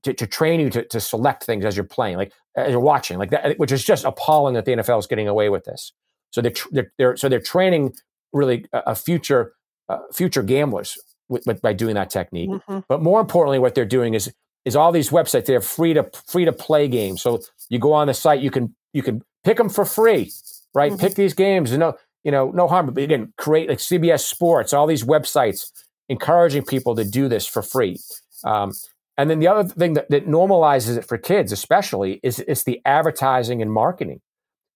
to, 0.04 0.14
to 0.14 0.28
train 0.28 0.60
you 0.60 0.70
to, 0.70 0.84
to 0.86 1.00
select 1.00 1.44
things 1.44 1.66
as 1.66 1.76
you're 1.76 1.86
playing, 1.86 2.18
like 2.18 2.32
as 2.56 2.72
you're 2.72 2.80
watching, 2.80 3.18
like 3.18 3.32
that, 3.32 3.58
which 3.58 3.72
is 3.72 3.84
just 3.84 4.06
appalling 4.06 4.54
that 4.54 4.66
the 4.66 4.74
NFL 4.74 5.00
is 5.00 5.08
getting 5.08 5.28
away 5.28 5.50
with 5.50 5.64
this. 5.64 5.94
So 6.34 6.42
they're, 6.42 6.54
they're, 6.72 6.92
they're 6.98 7.18
so 7.18 7.30
they're 7.30 7.40
training 7.40 7.94
really 8.34 8.66
a, 8.74 8.80
a 8.88 8.96
future 8.96 9.54
uh, 9.90 10.00
future 10.14 10.44
gamblers 10.44 10.98
with, 11.30 11.46
with, 11.46 11.62
by 11.62 11.74
doing 11.74 11.96
that 11.96 12.10
technique. 12.10 12.50
Mm-hmm. 12.50 12.80
But 12.88 13.02
more 13.02 13.22
importantly, 13.22 13.60
what 13.60 13.76
they're 13.76 13.86
doing 13.86 14.14
is 14.14 14.34
is 14.66 14.76
all 14.76 14.92
these 14.92 15.10
websites 15.10 15.46
they 15.46 15.54
have 15.54 15.66
free 15.66 15.94
to 15.94 16.10
free 16.28 16.46
to 16.46 16.54
play 16.54 16.88
games. 16.88 17.22
So 17.22 17.42
you 17.70 17.80
go 17.80 17.94
on 17.94 18.08
the 18.08 18.14
site, 18.14 18.42
you 18.42 18.52
can 18.52 18.76
you 18.94 19.04
can 19.04 19.22
pick 19.44 19.58
them 19.58 19.70
for 19.70 19.86
free, 19.86 20.32
right? 20.74 20.92
Mm-hmm. 20.92 21.02
Pick 21.02 21.16
these 21.16 21.34
games. 21.34 21.72
You 21.72 21.78
know, 21.78 21.96
you 22.24 22.32
know, 22.32 22.52
no 22.52 22.68
harm. 22.68 22.92
But 22.94 23.04
again, 23.04 23.34
create 23.38 23.70
like 23.70 23.80
CBS 23.80 24.22
Sports, 24.22 24.74
all 24.74 24.88
these 24.88 25.04
websites 25.04 25.72
encouraging 26.10 26.64
people 26.64 26.96
to 26.96 27.04
do 27.04 27.28
this 27.28 27.46
for 27.46 27.62
free. 27.62 27.98
Um, 28.44 28.74
and 29.18 29.30
then 29.30 29.40
the 29.40 29.48
other 29.48 29.68
thing 29.68 29.94
that, 29.94 30.10
that 30.10 30.28
normalizes 30.28 30.98
it 30.98 31.06
for 31.06 31.18
kids, 31.18 31.52
especially, 31.52 32.20
is 32.24 32.40
it's 32.40 32.64
the 32.64 32.82
advertising 32.86 33.62
and 33.62 33.72
marketing. 33.72 34.22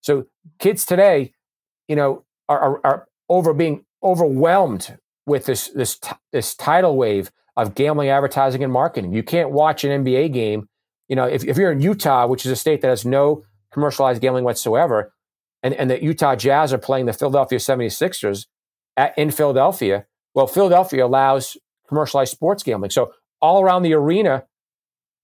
So 0.02 0.26
kids 0.60 0.86
today, 0.86 1.34
you 1.88 1.96
know, 1.96 2.24
are, 2.50 2.60
are, 2.60 2.82
are 2.84 3.08
over 3.30 3.54
being 3.54 3.86
overwhelmed 4.04 4.98
with 5.26 5.46
this 5.46 5.68
this 5.70 6.00
this 6.32 6.56
tidal 6.56 6.96
wave 6.96 7.32
of 7.56 7.76
gambling 7.76 8.10
advertising 8.10 8.64
and 8.64 8.72
marketing. 8.72 9.14
You 9.14 9.24
can't 9.24 9.52
watch 9.52 9.84
an 9.84 10.06
NBA 10.06 10.32
game. 10.32 10.70
You 11.08 11.16
know, 11.16 11.26
if, 11.26 11.44
if 11.44 11.58
you're 11.58 11.72
in 11.72 11.82
Utah, 11.82 12.28
which 12.28 12.46
is 12.46 12.52
a 12.52 12.56
state 12.56 12.82
that 12.82 12.90
has 12.90 13.06
no 13.06 13.44
commercialized 13.74 14.22
gambling 14.22 14.44
whatsoever, 14.44 15.14
and, 15.64 15.74
and 15.74 15.90
the 15.90 16.02
Utah 16.02 16.36
Jazz 16.36 16.72
are 16.72 16.78
playing 16.78 17.08
the 17.08 17.14
Philadelphia 17.14 17.58
76ers 17.58 18.46
at, 18.96 19.18
in 19.18 19.32
Philadelphia, 19.32 20.06
well, 20.36 20.46
Philadelphia 20.46 21.06
allows 21.06 21.58
commercialized 21.88 22.32
sports 22.32 22.62
gambling. 22.62 22.92
So 22.92 23.12
all 23.42 23.62
around 23.62 23.82
the 23.82 23.94
arena 23.94 24.46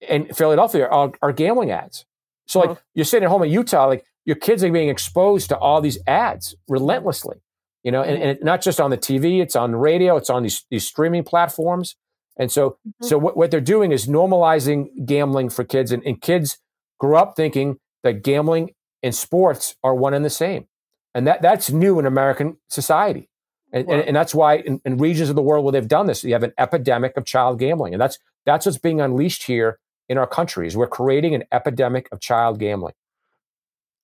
in 0.01 0.33
Philadelphia 0.33 0.87
are, 0.87 1.11
are 1.21 1.31
gambling 1.31 1.69
ads. 1.69 2.05
So 2.47 2.59
like 2.59 2.77
you're 2.93 3.05
sitting 3.05 3.25
at 3.25 3.29
home 3.29 3.43
in 3.43 3.51
Utah, 3.51 3.87
like 3.87 4.05
your 4.25 4.35
kids 4.35 4.63
are 4.63 4.71
being 4.71 4.89
exposed 4.89 5.49
to 5.49 5.57
all 5.57 5.81
these 5.81 5.97
ads 6.07 6.55
relentlessly, 6.67 7.37
you 7.83 7.91
know, 7.91 8.01
and, 8.01 8.21
and 8.21 8.39
not 8.41 8.61
just 8.61 8.79
on 8.79 8.89
the 8.89 8.97
TV, 8.97 9.41
it's 9.41 9.55
on 9.55 9.71
the 9.71 9.77
radio, 9.77 10.15
it's 10.15 10.29
on 10.29 10.43
these, 10.43 10.65
these 10.69 10.87
streaming 10.87 11.23
platforms. 11.23 11.95
And 12.37 12.51
so, 12.51 12.71
mm-hmm. 12.71 13.05
so 13.05 13.17
what, 13.17 13.37
what 13.37 13.51
they're 13.51 13.61
doing 13.61 13.91
is 13.91 14.07
normalizing 14.07 15.05
gambling 15.05 15.49
for 15.49 15.63
kids 15.63 15.91
and, 15.91 16.03
and 16.05 16.21
kids 16.21 16.57
grew 16.99 17.17
up 17.17 17.35
thinking 17.35 17.79
that 18.03 18.23
gambling 18.23 18.73
and 19.01 19.13
sports 19.13 19.75
are 19.83 19.93
one 19.93 20.13
and 20.13 20.23
the 20.23 20.29
same. 20.29 20.67
And 21.13 21.27
that, 21.27 21.41
that's 21.41 21.69
new 21.69 21.99
in 21.99 22.05
American 22.05 22.57
society. 22.69 23.29
And, 23.71 23.89
and, 23.89 24.01
and, 24.01 24.15
that's 24.15 24.35
why 24.35 24.57
in, 24.57 24.79
in, 24.85 24.97
regions 24.97 25.29
of 25.29 25.35
the 25.35 25.41
world 25.41 25.65
where 25.65 25.71
they've 25.71 25.87
done 25.87 26.05
this, 26.05 26.23
you 26.23 26.33
have 26.33 26.43
an 26.43 26.53
epidemic 26.59 27.17
of 27.17 27.25
child 27.25 27.59
gambling. 27.59 27.93
And 27.93 28.01
that's, 28.01 28.19
that's 28.45 28.67
what's 28.67 28.77
being 28.77 29.01
unleashed 29.01 29.43
here 29.43 29.79
in 30.09 30.17
our 30.19 30.27
countries. 30.27 30.77
We're 30.77 30.87
creating 30.87 31.33
an 31.33 31.43
epidemic 31.51 32.07
of 32.11 32.19
child 32.19 32.59
gambling. 32.59 32.93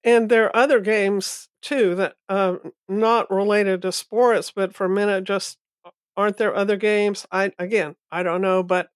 And 0.04 0.30
there 0.30 0.46
are 0.46 0.56
other 0.56 0.80
games 0.80 1.50
too 1.62 1.96
that 1.96 2.16
uh, 2.30 2.56
not 2.88 3.30
related 3.30 3.82
to 3.82 3.92
sports, 3.92 4.52
but 4.52 4.74
for 4.74 4.86
a 4.86 4.90
minute, 4.90 5.26
just 5.26 5.58
aren't 6.16 6.38
there 6.38 6.56
other 6.56 6.78
games? 6.78 7.26
I 7.32 7.52
again, 7.60 7.96
I 8.12 8.24
don't 8.24 8.42
know, 8.42 8.64
but 8.64 8.90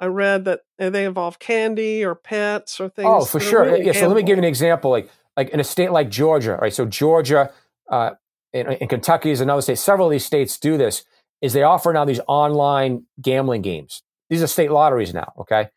I 0.00 0.06
read 0.06 0.44
that 0.44 0.60
they 0.78 1.04
involve 1.04 1.38
candy 1.38 2.04
or 2.04 2.14
pets 2.14 2.80
or 2.80 2.88
things. 2.88 3.08
Oh, 3.08 3.24
for 3.24 3.40
sure. 3.40 3.64
Really 3.64 3.86
yeah. 3.86 3.92
So 3.92 4.06
let 4.06 4.16
me 4.16 4.22
give 4.22 4.36
you 4.36 4.42
an 4.42 4.48
example. 4.48 4.90
Like 4.90 5.10
like 5.36 5.50
in 5.50 5.60
a 5.60 5.64
state 5.64 5.92
like 5.92 6.10
Georgia, 6.10 6.58
right? 6.60 6.72
So 6.72 6.86
Georgia 6.86 7.52
uh, 7.90 8.12
and, 8.52 8.68
and 8.80 8.88
Kentucky 8.88 9.30
is 9.30 9.40
another 9.40 9.62
state. 9.62 9.78
Several 9.78 10.08
of 10.08 10.12
these 10.12 10.24
states 10.24 10.58
do 10.58 10.76
this. 10.76 11.04
Is 11.40 11.52
they 11.52 11.62
offer 11.62 11.92
now 11.92 12.04
these 12.04 12.20
online 12.26 13.04
gambling 13.20 13.62
games. 13.62 14.02
These 14.28 14.42
are 14.42 14.48
state 14.48 14.72
lotteries 14.72 15.14
now. 15.14 15.32
Okay, 15.40 15.68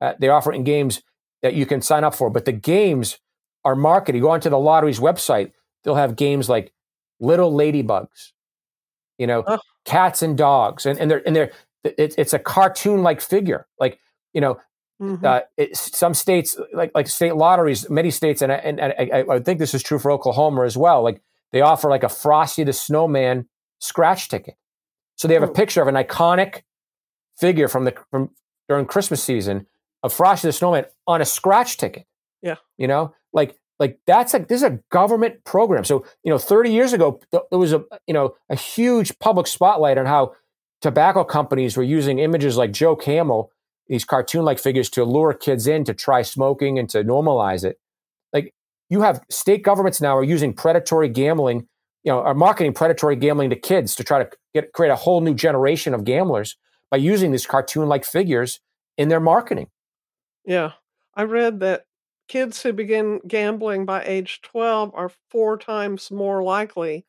uh, 0.00 0.14
they 0.18 0.28
offer 0.28 0.52
in 0.52 0.64
games 0.64 1.02
that 1.42 1.54
you 1.54 1.66
can 1.66 1.82
sign 1.82 2.04
up 2.04 2.14
for, 2.14 2.30
but 2.30 2.44
the 2.44 2.52
games 2.52 3.18
are 3.64 3.76
marketed. 3.76 4.16
You 4.18 4.22
go 4.22 4.30
onto 4.30 4.50
the 4.50 4.58
lottery's 4.58 5.00
website, 5.00 5.52
they'll 5.84 5.94
have 5.94 6.16
games 6.16 6.48
like 6.48 6.72
little 7.20 7.52
ladybugs, 7.52 8.32
you 9.18 9.26
know, 9.26 9.44
oh. 9.46 9.58
cats 9.84 10.22
and 10.22 10.36
dogs, 10.36 10.86
and, 10.86 10.98
and 10.98 11.10
they're 11.10 11.22
and 11.26 11.36
they're 11.36 11.52
it, 11.84 12.14
it's 12.18 12.32
a 12.32 12.38
cartoon 12.38 13.02
like 13.02 13.20
figure, 13.20 13.66
like 13.78 13.98
you 14.32 14.40
know, 14.40 14.58
Mm-hmm. 15.00 15.24
Uh, 15.24 15.40
it, 15.56 15.74
some 15.76 16.12
states, 16.12 16.58
like 16.74 16.90
like 16.94 17.08
state 17.08 17.34
lotteries, 17.34 17.88
many 17.88 18.10
states, 18.10 18.42
and 18.42 18.52
I, 18.52 18.56
and, 18.56 18.78
and 18.78 18.92
I, 18.98 19.24
I, 19.30 19.38
think 19.40 19.58
this 19.58 19.72
is 19.72 19.82
true 19.82 19.98
for 19.98 20.10
Oklahoma 20.10 20.64
as 20.64 20.76
well. 20.76 21.02
Like 21.02 21.22
they 21.52 21.62
offer 21.62 21.88
like 21.88 22.02
a 22.02 22.08
Frosty 22.10 22.64
the 22.64 22.74
Snowman 22.74 23.48
scratch 23.78 24.28
ticket. 24.28 24.56
So 25.16 25.26
they 25.26 25.34
have 25.34 25.42
a 25.42 25.48
oh. 25.48 25.52
picture 25.52 25.80
of 25.80 25.88
an 25.88 25.94
iconic 25.94 26.62
figure 27.38 27.66
from 27.66 27.86
the 27.86 27.94
from 28.10 28.30
during 28.68 28.84
Christmas 28.84 29.22
season 29.22 29.66
of 30.02 30.12
Frosty 30.12 30.48
the 30.48 30.52
Snowman 30.52 30.84
on 31.06 31.22
a 31.22 31.24
scratch 31.24 31.78
ticket. 31.78 32.04
Yeah, 32.42 32.56
you 32.78 32.86
know, 32.86 33.14
like 33.32 33.56
like 33.78 33.98
that's 34.06 34.32
like 34.32 34.48
this 34.48 34.62
is 34.62 34.68
a 34.68 34.80
government 34.90 35.44
program. 35.44 35.84
So 35.84 36.04
you 36.22 36.30
know, 36.30 36.38
thirty 36.38 36.72
years 36.72 36.92
ago 36.92 37.20
there 37.32 37.58
was 37.58 37.72
a 37.72 37.84
you 38.06 38.14
know 38.14 38.34
a 38.48 38.56
huge 38.56 39.18
public 39.18 39.46
spotlight 39.46 39.98
on 39.98 40.06
how 40.06 40.34
tobacco 40.80 41.24
companies 41.24 41.76
were 41.76 41.82
using 41.82 42.18
images 42.18 42.56
like 42.56 42.72
Joe 42.72 42.96
Camel 42.96 43.52
these 43.90 44.04
cartoon 44.04 44.44
like 44.44 44.60
figures 44.60 44.88
to 44.88 45.04
lure 45.04 45.34
kids 45.34 45.66
in 45.66 45.84
to 45.84 45.92
try 45.92 46.22
smoking 46.22 46.78
and 46.78 46.88
to 46.88 47.02
normalize 47.02 47.64
it. 47.64 47.78
Like 48.32 48.54
you 48.88 49.02
have 49.02 49.20
state 49.28 49.64
governments 49.64 50.00
now 50.00 50.16
are 50.16 50.22
using 50.22 50.52
predatory 50.52 51.08
gambling, 51.08 51.66
you 52.04 52.12
know, 52.12 52.20
are 52.20 52.32
marketing 52.32 52.72
predatory 52.72 53.16
gambling 53.16 53.50
to 53.50 53.56
kids 53.56 53.96
to 53.96 54.04
try 54.04 54.22
to 54.22 54.30
get 54.54 54.72
create 54.72 54.90
a 54.90 54.96
whole 54.96 55.20
new 55.20 55.34
generation 55.34 55.92
of 55.92 56.04
gamblers 56.04 56.56
by 56.88 56.98
using 56.98 57.32
these 57.32 57.46
cartoon 57.46 57.88
like 57.88 58.04
figures 58.04 58.60
in 58.96 59.08
their 59.08 59.18
marketing. 59.18 59.66
Yeah. 60.44 60.72
I 61.14 61.24
read 61.24 61.58
that 61.60 61.86
kids 62.30 62.62
who 62.62 62.72
begin 62.72 63.20
gambling 63.26 63.84
by 63.84 64.04
age 64.06 64.40
12 64.42 64.92
are 64.94 65.10
four 65.30 65.58
times 65.58 66.12
more 66.12 66.44
likely 66.44 67.04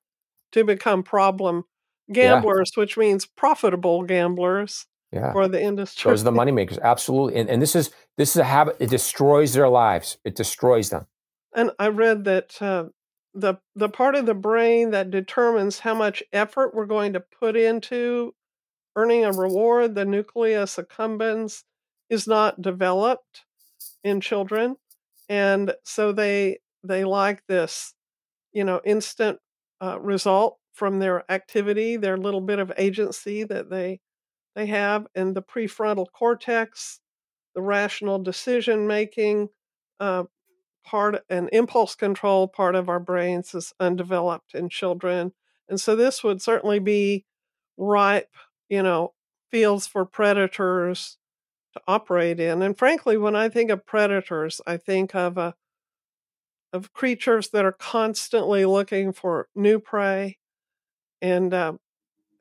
to 0.51 0.63
become 0.63 1.03
problem 1.03 1.63
gamblers, 2.11 2.71
yeah. 2.75 2.81
which 2.81 2.97
means 2.97 3.27
profitable 3.27 4.01
gamblers 4.01 4.87
yeah. 5.11 5.31
for 5.31 5.47
the 5.47 5.61
industry. 5.61 6.09
Those 6.09 6.21
are 6.21 6.31
the 6.31 6.31
moneymakers, 6.31 6.79
absolutely. 6.81 7.39
And, 7.39 7.49
and 7.51 7.61
this 7.61 7.75
is 7.75 7.91
this 8.17 8.31
is 8.31 8.37
a 8.37 8.43
habit. 8.43 8.77
It 8.79 8.89
destroys 8.89 9.53
their 9.53 9.69
lives. 9.69 10.17
It 10.25 10.35
destroys 10.35 10.89
them. 10.89 11.05
And 11.55 11.69
I 11.77 11.89
read 11.89 12.23
that 12.23 12.59
uh, 12.59 12.85
the 13.35 13.55
the 13.75 13.89
part 13.89 14.15
of 14.15 14.25
the 14.25 14.33
brain 14.33 14.89
that 14.89 15.11
determines 15.11 15.79
how 15.79 15.93
much 15.93 16.23
effort 16.33 16.73
we're 16.73 16.87
going 16.87 17.13
to 17.13 17.19
put 17.19 17.55
into 17.55 18.33
earning 18.95 19.23
a 19.23 19.31
reward, 19.31 19.93
the 19.93 20.03
nucleus 20.03 20.77
accumbens, 20.77 21.63
is 22.09 22.27
not 22.27 22.59
developed 22.61 23.43
in 24.03 24.19
children, 24.19 24.77
and 25.31 25.73
so 25.85 26.13
they 26.13 26.59
they 26.83 27.05
like 27.05 27.47
this 27.47 27.95
you 28.53 28.63
know, 28.63 28.81
instant 28.85 29.39
uh, 29.81 29.99
result 29.99 30.57
from 30.73 30.99
their 30.99 31.29
activity, 31.31 31.97
their 31.97 32.17
little 32.17 32.41
bit 32.41 32.59
of 32.59 32.71
agency 32.77 33.43
that 33.43 33.69
they 33.69 33.99
they 34.55 34.65
have, 34.67 35.07
and 35.15 35.35
the 35.35 35.41
prefrontal 35.43 36.07
cortex, 36.13 36.99
the 37.55 37.61
rational 37.61 38.19
decision 38.19 38.87
making 38.87 39.49
uh, 39.99 40.23
part 40.85 41.23
and 41.29 41.49
impulse 41.53 41.95
control 41.95 42.47
part 42.47 42.75
of 42.75 42.89
our 42.89 42.99
brains 42.99 43.53
is 43.55 43.73
undeveloped 43.79 44.53
in 44.55 44.69
children, 44.69 45.33
and 45.69 45.79
so 45.79 45.95
this 45.95 46.23
would 46.23 46.41
certainly 46.41 46.79
be 46.79 47.25
ripe, 47.77 48.33
you 48.69 48.83
know, 48.83 49.13
fields 49.51 49.87
for 49.87 50.05
predators 50.05 51.17
to 51.73 51.81
operate 51.87 52.39
in. 52.39 52.61
And 52.61 52.77
frankly, 52.77 53.17
when 53.17 53.35
I 53.35 53.49
think 53.49 53.69
of 53.69 53.85
predators, 53.85 54.61
I 54.67 54.77
think 54.77 55.15
of 55.15 55.37
a 55.37 55.55
of 56.73 56.93
creatures 56.93 57.49
that 57.49 57.65
are 57.65 57.71
constantly 57.73 58.65
looking 58.65 59.11
for 59.11 59.49
new 59.53 59.79
prey 59.79 60.37
and 61.21 61.53
uh, 61.53 61.73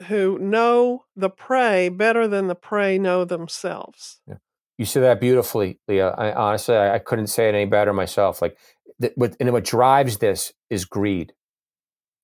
who 0.06 0.38
know 0.38 1.04
the 1.16 1.30
prey 1.30 1.88
better 1.88 2.26
than 2.28 2.46
the 2.46 2.54
prey 2.54 2.98
know 2.98 3.24
themselves. 3.24 4.20
Yeah. 4.26 4.36
You 4.78 4.86
said 4.86 5.02
that 5.02 5.20
beautifully, 5.20 5.78
Leah. 5.88 6.14
I, 6.16 6.32
honestly, 6.32 6.74
I, 6.74 6.94
I, 6.94 6.98
couldn't 6.98 7.26
say 7.26 7.48
it 7.48 7.54
any 7.54 7.66
better 7.66 7.92
myself. 7.92 8.40
Like, 8.40 8.56
th- 9.00 9.12
what, 9.14 9.36
and 9.38 9.52
what 9.52 9.64
drives 9.64 10.18
this 10.18 10.54
is 10.70 10.86
greed. 10.86 11.34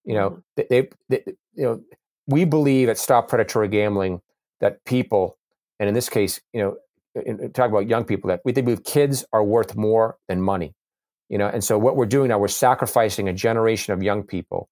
You 0.04 0.14
know, 0.14 0.30
mm-hmm. 0.30 0.40
they, 0.56 0.66
they, 0.70 0.88
they, 1.10 1.32
you 1.54 1.64
know, 1.64 1.80
we 2.26 2.44
believe 2.44 2.88
at 2.88 2.98
Stop 2.98 3.28
Predatory 3.28 3.68
Gambling 3.68 4.22
that 4.60 4.84
people, 4.84 5.36
and 5.78 5.88
in 5.88 5.94
this 5.94 6.08
case, 6.08 6.40
you 6.54 6.62
know, 6.62 6.76
in, 7.24 7.52
talk 7.52 7.70
about 7.70 7.88
young 7.88 8.04
people, 8.04 8.28
that 8.28 8.40
we 8.44 8.52
think 8.52 8.84
kids 8.84 9.24
are 9.32 9.44
worth 9.44 9.76
more 9.76 10.16
than 10.28 10.42
money. 10.42 10.74
You 11.28 11.38
know, 11.38 11.48
and 11.48 11.64
so 11.64 11.78
what 11.78 11.96
we're 11.96 12.06
doing 12.06 12.28
now, 12.28 12.38
we're 12.38 12.48
sacrificing 12.48 13.28
a 13.28 13.32
generation 13.32 13.92
of 13.92 14.02
young 14.02 14.22
people 14.22 14.68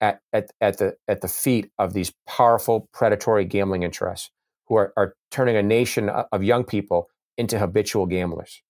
at, 0.00 0.20
at, 0.32 0.50
at 0.60 0.78
the 0.78 0.96
at 1.08 1.22
the 1.22 1.28
feet 1.28 1.70
of 1.78 1.92
these 1.92 2.12
powerful 2.26 2.88
predatory 2.92 3.44
gambling 3.44 3.82
interests 3.82 4.30
who 4.66 4.76
are, 4.76 4.92
are 4.96 5.14
turning 5.30 5.56
a 5.56 5.62
nation 5.62 6.08
of 6.08 6.42
young 6.42 6.64
people 6.64 7.08
into 7.36 7.58
habitual 7.58 8.06
gamblers 8.06 8.62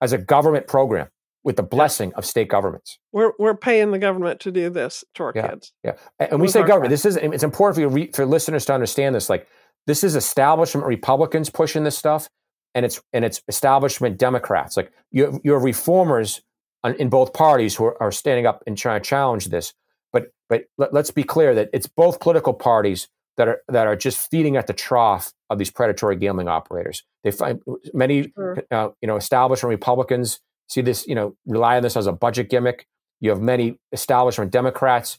as 0.00 0.12
a 0.12 0.18
government 0.18 0.66
program 0.66 1.08
with 1.42 1.56
the 1.56 1.62
blessing 1.62 2.12
of 2.14 2.24
state 2.26 2.48
governments. 2.48 2.98
We're 3.12 3.32
we're 3.38 3.56
paying 3.56 3.90
the 3.90 3.98
government 3.98 4.40
to 4.40 4.50
do 4.50 4.70
this 4.70 5.04
to 5.14 5.24
our 5.24 5.32
yeah, 5.34 5.48
kids. 5.48 5.72
Yeah, 5.84 5.92
and, 6.18 6.40
we 6.40 6.48
say 6.48 6.62
government. 6.62 6.90
This 6.90 7.04
is 7.04 7.16
it's 7.16 7.42
important 7.42 7.76
for 7.76 7.80
you 7.80 7.88
re, 7.88 8.10
for 8.12 8.26
listeners 8.26 8.64
to 8.66 8.74
understand 8.74 9.14
this. 9.14 9.30
Like 9.30 9.46
this 9.90 10.04
is 10.04 10.14
establishment 10.14 10.86
Republicans 10.86 11.50
pushing 11.50 11.82
this 11.82 11.98
stuff, 11.98 12.28
and 12.76 12.86
it's 12.86 13.02
and 13.12 13.24
it's 13.24 13.42
establishment 13.48 14.18
Democrats. 14.18 14.76
Like 14.76 14.92
you 15.10 15.40
you 15.42 15.52
have 15.52 15.64
reformers 15.64 16.42
on, 16.84 16.94
in 16.94 17.08
both 17.08 17.32
parties 17.32 17.74
who 17.74 17.86
are, 17.86 18.00
are, 18.00 18.12
standing 18.12 18.46
up 18.46 18.62
and 18.68 18.78
trying 18.78 19.02
to 19.02 19.08
challenge 19.08 19.48
this. 19.48 19.74
But 20.12 20.28
but 20.48 20.66
let, 20.78 20.94
let's 20.94 21.10
be 21.10 21.24
clear 21.24 21.56
that 21.56 21.70
it's 21.72 21.88
both 21.88 22.20
political 22.20 22.54
parties 22.54 23.08
that 23.36 23.48
are 23.48 23.62
that 23.66 23.88
are 23.88 23.96
just 23.96 24.30
feeding 24.30 24.56
at 24.56 24.68
the 24.68 24.72
trough 24.72 25.32
of 25.50 25.58
these 25.58 25.72
predatory 25.72 26.14
gambling 26.14 26.46
operators. 26.46 27.02
They 27.24 27.32
find 27.32 27.60
many 27.92 28.30
sure. 28.36 28.62
uh, 28.70 28.90
you 29.02 29.08
know 29.08 29.16
establishment 29.16 29.70
Republicans 29.70 30.40
see 30.68 30.82
this, 30.82 31.04
you 31.08 31.16
know, 31.16 31.34
rely 31.46 31.76
on 31.76 31.82
this 31.82 31.96
as 31.96 32.06
a 32.06 32.12
budget 32.12 32.48
gimmick. 32.48 32.86
You 33.18 33.30
have 33.30 33.40
many 33.40 33.76
establishment 33.90 34.52
Democrats 34.52 35.18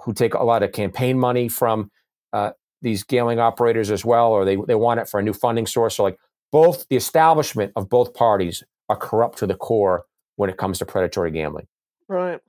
who 0.00 0.12
take 0.12 0.34
a 0.34 0.42
lot 0.42 0.64
of 0.64 0.72
campaign 0.72 1.20
money 1.20 1.48
from 1.48 1.92
uh, 2.32 2.50
these 2.82 3.02
gambling 3.02 3.40
operators 3.40 3.90
as 3.90 4.04
well, 4.04 4.32
or 4.32 4.44
they, 4.44 4.56
they 4.66 4.74
want 4.74 5.00
it 5.00 5.08
for 5.08 5.20
a 5.20 5.22
new 5.22 5.32
funding 5.32 5.66
source. 5.66 5.96
So, 5.96 6.04
like, 6.04 6.18
both 6.50 6.86
the 6.88 6.96
establishment 6.96 7.72
of 7.76 7.88
both 7.88 8.14
parties 8.14 8.62
are 8.88 8.96
corrupt 8.96 9.38
to 9.38 9.46
the 9.46 9.54
core 9.54 10.04
when 10.36 10.48
it 10.48 10.56
comes 10.56 10.78
to 10.78 10.86
predatory 10.86 11.30
gambling. 11.30 11.66
Right. 12.08 12.40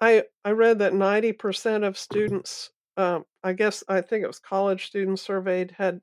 I 0.00 0.24
I 0.44 0.50
read 0.50 0.78
that 0.80 0.92
ninety 0.92 1.32
percent 1.32 1.84
of 1.84 1.96
students, 1.96 2.70
um, 2.98 3.24
I 3.42 3.54
guess 3.54 3.82
I 3.88 4.02
think 4.02 4.24
it 4.24 4.26
was 4.26 4.38
college 4.38 4.86
students 4.86 5.22
surveyed, 5.22 5.74
had 5.76 6.02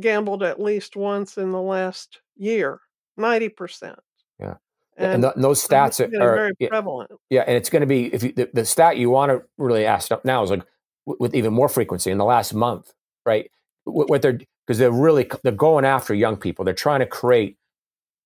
gambled 0.00 0.42
at 0.42 0.60
least 0.60 0.96
once 0.96 1.36
in 1.36 1.52
the 1.52 1.60
last 1.60 2.20
year. 2.36 2.80
Ninety 3.18 3.50
percent. 3.50 3.98
Yeah. 4.40 4.54
And, 4.96 5.22
and, 5.22 5.44
those 5.44 5.66
stats 5.66 6.00
are, 6.00 6.22
are 6.22 6.34
very 6.34 6.68
prevalent. 6.68 7.10
Yeah, 7.28 7.44
and 7.46 7.54
it's 7.54 7.68
going 7.68 7.80
to 7.80 7.86
be 7.86 8.14
if 8.14 8.22
you, 8.22 8.32
the, 8.32 8.48
the, 8.54 8.64
stat 8.64 8.96
you 8.96 9.10
want 9.10 9.30
to 9.30 9.42
really 9.58 9.84
ask 9.84 10.10
up 10.10 10.24
now 10.24 10.42
is 10.42 10.48
like 10.48 10.62
with 11.06 11.34
even 11.34 11.52
more 11.52 11.68
frequency 11.68 12.10
in 12.10 12.18
the 12.18 12.24
last 12.24 12.52
month, 12.52 12.92
right? 13.24 13.50
What, 13.84 14.10
what 14.10 14.22
they're 14.22 14.40
because 14.66 14.78
they're 14.78 14.90
really 14.90 15.28
they're 15.42 15.52
going 15.52 15.84
after 15.84 16.14
young 16.14 16.36
people. 16.36 16.64
They're 16.64 16.74
trying 16.74 17.00
to 17.00 17.06
create, 17.06 17.56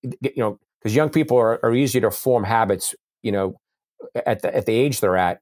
you 0.03 0.33
know, 0.37 0.59
because 0.81 0.97
young 0.97 1.11
people 1.11 1.37
are, 1.37 1.64
are 1.64 1.74
easier 1.74 2.01
to 2.03 2.11
form 2.11 2.45
habits, 2.45 2.95
you 3.22 3.33
know, 3.33 3.61
at 4.26 4.43
the 4.43 4.55
at 4.55 4.66
the 4.66 4.74
age 4.74 5.01
they're 5.01 5.16
at, 5.16 5.41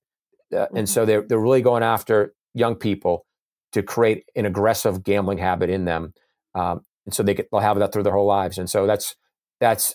uh, 0.52 0.56
mm-hmm. 0.56 0.76
and 0.78 0.88
so 0.88 1.06
they're 1.06 1.22
they're 1.22 1.38
really 1.38 1.62
going 1.62 1.82
after 1.82 2.34
young 2.54 2.74
people 2.74 3.24
to 3.72 3.82
create 3.82 4.24
an 4.34 4.46
aggressive 4.46 5.04
gambling 5.04 5.38
habit 5.38 5.70
in 5.70 5.84
them, 5.84 6.12
um, 6.54 6.80
and 7.06 7.14
so 7.14 7.22
they 7.22 7.34
get, 7.34 7.48
they'll 7.50 7.60
have 7.60 7.78
that 7.78 7.92
through 7.92 8.02
their 8.02 8.14
whole 8.14 8.26
lives. 8.26 8.58
And 8.58 8.68
so 8.68 8.86
that's 8.86 9.14
that's 9.60 9.94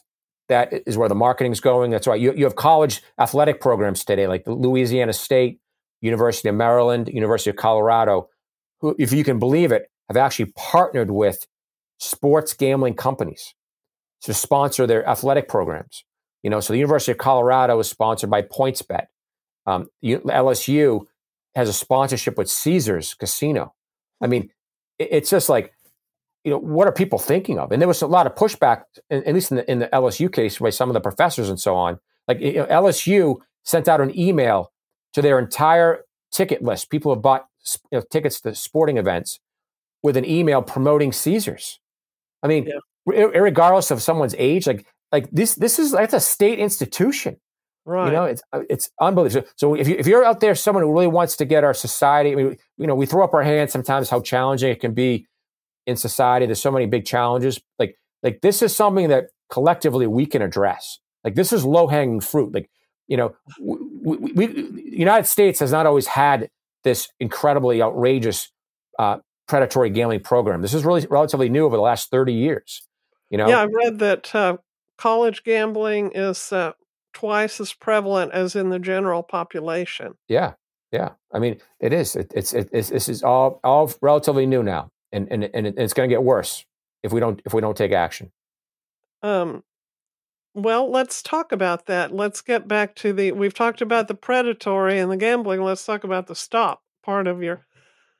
that 0.49 0.73
is 0.85 0.97
where 0.97 1.09
the 1.09 1.15
marketing 1.15 1.51
is 1.51 1.59
going. 1.59 1.91
That's 1.91 2.07
why 2.07 2.15
you, 2.15 2.33
you 2.33 2.43
have 2.43 2.55
college 2.55 3.01
athletic 3.19 3.61
programs 3.61 4.03
today, 4.03 4.27
like 4.27 4.43
the 4.45 4.53
Louisiana 4.53 5.13
State, 5.13 5.59
University 6.03 6.49
of 6.49 6.55
Maryland, 6.55 7.09
University 7.11 7.49
of 7.49 7.55
Colorado, 7.55 8.29
who, 8.81 8.95
if 8.99 9.13
you 9.13 9.23
can 9.23 9.39
believe 9.39 9.71
it, 9.71 9.89
have 10.09 10.17
actually 10.17 10.51
partnered 10.55 11.11
with 11.11 11.47
sports 11.97 12.53
gambling 12.53 12.95
companies 12.95 13.55
to 14.21 14.33
sponsor 14.33 14.85
their 14.85 15.07
athletic 15.07 15.47
programs. 15.47 16.03
You 16.43 16.49
know, 16.49 16.59
so 16.59 16.73
the 16.73 16.79
University 16.79 17.13
of 17.13 17.17
Colorado 17.17 17.79
is 17.79 17.89
sponsored 17.89 18.29
by 18.29 18.41
PointsBet. 18.41 19.05
Um, 19.65 19.87
LSU 20.03 21.05
has 21.55 21.69
a 21.69 21.73
sponsorship 21.73 22.37
with 22.37 22.49
Caesars 22.49 23.13
Casino. 23.13 23.73
I 24.21 24.27
mean, 24.27 24.49
it's 24.99 25.29
just 25.29 25.47
like 25.47 25.73
you 26.43 26.51
know, 26.51 26.57
what 26.57 26.87
are 26.87 26.91
people 26.91 27.19
thinking 27.19 27.57
of? 27.57 27.71
And 27.71 27.81
there 27.81 27.87
was 27.87 28.01
a 28.01 28.07
lot 28.07 28.27
of 28.27 28.35
pushback, 28.35 28.83
at 29.09 29.33
least 29.33 29.51
in 29.51 29.57
the, 29.57 29.71
in 29.71 29.79
the 29.79 29.87
LSU 29.87 30.31
case, 30.31 30.59
by 30.59 30.71
some 30.71 30.89
of 30.89 30.93
the 30.93 30.99
professors 30.99 31.47
and 31.47 31.57
so 31.59 31.75
on. 31.75 31.99
Like 32.27 32.41
you 32.41 32.53
know, 32.55 32.65
LSU 32.65 33.37
sent 33.63 33.87
out 33.87 34.01
an 34.01 34.17
email 34.17 34.72
to 35.13 35.21
their 35.21 35.39
entire 35.39 36.03
ticket 36.31 36.63
list. 36.63 36.89
People 36.89 37.13
have 37.13 37.21
bought 37.21 37.47
you 37.91 37.99
know, 37.99 38.03
tickets 38.09 38.41
to 38.41 38.53
sporting 38.55 38.97
events 38.97 39.39
with 40.01 40.17
an 40.17 40.25
email 40.25 40.61
promoting 40.61 41.11
Caesars. 41.11 41.79
I 42.41 42.47
mean, 42.47 42.67
yeah. 42.67 43.23
regardless 43.23 43.89
of 43.91 44.01
someone's 44.01 44.35
age, 44.37 44.67
like 44.67 44.85
like 45.11 45.29
this 45.31 45.55
this 45.55 45.79
is 45.79 45.91
that's 45.91 46.13
a 46.13 46.19
state 46.19 46.59
institution. 46.59 47.37
Right. 47.85 48.07
You 48.07 48.13
know, 48.13 48.23
it's 48.25 48.41
uh, 48.51 48.61
it's 48.69 48.89
unbelievable. 48.99 49.47
So 49.55 49.75
if 49.75 49.87
you 49.87 49.95
if 49.97 50.07
you're 50.07 50.23
out 50.23 50.39
there, 50.39 50.55
someone 50.55 50.83
who 50.83 50.91
really 50.91 51.07
wants 51.07 51.35
to 51.37 51.45
get 51.45 51.63
our 51.63 51.73
society, 51.73 52.31
I 52.31 52.35
mean, 52.35 52.57
you 52.77 52.87
know, 52.87 52.95
we 52.95 53.05
throw 53.05 53.23
up 53.23 53.33
our 53.33 53.43
hands 53.43 53.71
sometimes 53.71 54.09
how 54.09 54.21
challenging 54.21 54.71
it 54.71 54.79
can 54.79 54.93
be 54.93 55.27
in 55.85 55.95
society. 55.95 56.45
There's 56.45 56.61
so 56.61 56.71
many 56.71 56.85
big 56.85 57.05
challenges. 57.05 57.61
Like 57.79 57.97
like 58.21 58.41
this 58.41 58.61
is 58.61 58.75
something 58.75 59.09
that 59.09 59.27
collectively 59.49 60.07
we 60.07 60.25
can 60.25 60.41
address. 60.41 60.99
Like 61.23 61.35
this 61.35 61.51
is 61.53 61.65
low 61.65 61.87
hanging 61.87 62.21
fruit. 62.21 62.53
Like 62.53 62.69
you 63.07 63.17
know, 63.17 63.35
we, 64.03 64.31
we, 64.33 64.45
the 64.47 64.97
United 64.97 65.27
States 65.27 65.59
has 65.59 65.71
not 65.71 65.85
always 65.85 66.07
had 66.07 66.49
this 66.83 67.09
incredibly 67.19 67.81
outrageous 67.81 68.51
uh, 68.99 69.19
predatory 69.47 69.89
gambling 69.89 70.19
program. 70.19 70.61
This 70.61 70.73
is 70.73 70.85
really 70.85 71.05
relatively 71.09 71.49
new 71.49 71.65
over 71.65 71.75
the 71.75 71.81
last 71.81 72.09
30 72.11 72.33
years. 72.33 72.87
You 73.29 73.37
know? 73.37 73.47
Yeah, 73.47 73.61
I've 73.61 73.73
read 73.73 73.99
that 73.99 74.35
uh, 74.35 74.57
college 74.97 75.43
gambling 75.43 76.11
is 76.13 76.51
uh, 76.51 76.73
twice 77.13 77.59
as 77.59 77.73
prevalent 77.73 78.31
as 78.33 78.55
in 78.55 78.69
the 78.69 78.79
general 78.79 79.23
population. 79.23 80.15
Yeah, 80.27 80.53
yeah. 80.91 81.11
I 81.33 81.39
mean, 81.39 81.59
it 81.79 81.93
is. 81.93 82.15
It, 82.15 82.31
it's 82.35 82.53
it, 82.53 82.69
it's 82.71 82.89
this 82.89 83.09
is 83.09 83.23
all 83.23 83.59
all 83.63 83.91
relatively 84.01 84.45
new 84.45 84.61
now 84.61 84.91
and 85.13 85.27
and 85.31 85.49
and 85.53 85.67
it's 85.67 85.93
going 85.93 86.09
to 86.09 86.13
get 86.13 86.23
worse 86.23 86.65
if 87.03 87.13
we 87.13 87.19
don't 87.21 87.41
if 87.45 87.53
we 87.53 87.61
don't 87.61 87.77
take 87.77 87.93
action. 87.93 88.31
Um, 89.21 89.63
well, 90.53 90.89
let's 90.89 91.23
talk 91.23 91.51
about 91.51 91.87
that. 91.87 92.13
Let's 92.13 92.41
get 92.41 92.67
back 92.67 92.95
to 92.97 93.13
the. 93.13 93.31
We've 93.31 93.53
talked 93.53 93.81
about 93.81 94.07
the 94.07 94.15
predatory 94.15 94.99
and 94.99 95.11
the 95.11 95.17
gambling. 95.17 95.61
Let's 95.61 95.85
talk 95.85 96.03
about 96.03 96.27
the 96.27 96.35
stop 96.35 96.83
part 97.03 97.27
of 97.27 97.41
your 97.41 97.65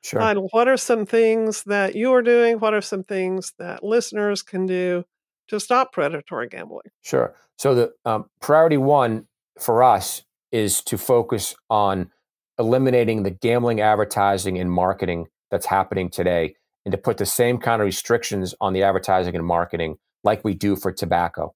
sure. 0.02 0.20
title. 0.20 0.48
What 0.50 0.68
are 0.68 0.76
some 0.76 1.06
things 1.06 1.62
that 1.64 1.94
you 1.94 2.12
are 2.12 2.22
doing? 2.22 2.58
What 2.58 2.74
are 2.74 2.80
some 2.80 3.04
things 3.04 3.52
that 3.58 3.84
listeners 3.84 4.42
can 4.42 4.66
do 4.66 5.04
to 5.48 5.60
stop 5.60 5.92
predatory 5.92 6.48
gambling? 6.48 6.90
Sure. 7.02 7.34
So 7.56 7.74
the 7.74 7.92
um, 8.04 8.26
priority 8.40 8.78
one 8.78 9.26
for 9.60 9.82
us 9.82 10.22
is 10.50 10.82
to 10.82 10.98
focus 10.98 11.54
on 11.70 12.10
eliminating 12.58 13.22
the 13.22 13.30
gambling 13.30 13.80
advertising 13.80 14.58
and 14.58 14.70
marketing 14.70 15.26
that's 15.50 15.66
happening 15.66 16.10
today 16.10 16.54
and 16.84 16.92
to 16.92 16.98
put 16.98 17.16
the 17.16 17.26
same 17.26 17.58
kind 17.58 17.80
of 17.80 17.86
restrictions 17.86 18.54
on 18.60 18.72
the 18.72 18.82
advertising 18.82 19.34
and 19.34 19.44
marketing 19.44 19.96
like 20.22 20.44
we 20.44 20.54
do 20.54 20.76
for 20.76 20.92
tobacco. 20.92 21.54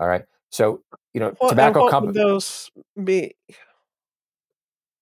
All 0.00 0.08
right. 0.08 0.24
So, 0.50 0.82
you 1.12 1.20
know, 1.20 1.34
tobacco 1.48 1.88
companies. 1.88 2.14
those 2.16 2.70
be? 3.02 3.34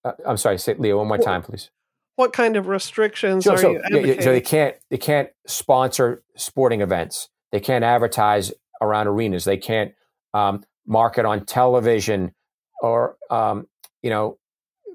Uh, 0.05 0.12
I'm 0.26 0.36
sorry, 0.36 0.59
say 0.59 0.74
Leah 0.74 0.97
one 0.97 1.09
more 1.09 1.18
what, 1.18 1.24
time, 1.24 1.43
please. 1.43 1.70
What 2.16 2.32
kind 2.32 2.57
of 2.57 2.66
restrictions 2.66 3.45
so, 3.45 3.53
are 3.53 3.59
so, 3.59 3.70
you 3.72 3.82
advocating? 3.84 4.22
so 4.22 4.32
they 4.32 4.40
can't 4.40 4.76
they 4.90 4.99
can't 4.99 5.28
sponsor 5.47 6.22
sporting 6.36 6.80
events. 6.80 7.28
They 7.53 7.61
can't 7.61 7.84
advertise 7.84 8.53
around 8.80 9.07
arenas. 9.09 9.45
They 9.45 9.59
can't 9.59 9.93
um, 10.34 10.64
market 10.86 11.24
on 11.24 11.45
television 11.45 12.32
or 12.80 13.16
um, 13.30 13.66
you 14.03 14.11
know, 14.11 14.38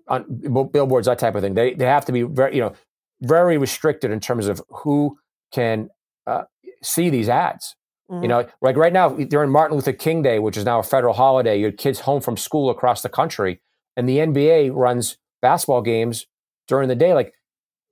on 0.08 0.26
billboards, 0.72 1.08
that 1.08 1.20
type 1.20 1.36
of 1.36 1.42
thing. 1.42 1.54
They 1.54 1.74
they 1.74 1.86
have 1.86 2.06
to 2.06 2.12
be 2.12 2.24
very, 2.24 2.56
you 2.56 2.62
know, 2.62 2.74
very 3.22 3.58
restricted 3.58 4.12
in 4.12 4.20
terms 4.20 4.48
of 4.48 4.62
who 4.70 5.18
can 5.52 5.90
uh, 6.28 6.44
see 6.84 7.10
these 7.10 7.30
ads. 7.30 7.76
Mm-hmm. 8.10 8.24
You 8.24 8.28
know, 8.30 8.48
like 8.62 8.78
right 8.78 8.94
now 8.94 9.10
during 9.10 9.52
Martin 9.52 9.76
Luther 9.76 9.94
King 9.94 10.22
Day, 10.22 10.40
which 10.40 10.56
is 10.56 10.66
now 10.66 10.80
a 10.80 10.84
federal 10.84 11.14
holiday, 11.14 11.60
your 11.60 11.72
kids 11.72 12.02
home 12.02 12.22
from 12.22 12.38
school 12.38 12.70
across 12.70 13.02
the 13.02 13.10
country, 13.10 13.60
and 13.96 14.08
the 14.08 14.18
NBA 14.18 14.74
runs 14.74 15.18
basketball 15.42 15.82
games 15.82 16.26
during 16.68 16.88
the 16.88 16.96
day. 16.96 17.14
Like 17.14 17.34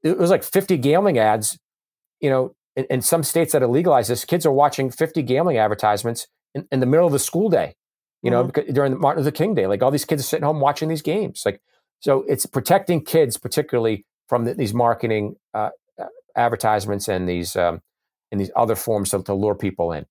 it 0.03 0.17
was 0.17 0.29
like 0.29 0.43
50 0.43 0.77
gambling 0.77 1.17
ads. 1.17 1.57
You 2.21 2.29
know, 2.29 2.55
in, 2.75 2.85
in 2.89 3.01
some 3.01 3.23
states 3.23 3.51
that 3.51 3.61
have 3.61 3.71
legalized 3.71 4.09
this, 4.09 4.23
kids 4.23 4.45
are 4.45 4.51
watching 4.51 4.89
50 4.89 5.21
gambling 5.23 5.57
advertisements 5.57 6.27
in, 6.53 6.65
in 6.71 6.79
the 6.79 6.85
middle 6.85 7.05
of 7.05 7.11
the 7.11 7.19
school 7.19 7.49
day. 7.49 7.75
You 8.21 8.31
know, 8.31 8.45
mm-hmm. 8.45 8.73
during 8.73 8.93
the 8.93 8.97
Martin 8.97 9.23
Luther 9.23 9.35
King 9.35 9.53
Day, 9.53 9.67
like 9.67 9.83
all 9.83 9.91
these 9.91 10.05
kids 10.05 10.21
are 10.21 10.25
sitting 10.25 10.45
home 10.45 10.59
watching 10.59 10.89
these 10.89 11.01
games. 11.01 11.43
Like, 11.45 11.61
so 11.99 12.23
it's 12.27 12.45
protecting 12.45 13.03
kids, 13.03 13.37
particularly 13.37 14.05
from 14.27 14.45
the, 14.45 14.53
these 14.53 14.73
marketing 14.73 15.35
uh, 15.53 15.69
advertisements 16.35 17.07
and 17.07 17.27
these 17.27 17.55
um, 17.55 17.81
and 18.31 18.39
these 18.41 18.51
other 18.55 18.75
forms 18.75 19.11
to, 19.11 19.21
to 19.23 19.33
lure 19.33 19.55
people 19.55 19.91
in. 19.91 20.05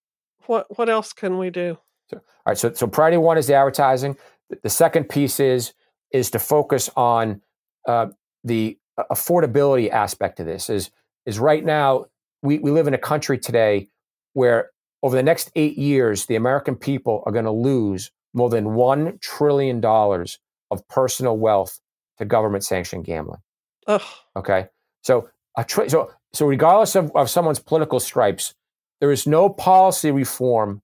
What 0.47 0.79
what 0.79 0.89
else 0.89 1.13
can 1.13 1.39
we 1.39 1.51
do? 1.51 1.79
So, 2.11 2.17
all 2.19 2.23
right. 2.47 2.59
So 2.59 2.73
so 2.73 2.87
priority 2.87 3.17
one 3.17 3.39
is 3.39 3.47
the 3.47 3.55
advertising. 3.55 4.17
The 4.63 4.71
second 4.71 5.09
piece 5.09 5.41
is 5.41 5.73
is 6.13 6.31
to 6.31 6.39
focus 6.39 6.91
on 6.97 7.41
uh, 7.89 8.09
the 8.45 8.79
affordability 9.11 9.91
aspect 9.91 10.41
of 10.41 10.47
this. 10.47 10.69
Is 10.71 10.91
is 11.27 11.39
right 11.39 11.65
now 11.65 12.07
we, 12.43 12.59
we 12.59 12.71
live 12.71 12.87
in 12.87 12.95
a 12.95 12.99
country 12.99 13.39
today 13.39 13.89
where 14.35 14.71
over 15.03 15.17
the 15.17 15.23
next 15.23 15.51
eight 15.55 15.77
years, 15.77 16.27
the 16.27 16.35
American 16.37 16.77
people 16.77 17.23
are 17.27 17.33
going 17.33 17.45
to 17.45 17.51
lose 17.51 18.11
more 18.33 18.49
than 18.49 18.65
$1 18.65 19.21
trillion 19.21 19.85
of 19.85 20.89
personal 20.89 21.37
wealth 21.37 21.81
to 22.19 22.25
government 22.25 22.65
sanctioned 22.65 23.05
gambling. 23.05 23.41
Ugh. 23.87 24.03
Okay. 24.37 24.67
So, 25.03 25.29
a 25.57 25.65
tra- 25.65 25.91
so, 25.91 26.11
so 26.35 26.47
regardless 26.47 26.95
of, 26.97 27.11
of 27.15 27.31
someone's 27.31 27.59
political 27.59 28.01
stripes, 28.01 28.55
there 29.01 29.13
is 29.13 29.27
no 29.27 29.49
policy 29.49 30.11
reform 30.11 30.83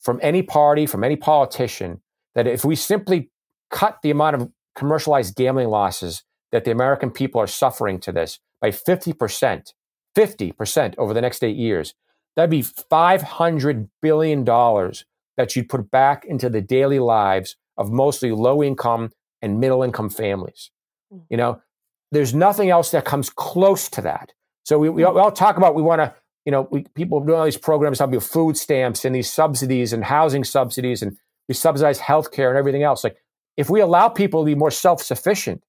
from 0.00 0.20
any 0.22 0.42
party, 0.42 0.86
from 0.86 1.04
any 1.04 1.16
politician, 1.16 2.00
that 2.34 2.46
if 2.46 2.64
we 2.64 2.76
simply 2.76 3.30
cut 3.70 3.98
the 4.02 4.10
amount 4.10 4.36
of 4.36 4.50
commercialized 4.74 5.34
gambling 5.34 5.68
losses 5.68 6.22
that 6.52 6.64
the 6.64 6.70
American 6.70 7.10
people 7.10 7.40
are 7.40 7.46
suffering 7.46 7.98
to 8.00 8.12
this 8.12 8.38
by 8.60 8.70
50%, 8.70 9.72
50% 10.16 10.94
over 10.96 11.12
the 11.12 11.20
next 11.20 11.44
eight 11.44 11.56
years, 11.56 11.94
that'd 12.36 12.50
be 12.50 12.62
$500 12.62 13.88
billion 14.00 14.44
that 14.44 15.54
you'd 15.54 15.68
put 15.68 15.90
back 15.90 16.24
into 16.24 16.48
the 16.48 16.60
daily 16.60 16.98
lives 16.98 17.56
of 17.76 17.90
mostly 17.90 18.30
low 18.30 18.62
income 18.62 19.10
and 19.42 19.60
middle 19.60 19.82
income 19.82 20.10
families. 20.10 20.70
Hmm. 21.10 21.18
You 21.28 21.36
know, 21.36 21.62
there's 22.10 22.34
nothing 22.34 22.70
else 22.70 22.90
that 22.92 23.04
comes 23.04 23.30
close 23.30 23.88
to 23.90 24.00
that. 24.02 24.32
So 24.68 24.78
we, 24.78 24.90
we, 24.90 25.02
all, 25.02 25.14
we 25.14 25.20
all 25.22 25.32
talk 25.32 25.56
about 25.56 25.74
we 25.74 25.80
want 25.80 26.00
to, 26.00 26.14
you 26.44 26.52
know, 26.52 26.68
we, 26.70 26.84
people 26.94 27.20
doing 27.24 27.38
all 27.38 27.46
these 27.46 27.56
programs, 27.56 28.00
have 28.00 28.22
food 28.22 28.54
stamps 28.54 29.06
and 29.06 29.14
these 29.14 29.32
subsidies 29.32 29.94
and 29.94 30.04
housing 30.04 30.44
subsidies, 30.44 31.00
and 31.00 31.16
we 31.48 31.54
subsidize 31.54 31.98
healthcare 31.98 32.50
and 32.50 32.58
everything 32.58 32.82
else. 32.82 33.02
Like, 33.02 33.16
if 33.56 33.70
we 33.70 33.80
allow 33.80 34.10
people 34.10 34.42
to 34.42 34.44
be 34.44 34.54
more 34.54 34.70
self 34.70 35.02
sufficient, 35.02 35.64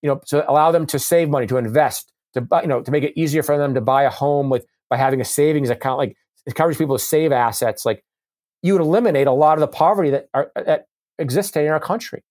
you 0.00 0.08
know, 0.08 0.22
to 0.28 0.50
allow 0.50 0.72
them 0.72 0.86
to 0.86 0.98
save 0.98 1.28
money, 1.28 1.46
to 1.46 1.58
invest, 1.58 2.10
to 2.32 2.40
buy, 2.40 2.62
you 2.62 2.68
know, 2.68 2.80
to 2.80 2.90
make 2.90 3.04
it 3.04 3.12
easier 3.20 3.42
for 3.42 3.58
them 3.58 3.74
to 3.74 3.82
buy 3.82 4.04
a 4.04 4.10
home 4.10 4.48
with 4.48 4.64
by 4.88 4.96
having 4.96 5.20
a 5.20 5.26
savings 5.26 5.68
account, 5.68 5.98
like 5.98 6.16
encourage 6.46 6.78
people 6.78 6.96
to 6.96 7.04
save 7.04 7.32
assets, 7.32 7.84
like 7.84 8.02
you 8.62 8.72
would 8.72 8.80
eliminate 8.80 9.26
a 9.26 9.32
lot 9.32 9.58
of 9.58 9.60
the 9.60 9.68
poverty 9.68 10.08
that 10.08 10.30
are 10.32 10.50
uh, 10.56 10.62
that 10.62 10.86
exists 11.18 11.54
in 11.54 11.68
our 11.68 11.80
country. 11.80 12.24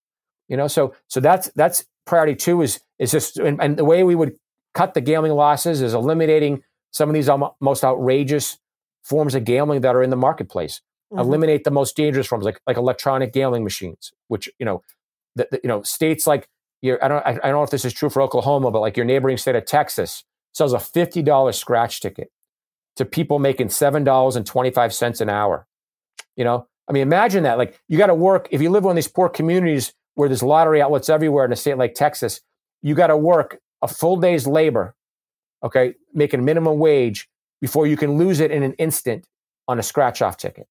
You 0.50 0.58
know, 0.58 0.68
so 0.68 0.96
so 1.10 1.20
that's 1.20 1.52
that's 1.52 1.86
priority 2.08 2.34
two 2.34 2.64
is 2.64 2.80
is 2.98 3.12
just 3.12 3.38
and, 3.38 3.62
and 3.62 3.78
the 3.78 3.86
way 3.86 4.04
we 4.04 4.16
would 4.16 4.36
cut 4.78 4.94
the 4.94 5.02
gambling 5.02 5.34
losses 5.34 5.82
is 5.82 5.94
eliminating 5.94 6.64
some 6.92 7.10
of 7.10 7.16
these 7.16 7.30
most 7.60 7.84
outrageous 7.84 8.60
forms 9.04 9.34
of 9.34 9.44
gambling 9.44 9.82
that 9.82 9.96
are 9.96 10.04
in 10.04 10.12
the 10.12 10.16
marketplace. 10.16 10.82
Mm-hmm. 11.12 11.20
Eliminate 11.20 11.64
the 11.64 11.72
most 11.72 11.96
dangerous 11.96 12.28
forms, 12.28 12.46
like 12.46 12.60
like 12.68 12.78
electronic 12.78 13.34
gambling 13.34 13.64
machines, 13.64 14.12
which 14.28 14.50
you 14.60 14.66
know, 14.66 14.84
the, 15.36 15.48
the, 15.52 15.60
you 15.64 15.68
know, 15.70 15.82
states 15.82 16.28
like 16.28 16.50
your, 16.82 17.04
I 17.04 17.08
don't 17.08 17.26
I, 17.26 17.30
I 17.30 17.34
don't 17.34 17.54
know 17.54 17.64
if 17.64 17.72
this 17.72 17.86
is 17.86 17.94
true 17.94 18.10
for 18.10 18.22
Oklahoma, 18.22 18.72
but 18.72 18.82
like 18.82 18.98
your 18.98 19.06
neighboring 19.06 19.38
state 19.38 19.56
of 19.56 19.66
Texas 19.66 20.24
sells 20.54 20.74
a 20.74 20.80
fifty 20.80 21.22
dollars 21.22 21.58
scratch 21.58 22.02
ticket 22.02 22.30
to 22.98 23.06
people 23.06 23.40
making 23.40 23.70
seven 23.70 24.04
dollars 24.04 24.36
and 24.36 24.46
twenty 24.46 24.70
five 24.70 24.94
cents 24.94 25.22
an 25.22 25.30
hour. 25.30 25.66
You 26.36 26.44
know, 26.44 26.68
I 26.90 26.92
mean, 26.92 27.04
imagine 27.04 27.44
that. 27.44 27.58
Like 27.58 27.80
you 27.88 27.98
got 27.98 28.08
to 28.08 28.16
work 28.16 28.50
if 28.52 28.62
you 28.62 28.70
live 28.70 28.84
in 28.84 28.88
one 28.88 28.92
of 28.92 28.98
these 28.98 29.08
poor 29.08 29.30
communities 29.30 29.94
where 30.16 30.28
there's 30.28 30.44
lottery 30.44 30.82
outlets 30.82 31.10
everywhere 31.10 31.46
in 31.46 31.52
a 31.54 31.56
state 31.56 31.78
like 31.78 31.94
Texas. 31.94 32.42
You 32.82 32.96
got 32.96 33.08
to 33.08 33.18
work 33.18 33.60
a 33.82 33.88
full 33.88 34.18
day's 34.18 34.48
labor, 34.48 34.96
okay, 35.64 35.96
making 36.14 36.44
minimum 36.44 36.80
wage 36.80 37.30
before 37.62 37.88
you 37.88 37.98
can 37.98 38.18
lose 38.18 38.40
it 38.40 38.52
in 38.52 38.64
an 38.64 38.74
instant 38.74 39.28
on 39.68 39.80
a 39.80 39.84
scratch 39.84 40.22
off 40.22 40.38
ticket. 40.38 40.68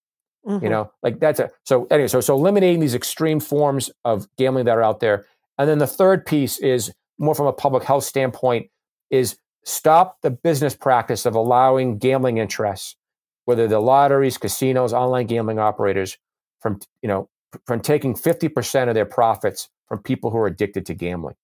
Mm-hmm. 0.46 0.64
You 0.64 0.70
know, 0.70 0.92
like 1.02 1.18
that's 1.18 1.40
a 1.40 1.50
so 1.64 1.86
anyway. 1.90 2.06
So 2.08 2.20
so 2.20 2.34
eliminating 2.34 2.80
these 2.80 2.94
extreme 2.94 3.40
forms 3.40 3.90
of 4.04 4.28
gambling 4.36 4.66
that 4.66 4.76
are 4.76 4.82
out 4.82 5.00
there 5.00 5.26
and 5.58 5.68
then 5.68 5.78
the 5.78 5.86
third 5.86 6.26
piece 6.26 6.58
is 6.58 6.92
more 7.18 7.34
from 7.34 7.46
a 7.46 7.52
public 7.52 7.84
health 7.84 8.04
standpoint 8.04 8.70
is 9.10 9.38
stop 9.64 10.18
the 10.22 10.30
business 10.30 10.74
practice 10.74 11.26
of 11.26 11.34
allowing 11.34 11.98
gambling 11.98 12.38
interests, 12.38 12.96
whether 13.44 13.66
the 13.66 13.80
lotteries, 13.80 14.38
casinos, 14.38 14.92
online 14.92 15.26
gambling 15.26 15.58
operators, 15.58 16.18
from 16.60 16.80
you 17.02 17.08
know 17.08 17.28
from 17.64 17.80
taking 17.80 18.14
50% 18.14 18.88
of 18.88 18.94
their 18.94 19.06
profits 19.06 19.70
from 19.86 20.02
people 20.02 20.30
who 20.30 20.38
are 20.38 20.46
addicted 20.46 20.84
to 20.86 20.94
gambling. 20.94 21.36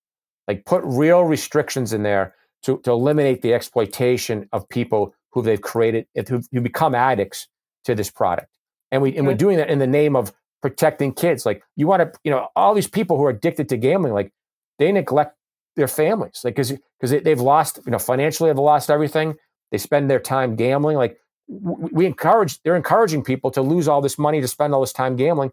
Like 0.49 0.65
put 0.65 0.83
real 0.85 1.25
restrictions 1.25 1.93
in 1.93 2.03
there 2.03 2.35
to, 2.65 2.79
to 2.79 2.91
eliminate 2.91 3.43
the 3.43 3.55
exploitation 3.55 4.49
of 4.53 4.69
people 4.69 5.15
who 5.31 5.43
they've 5.43 5.61
created, 5.61 6.07
who, 6.29 6.43
who 6.53 6.61
become 6.61 6.95
addicts 6.95 7.49
to 7.85 7.95
this 7.95 8.11
product. 8.11 8.49
And 8.91 9.03
we 9.03 9.17
and 9.17 9.27
we're 9.27 9.35
doing 9.35 9.57
that 9.57 9.71
in 9.71 9.79
the 9.79 9.87
name 9.87 10.15
of 10.15 10.33
protecting 10.61 11.15
kids. 11.15 11.47
Like 11.47 11.63
you 11.77 11.87
want 11.87 12.03
to, 12.03 12.19
you 12.25 12.31
know, 12.31 12.49
all 12.55 12.75
these 12.75 12.89
people 12.89 13.17
who 13.17 13.25
are 13.25 13.31
addicted 13.31 13.69
to 13.71 13.77
gambling, 13.77 14.13
like 14.13 14.33
they 14.79 14.93
neglect 14.93 15.37
their 15.77 15.89
families, 15.89 16.43
like 16.45 16.55
because 16.55 16.73
because 16.99 17.11
they, 17.11 17.21
they've 17.21 17.41
lost, 17.41 17.81
you 17.87 17.93
know, 17.93 17.99
financially 17.99 18.51
they've 18.51 18.59
lost 18.59 18.91
everything. 18.91 19.35
They 19.71 19.79
spend 19.79 20.11
their 20.11 20.21
time 20.21 20.55
gambling. 20.55 20.99
Like 20.99 21.17
we 21.49 22.07
encourage, 22.07 22.61
they're 22.63 22.77
encouraging 22.77 23.25
people 23.25 23.51
to 23.53 23.63
lose 23.63 23.89
all 23.89 24.01
this 24.01 24.19
money 24.19 24.41
to 24.41 24.49
spend 24.49 24.75
all 24.75 24.81
this 24.81 24.93
time 24.93 25.17
gambling, 25.17 25.51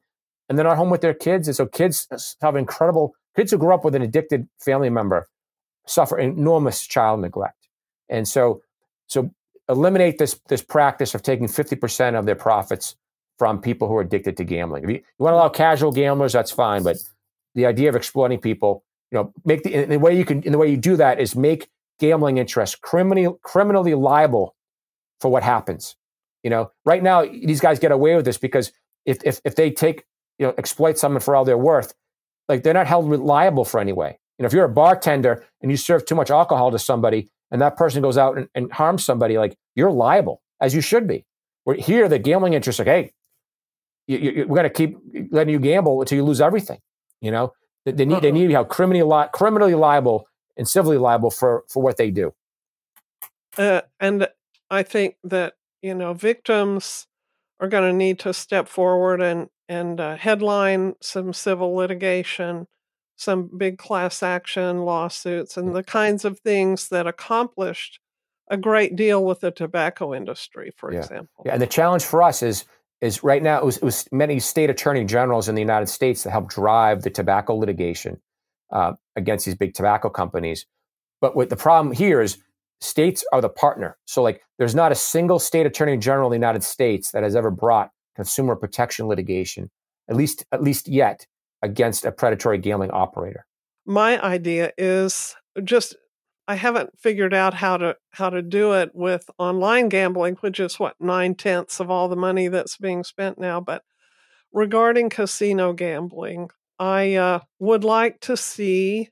and 0.48 0.58
they're 0.58 0.66
not 0.66 0.78
home 0.78 0.90
with 0.90 1.02
their 1.02 1.14
kids. 1.14 1.48
And 1.48 1.56
so 1.56 1.66
kids 1.66 2.08
have 2.42 2.56
incredible 2.56 3.16
kids 3.40 3.52
who 3.52 3.58
grow 3.58 3.74
up 3.74 3.86
with 3.86 3.96
an 3.96 4.02
addicted 4.02 4.48
family 4.60 4.90
member 4.90 5.28
suffer 5.88 6.20
enormous 6.20 6.86
child 6.86 7.22
neglect. 7.22 7.70
And 8.10 8.28
so, 8.28 8.62
so 9.08 9.32
eliminate 9.70 10.18
this 10.18 10.40
this 10.50 10.62
practice 10.62 11.16
of 11.16 11.22
taking 11.22 11.48
fifty 11.48 11.76
percent 11.76 12.16
of 12.16 12.26
their 12.26 12.36
profits 12.36 12.96
from 13.38 13.62
people 13.62 13.88
who 13.88 13.96
are 13.96 14.02
addicted 14.02 14.36
to 14.38 14.44
gambling. 14.44 14.84
If 14.84 14.90
you, 14.90 14.96
you 14.98 15.24
want 15.24 15.34
to 15.34 15.38
allow 15.38 15.50
casual 15.50 15.92
gamblers, 15.92 16.34
that's 16.34 16.52
fine. 16.52 16.84
But 16.84 16.98
the 17.56 17.66
idea 17.66 17.88
of 17.88 17.96
exploiting 17.96 18.40
people, 18.40 18.84
you 19.12 19.18
know, 19.18 19.34
make 19.46 19.64
the, 19.64 19.86
the 19.86 19.98
way 20.00 20.18
you 20.18 20.26
can, 20.26 20.44
in 20.44 20.52
the 20.52 20.58
way 20.58 20.70
you 20.70 20.78
do 20.78 20.98
that 20.98 21.22
is 21.22 21.36
make 21.36 21.70
gambling 22.00 22.38
interests 22.38 22.76
criminally, 22.76 23.34
criminally 23.44 23.96
liable 23.96 24.56
for 25.22 25.32
what 25.32 25.44
happens. 25.44 25.96
You 26.44 26.50
know, 26.50 26.72
right 26.86 27.02
now 27.02 27.24
these 27.24 27.62
guys 27.62 27.80
get 27.80 27.92
away 27.92 28.16
with 28.16 28.26
this 28.26 28.38
because 28.38 28.74
if, 29.06 29.18
if, 29.24 29.40
if 29.46 29.56
they 29.56 29.72
take, 29.72 30.04
you 30.38 30.46
know, 30.46 30.54
exploit 30.58 30.98
someone 30.98 31.22
for 31.22 31.36
all 31.36 31.46
they're 31.46 31.58
worth, 31.58 31.94
like 32.50 32.64
they're 32.64 32.74
not 32.74 32.88
held 32.88 33.08
liable 33.08 33.64
for 33.64 33.80
any 33.80 33.94
way. 33.94 34.20
You 34.38 34.44
know, 34.44 34.48
if 34.48 34.54
you're 34.54 34.66
a 34.66 34.70
bartender 34.70 35.46
and 35.62 35.70
you 35.72 35.78
serve 35.78 36.06
too 36.06 36.16
much 36.16 36.32
alcohol 36.32 36.72
to 36.72 36.80
somebody 36.80 37.30
and 37.52 37.62
that 37.62 37.78
person 37.78 38.02
goes 38.02 38.18
out 38.18 38.38
and, 38.38 38.50
and 38.56 38.72
harms 38.72 39.06
somebody, 39.06 39.38
like 39.38 39.56
you're 39.76 39.92
liable, 39.92 40.42
as 40.60 40.74
you 40.74 40.82
should 40.82 41.08
be. 41.08 41.26
Where 41.64 41.76
here, 41.76 42.10
the 42.10 42.20
gambling 42.20 42.54
interest, 42.54 42.80
like, 42.80 42.88
hey, 42.88 43.14
you, 44.08 44.18
you, 44.18 44.48
we're 44.48 44.56
going 44.56 44.64
to 44.64 44.70
keep 44.70 44.98
letting 45.32 45.54
you 45.54 45.60
gamble 45.60 46.02
until 46.02 46.18
you 46.18 46.24
lose 46.24 46.42
everything. 46.42 46.80
You 47.22 47.32
know, 47.32 47.54
they, 47.86 47.92
they 47.92 48.06
need 48.06 48.14
uh-huh. 48.14 48.22
they 48.22 48.32
need 48.32 48.44
to 48.44 48.48
be 48.48 48.54
held 48.54 48.70
criminally 48.70 49.04
li- 49.04 49.30
criminally 49.32 49.76
liable 49.76 50.28
and 50.58 50.68
civilly 50.68 50.98
liable 50.98 51.32
for 51.32 51.64
for 51.70 51.84
what 51.84 51.98
they 51.98 52.10
do. 52.10 52.34
Uh, 53.58 53.82
and 54.00 54.28
I 54.70 54.84
think 54.84 55.16
that 55.24 55.56
you 55.82 55.94
know 55.94 56.14
victims 56.14 57.08
are 57.60 57.68
going 57.68 57.90
to 57.90 57.96
need 57.96 58.20
to 58.20 58.34
step 58.34 58.68
forward 58.68 59.22
and 59.22 59.50
and 59.70 60.02
uh, 60.02 60.18
headline 60.18 60.96
some 61.00 61.32
civil 61.32 61.74
litigation, 61.76 62.68
some 63.16 63.50
big 63.56 63.78
class 63.78 64.24
action 64.24 64.80
lawsuits, 64.80 65.56
and 65.56 65.76
the 65.76 65.84
kinds 65.84 66.26
of 66.26 66.40
things 66.40 66.90
that 66.90 67.08
accomplished 67.08 68.00
a 68.50 68.58
great 68.58 68.96
deal 68.96 69.24
with 69.24 69.42
the 69.42 69.52
tobacco 69.52 70.14
industry, 70.14 70.74
for 70.76 70.92
yeah. 70.92 71.00
example. 71.00 71.44
Yeah, 71.46 71.54
and 71.54 71.62
the 71.62 71.68
challenge 71.68 72.04
for 72.04 72.24
us 72.24 72.42
is 72.44 72.66
is 73.00 73.24
right 73.24 73.42
now 73.42 73.60
it 73.60 73.64
was, 73.64 73.78
it 73.78 73.84
was, 73.84 74.06
many 74.12 74.42
state 74.42 74.70
attorney 74.70 75.06
generals 75.06 75.48
in 75.48 75.56
the 75.56 75.62
United 75.62 75.88
States 75.88 76.24
that 76.24 76.32
helped 76.32 76.54
drive 76.54 77.02
the 77.04 77.10
tobacco 77.10 77.56
litigation 77.56 78.20
uh, 78.74 78.92
against 79.16 79.46
these 79.46 79.56
big 79.56 79.74
tobacco 79.74 80.10
companies. 80.10 80.66
But 81.22 81.34
what 81.34 81.50
the 81.50 81.56
problem 81.56 81.94
here 81.94 82.20
is 82.20 82.40
states 82.82 83.24
are 83.32 83.40
the 83.40 83.48
partner. 83.48 83.98
So 84.06 84.22
like 84.22 84.42
there's 84.58 84.76
not 84.76 84.92
a 84.92 84.96
single 84.96 85.40
state 85.40 85.66
attorney 85.66 85.96
general 85.96 86.28
in 86.28 86.32
the 86.32 86.46
United 86.46 86.64
States 86.64 87.12
that 87.12 87.24
has 87.24 87.38
ever 87.38 87.52
brought 87.52 87.92
consumer 88.20 88.54
protection 88.54 89.08
litigation, 89.08 89.72
at 90.10 90.16
least 90.18 90.46
at 90.52 90.62
least 90.62 90.90
yet, 90.90 91.26
against 91.62 92.04
a 92.04 92.12
predatory 92.12 92.58
gambling 92.58 92.92
operator? 92.92 93.46
My 93.86 94.22
idea 94.22 94.74
is 94.78 95.38
just 95.64 95.96
I 96.50 96.56
haven't 96.56 97.00
figured 97.00 97.34
out 97.34 97.54
how 97.54 97.78
to 97.78 97.96
how 98.12 98.30
to 98.30 98.42
do 98.42 98.74
it 98.74 98.92
with 98.94 99.30
online 99.38 99.88
gambling, 99.88 100.36
which 100.42 100.60
is 100.60 100.82
what 100.82 100.96
nine 101.00 101.34
tenths 101.34 101.80
of 101.80 101.90
all 101.90 102.10
the 102.10 102.18
money 102.18 102.50
that's 102.50 102.76
being 102.76 103.06
spent 103.06 103.40
now. 103.40 103.62
But 103.62 103.84
regarding 104.52 105.10
casino 105.10 105.72
gambling, 105.72 106.50
I 106.78 107.16
uh, 107.16 107.40
would 107.60 107.86
like 107.86 108.20
to 108.22 108.36
see 108.36 109.08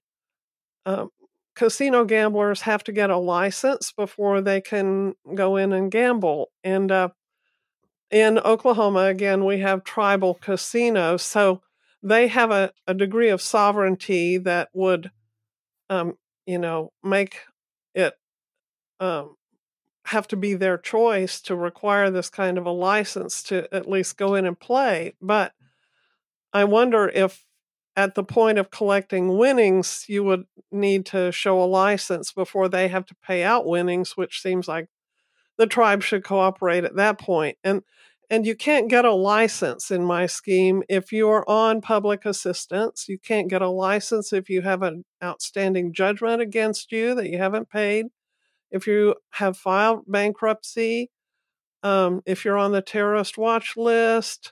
um, 0.86 1.12
casino 1.56 2.04
gamblers 2.04 2.62
have 2.62 2.84
to 2.84 2.92
get 2.92 3.10
a 3.10 3.18
license 3.18 3.94
before 3.94 4.42
they 4.42 4.60
can 4.60 5.14
go 5.34 5.56
in 5.56 5.72
and 5.72 5.90
gamble. 5.90 6.50
And 6.62 6.92
uh, 6.92 7.10
in 8.12 8.40
Oklahoma, 8.40 9.06
again, 9.06 9.46
we 9.46 9.60
have 9.60 9.84
tribal 9.84 10.34
casinos, 10.34 11.22
so 11.22 11.62
they 12.02 12.28
have 12.28 12.52
a, 12.52 12.72
a 12.88 12.94
degree 12.94 13.30
of 13.30 13.42
sovereignty 13.42 14.38
that 14.38 14.70
would, 14.74 15.12
um, 15.90 16.18
you 16.46 16.58
know, 16.58 16.92
make 17.04 17.40
it 17.94 18.14
um, 19.00 19.36
have 20.06 20.28
to 20.30 20.38
be 20.38 20.54
their 20.54 20.78
choice 20.78 21.42
to 21.42 21.56
require 21.56 22.10
this 22.10 22.30
kind 22.30 22.58
of 22.58 22.66
a 22.66 22.72
license 22.72 23.44
to 23.44 23.74
at 23.74 23.90
least 23.90 24.18
go 24.18 24.36
in 24.36 24.46
and 24.46 24.60
play. 24.60 25.14
But 25.22 25.54
I 26.54 26.64
wonder 26.64 27.10
if 27.10 27.44
at 27.98 28.16
the 28.16 28.24
point 28.24 28.60
of 28.60 28.72
collecting 28.72 29.38
winnings, 29.38 30.06
you 30.08 30.24
would 30.24 30.46
need 30.72 31.06
to 31.08 31.32
show 31.32 31.62
a 31.62 31.66
license 31.66 32.32
before 32.32 32.70
they 32.70 32.88
have 32.88 33.06
to 33.08 33.16
pay 33.16 33.44
out 33.44 33.66
winnings, 33.66 34.16
which 34.16 34.42
seems 34.42 34.68
like 34.68 34.88
the 35.58 35.68
tribe 35.68 36.04
should 36.04 36.24
cooperate 36.24 36.84
at 36.84 36.96
that 36.96 37.20
point. 37.20 37.58
And 37.64 37.84
and 38.30 38.46
you 38.46 38.56
can't 38.56 38.90
get 38.90 39.06
a 39.06 39.14
license 39.14 39.90
in 39.90 40.04
my 40.04 40.26
scheme 40.26 40.84
if 40.90 41.14
you're 41.14 41.50
on 41.50 41.80
public 41.80 42.26
assistance. 42.26 43.08
You 43.08 43.18
can't 43.18 43.50
get 43.50 43.62
a 43.62 43.70
license 43.70 44.34
if 44.34 44.50
you 44.50 44.62
have 44.64 44.82
an 44.84 45.06
outstanding 45.24 45.94
judgment 45.94 46.42
against 46.42 46.92
you 46.92 47.16
that 47.16 47.30
you 47.30 47.38
haven't 47.38 47.70
paid. 47.70 48.08
If 48.70 48.86
you 48.86 49.16
have 49.32 49.56
filed 49.56 50.04
bankruptcy, 50.08 51.10
um, 51.84 52.22
if 52.26 52.44
you're 52.44 52.58
on 52.58 52.74
the 52.74 52.82
terrorist 52.82 53.38
watch 53.38 53.78
list, 53.78 54.52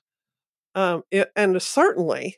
um, 0.74 1.04
it, 1.12 1.32
and 1.36 1.62
certainly 1.62 2.38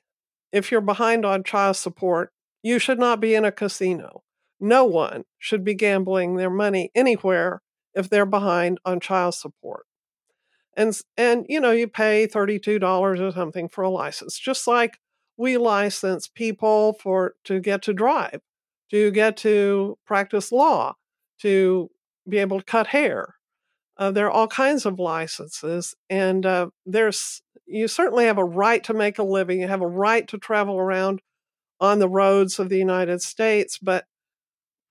if 0.51 0.71
you're 0.71 0.81
behind 0.81 1.23
on 1.23 1.43
child 1.43 1.75
support, 1.75 2.31
you 2.63 2.79
should 2.79 2.97
not 2.97 3.19
be 3.19 3.35
in 3.35 3.45
a 3.45 3.51
casino. 3.51 4.23
No 4.59 4.85
one 4.85 5.25
should 5.37 5.63
be 5.63 5.75
gambling 5.75 6.35
their 6.35 6.49
money 6.49 6.89
anywhere 6.95 7.61
if 7.97 8.09
they're 8.09 8.25
behind 8.25 8.79
on 8.85 8.99
child 8.99 9.33
support. 9.33 9.85
And 10.77 10.97
and 11.17 11.45
you 11.49 11.59
know, 11.59 11.71
you 11.71 11.87
pay 11.87 12.27
$32 12.27 12.81
or 12.83 13.31
something 13.31 13.67
for 13.67 13.83
a 13.83 13.89
license, 13.89 14.37
just 14.37 14.67
like 14.67 14.99
we 15.35 15.57
license 15.57 16.27
people 16.27 16.93
for 17.01 17.33
to 17.45 17.59
get 17.59 17.81
to 17.83 17.93
drive, 17.93 18.41
to 18.91 19.11
get 19.11 19.37
to 19.37 19.97
practice 20.05 20.51
law, 20.51 20.93
to 21.41 21.89
be 22.29 22.37
able 22.37 22.59
to 22.59 22.65
cut 22.65 22.87
hair. 22.87 23.35
Uh, 23.97 24.11
there 24.11 24.27
are 24.27 24.31
all 24.31 24.47
kinds 24.47 24.85
of 24.85 24.99
licenses, 24.99 25.95
and 26.09 26.45
uh, 26.45 26.67
there's 26.85 27.41
you 27.65 27.87
certainly 27.87 28.25
have 28.25 28.37
a 28.37 28.45
right 28.45 28.83
to 28.83 28.93
make 28.93 29.17
a 29.17 29.23
living. 29.23 29.61
You 29.61 29.67
have 29.67 29.81
a 29.81 29.87
right 29.87 30.27
to 30.27 30.37
travel 30.37 30.77
around 30.77 31.21
on 31.79 31.97
the 31.97 32.09
roads 32.09 32.59
of 32.59 32.69
the 32.69 32.77
United 32.77 33.23
States, 33.23 33.79
but 33.79 34.05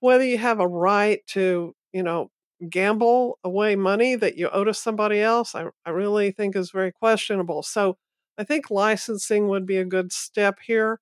whether 0.01 0.25
you 0.25 0.37
have 0.37 0.59
a 0.59 0.67
right 0.67 1.25
to, 1.27 1.75
you 1.93 2.03
know, 2.03 2.29
gamble 2.69 3.39
away 3.43 3.75
money 3.75 4.15
that 4.15 4.37
you 4.37 4.49
owe 4.49 4.63
to 4.63 4.73
somebody 4.73 5.21
else, 5.21 5.55
I, 5.55 5.65
I 5.85 5.91
really 5.91 6.31
think 6.31 6.55
is 6.55 6.71
very 6.71 6.91
questionable. 6.91 7.63
So 7.63 7.97
I 8.37 8.43
think 8.43 8.71
licensing 8.71 9.47
would 9.47 9.65
be 9.65 9.77
a 9.77 9.85
good 9.85 10.11
step 10.11 10.59
here 10.65 10.99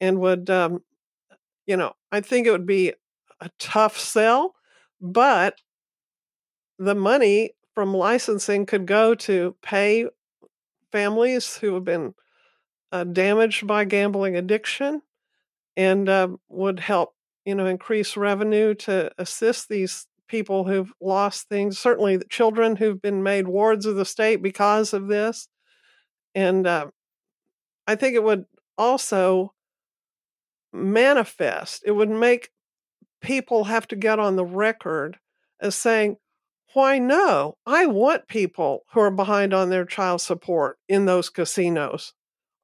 and 0.00 0.20
would, 0.20 0.50
um, 0.50 0.82
you 1.66 1.76
know, 1.76 1.94
I 2.12 2.20
think 2.20 2.46
it 2.46 2.50
would 2.52 2.66
be 2.66 2.94
a 3.40 3.50
tough 3.58 3.98
sell, 3.98 4.54
but 5.00 5.60
the 6.78 6.94
money 6.94 7.52
from 7.74 7.94
licensing 7.94 8.66
could 8.66 8.86
go 8.86 9.14
to 9.14 9.56
pay 9.62 10.06
families 10.92 11.56
who 11.58 11.74
have 11.74 11.84
been 11.84 12.14
uh, 12.92 13.04
damaged 13.04 13.66
by 13.66 13.84
gambling 13.84 14.36
addiction 14.36 15.02
and 15.76 16.08
uh, 16.08 16.28
would 16.48 16.80
help 16.80 17.14
you 17.44 17.54
know 17.54 17.66
increase 17.66 18.16
revenue 18.16 18.74
to 18.74 19.10
assist 19.18 19.68
these 19.68 20.06
people 20.28 20.64
who've 20.64 20.92
lost 21.00 21.48
things 21.48 21.78
certainly 21.78 22.16
the 22.16 22.24
children 22.26 22.76
who've 22.76 23.02
been 23.02 23.22
made 23.22 23.48
wards 23.48 23.86
of 23.86 23.96
the 23.96 24.04
state 24.04 24.42
because 24.42 24.92
of 24.92 25.08
this 25.08 25.48
and 26.34 26.66
uh, 26.66 26.86
i 27.86 27.94
think 27.94 28.14
it 28.14 28.22
would 28.22 28.44
also 28.76 29.52
manifest 30.72 31.82
it 31.86 31.92
would 31.92 32.10
make 32.10 32.50
people 33.20 33.64
have 33.64 33.86
to 33.86 33.96
get 33.96 34.18
on 34.18 34.36
the 34.36 34.44
record 34.44 35.18
as 35.60 35.74
saying 35.74 36.16
why, 36.74 36.98
no, 36.98 37.56
I 37.64 37.86
want 37.86 38.26
people 38.26 38.84
who 38.92 39.00
are 39.00 39.10
behind 39.10 39.54
on 39.54 39.70
their 39.70 39.84
child 39.84 40.20
support 40.20 40.76
in 40.88 41.06
those 41.06 41.30
casinos. 41.30 42.12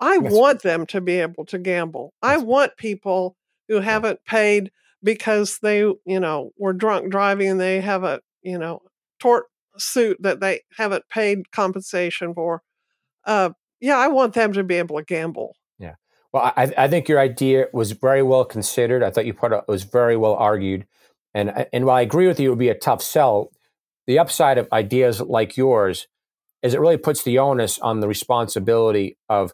I 0.00 0.18
That's 0.18 0.34
want 0.34 0.62
them 0.62 0.84
to 0.86 1.00
be 1.00 1.20
able 1.20 1.46
to 1.46 1.58
gamble. 1.58 2.12
I 2.20 2.36
want 2.38 2.76
people 2.76 3.36
who 3.68 3.80
haven't 3.80 4.24
paid 4.24 4.72
because 5.02 5.58
they, 5.62 5.78
you 5.78 6.20
know, 6.20 6.50
were 6.58 6.72
drunk 6.72 7.10
driving 7.10 7.48
and 7.48 7.60
they 7.60 7.80
have 7.80 8.04
a, 8.04 8.20
you 8.42 8.58
know, 8.58 8.80
tort 9.18 9.46
suit 9.78 10.16
that 10.20 10.40
they 10.40 10.60
haven't 10.76 11.04
paid 11.08 11.50
compensation 11.52 12.34
for. 12.34 12.62
Uh, 13.24 13.50
yeah, 13.80 13.96
I 13.96 14.08
want 14.08 14.34
them 14.34 14.52
to 14.52 14.64
be 14.64 14.76
able 14.76 14.98
to 14.98 15.04
gamble. 15.04 15.56
Yeah. 15.78 15.94
Well, 16.32 16.52
I, 16.56 16.72
I 16.76 16.88
think 16.88 17.08
your 17.08 17.20
idea 17.20 17.66
was 17.72 17.92
very 17.92 18.22
well 18.22 18.44
considered. 18.44 19.02
I 19.02 19.10
thought 19.10 19.26
you 19.26 19.34
put 19.34 19.52
it 19.52 19.64
was 19.68 19.84
very 19.84 20.16
well 20.16 20.34
argued. 20.34 20.86
And, 21.32 21.66
and 21.72 21.86
while 21.86 21.96
I 21.96 22.02
agree 22.02 22.26
with 22.26 22.40
you, 22.40 22.48
it 22.48 22.50
would 22.50 22.58
be 22.58 22.68
a 22.68 22.74
tough 22.74 23.02
sell 23.02 23.50
the 24.10 24.18
upside 24.18 24.58
of 24.58 24.66
ideas 24.72 25.20
like 25.20 25.56
yours 25.56 26.08
is 26.64 26.74
it 26.74 26.80
really 26.80 26.96
puts 26.96 27.22
the 27.22 27.38
onus 27.38 27.78
on 27.78 28.00
the 28.00 28.08
responsibility 28.08 29.16
of 29.28 29.52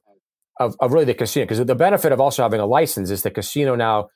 of, 0.58 0.74
of 0.80 0.94
really 0.94 1.04
the 1.04 1.12
casino 1.12 1.44
because 1.44 1.62
the 1.62 1.74
benefit 1.74 2.10
of 2.10 2.22
also 2.22 2.42
having 2.42 2.58
a 2.58 2.64
license 2.64 3.10
is 3.10 3.20
the 3.20 3.30
casino 3.30 3.74
now 3.74 4.08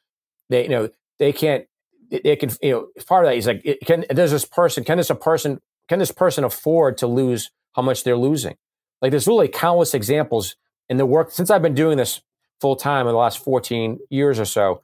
they 0.49 0.63
you 0.63 0.71
know 0.71 0.89
they 1.21 1.33
can't 1.33 1.67
they 2.11 2.35
can 2.35 2.51
you 2.61 2.73
know 2.73 2.89
part 3.07 3.25
of 3.25 3.31
that 3.31 3.37
is 3.37 3.47
like 3.47 3.81
can 3.87 4.05
there's 4.11 4.33
this 4.33 4.45
person 4.45 4.83
can 4.83 4.99
this 4.99 5.11
a 5.11 5.15
person 5.15 5.61
can 5.89 6.01
this 6.01 6.11
person 6.11 6.43
afford 6.43 6.99
to 6.99 7.07
lose 7.07 7.53
how 7.77 7.83
much 7.83 8.03
they're 8.03 8.17
losing 8.17 8.57
like 9.01 9.13
there's 9.13 9.29
really 9.29 9.47
countless 9.47 9.95
examples 9.95 10.57
in 10.89 10.97
the 10.97 11.07
work 11.07 11.31
since 11.31 11.51
I've 11.51 11.63
been 11.63 11.75
doing 11.75 11.97
this 11.97 12.21
full 12.61 12.75
time 12.75 13.07
in 13.07 13.13
the 13.13 13.19
last 13.19 13.39
14 13.45 14.01
years 14.11 14.41
or 14.41 14.45
so 14.45 14.83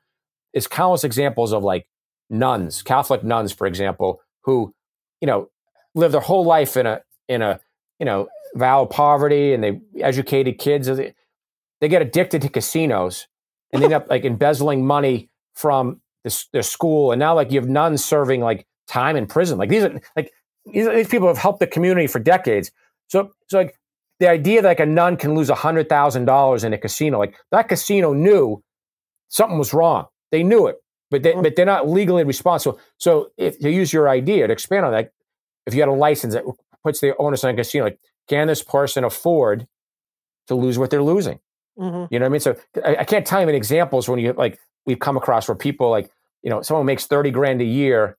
it's 0.52 0.68
countless 0.68 1.02
examples 1.02 1.52
of 1.52 1.64
like 1.64 1.88
nuns 2.30 2.82
Catholic 2.82 3.24
nuns 3.24 3.52
for 3.52 3.66
example 3.66 4.20
who 4.42 4.72
you 5.20 5.26
know, 5.26 5.50
live 5.94 6.12
their 6.12 6.20
whole 6.20 6.44
life 6.44 6.76
in 6.76 6.86
a 6.86 7.00
in 7.28 7.42
a 7.42 7.60
you 7.98 8.06
know 8.06 8.28
vow 8.54 8.82
of 8.82 8.90
poverty, 8.90 9.52
and 9.52 9.62
they 9.62 9.80
educated 10.00 10.58
kids. 10.58 10.88
They 10.88 11.88
get 11.88 12.02
addicted 12.02 12.42
to 12.42 12.48
casinos 12.48 13.26
and 13.72 13.82
end 13.82 13.92
up 13.92 14.08
like 14.08 14.24
embezzling 14.24 14.86
money 14.86 15.30
from 15.54 16.00
this, 16.26 16.48
their 16.52 16.62
school, 16.62 17.12
and 17.12 17.18
now 17.18 17.34
like 17.34 17.50
you 17.50 17.60
have 17.60 17.68
nuns 17.68 18.04
serving 18.04 18.40
like 18.40 18.66
time 18.86 19.16
in 19.16 19.26
prison. 19.26 19.58
Like 19.58 19.70
these 19.70 19.84
are 19.84 20.00
like 20.16 20.32
these, 20.66 20.88
these 20.88 21.08
people 21.08 21.28
have 21.28 21.38
helped 21.38 21.60
the 21.60 21.66
community 21.66 22.06
for 22.06 22.18
decades. 22.18 22.70
So 23.08 23.30
so 23.48 23.58
like 23.58 23.78
the 24.18 24.28
idea 24.28 24.62
that 24.62 24.68
like 24.68 24.80
a 24.80 24.86
nun 24.86 25.16
can 25.16 25.34
lose 25.34 25.50
hundred 25.50 25.88
thousand 25.88 26.24
dollars 26.24 26.64
in 26.64 26.72
a 26.72 26.78
casino, 26.78 27.18
like 27.18 27.36
that 27.50 27.68
casino 27.68 28.12
knew 28.12 28.62
something 29.28 29.58
was 29.58 29.72
wrong. 29.72 30.06
They 30.32 30.42
knew 30.42 30.66
it 30.66 30.76
but 31.10 31.22
they, 31.22 31.34
but 31.34 31.56
they're 31.56 31.66
not 31.66 31.88
legally 31.88 32.24
responsible. 32.24 32.78
So 32.98 33.30
if 33.36 33.58
to 33.60 33.70
use 33.70 33.92
your 33.92 34.08
idea 34.08 34.46
to 34.46 34.52
expand 34.52 34.84
on 34.84 34.92
that, 34.92 35.12
if 35.66 35.74
you 35.74 35.80
had 35.80 35.88
a 35.88 35.92
license 35.92 36.34
that 36.34 36.44
puts 36.82 37.00
the 37.00 37.16
onus 37.16 37.44
on 37.44 37.50
a 37.50 37.56
casino, 37.56 37.84
like 37.84 37.98
can 38.28 38.48
this 38.48 38.62
person 38.62 39.04
afford 39.04 39.66
to 40.48 40.54
lose 40.54 40.78
what 40.78 40.90
they're 40.90 41.02
losing? 41.02 41.40
Mm-hmm. 41.78 42.12
You 42.12 42.18
know 42.18 42.24
what 42.24 42.30
I 42.30 42.32
mean? 42.32 42.40
So 42.40 42.56
I, 42.84 42.96
I, 42.96 43.04
can't 43.04 43.26
tell 43.26 43.40
you 43.40 43.46
many 43.46 43.58
examples 43.58 44.08
when 44.08 44.18
you 44.18 44.32
like 44.32 44.58
we've 44.86 44.98
come 44.98 45.16
across 45.16 45.48
where 45.48 45.54
people 45.54 45.90
like 45.90 46.10
you 46.42 46.50
know 46.50 46.62
someone 46.62 46.86
makes 46.86 47.06
thirty 47.06 47.30
grand 47.30 47.60
a 47.60 47.64
year, 47.64 48.16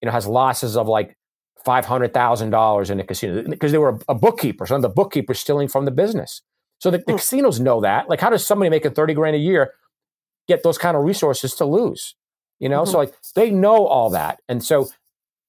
you 0.00 0.06
know 0.06 0.12
has 0.12 0.26
losses 0.26 0.76
of 0.76 0.86
like 0.86 1.16
five 1.64 1.86
hundred 1.86 2.12
thousand 2.12 2.50
dollars 2.50 2.90
in 2.90 2.98
the 2.98 3.04
casino 3.04 3.42
because 3.48 3.72
they 3.72 3.78
were 3.78 3.98
a, 4.08 4.14
bookkeeper. 4.14 4.66
So 4.66 4.80
the 4.80 4.88
bookkeeper 4.88 5.34
stealing 5.34 5.68
from 5.68 5.84
the 5.84 5.90
business. 5.90 6.42
So 6.78 6.90
the, 6.90 6.98
the 6.98 7.12
mm. 7.12 7.18
casinos 7.18 7.60
know 7.60 7.80
that. 7.80 8.08
Like, 8.08 8.20
how 8.20 8.30
does 8.30 8.44
somebody 8.44 8.70
making 8.70 8.92
thirty 8.92 9.14
grand 9.14 9.36
a 9.36 9.38
year 9.38 9.72
get 10.48 10.62
those 10.62 10.78
kind 10.78 10.96
of 10.96 11.04
resources 11.04 11.54
to 11.56 11.64
lose? 11.64 12.14
You 12.58 12.68
know, 12.68 12.82
mm-hmm. 12.82 12.92
so 12.92 12.98
like 12.98 13.14
they 13.34 13.50
know 13.50 13.86
all 13.86 14.10
that. 14.10 14.40
And 14.48 14.62
so 14.64 14.88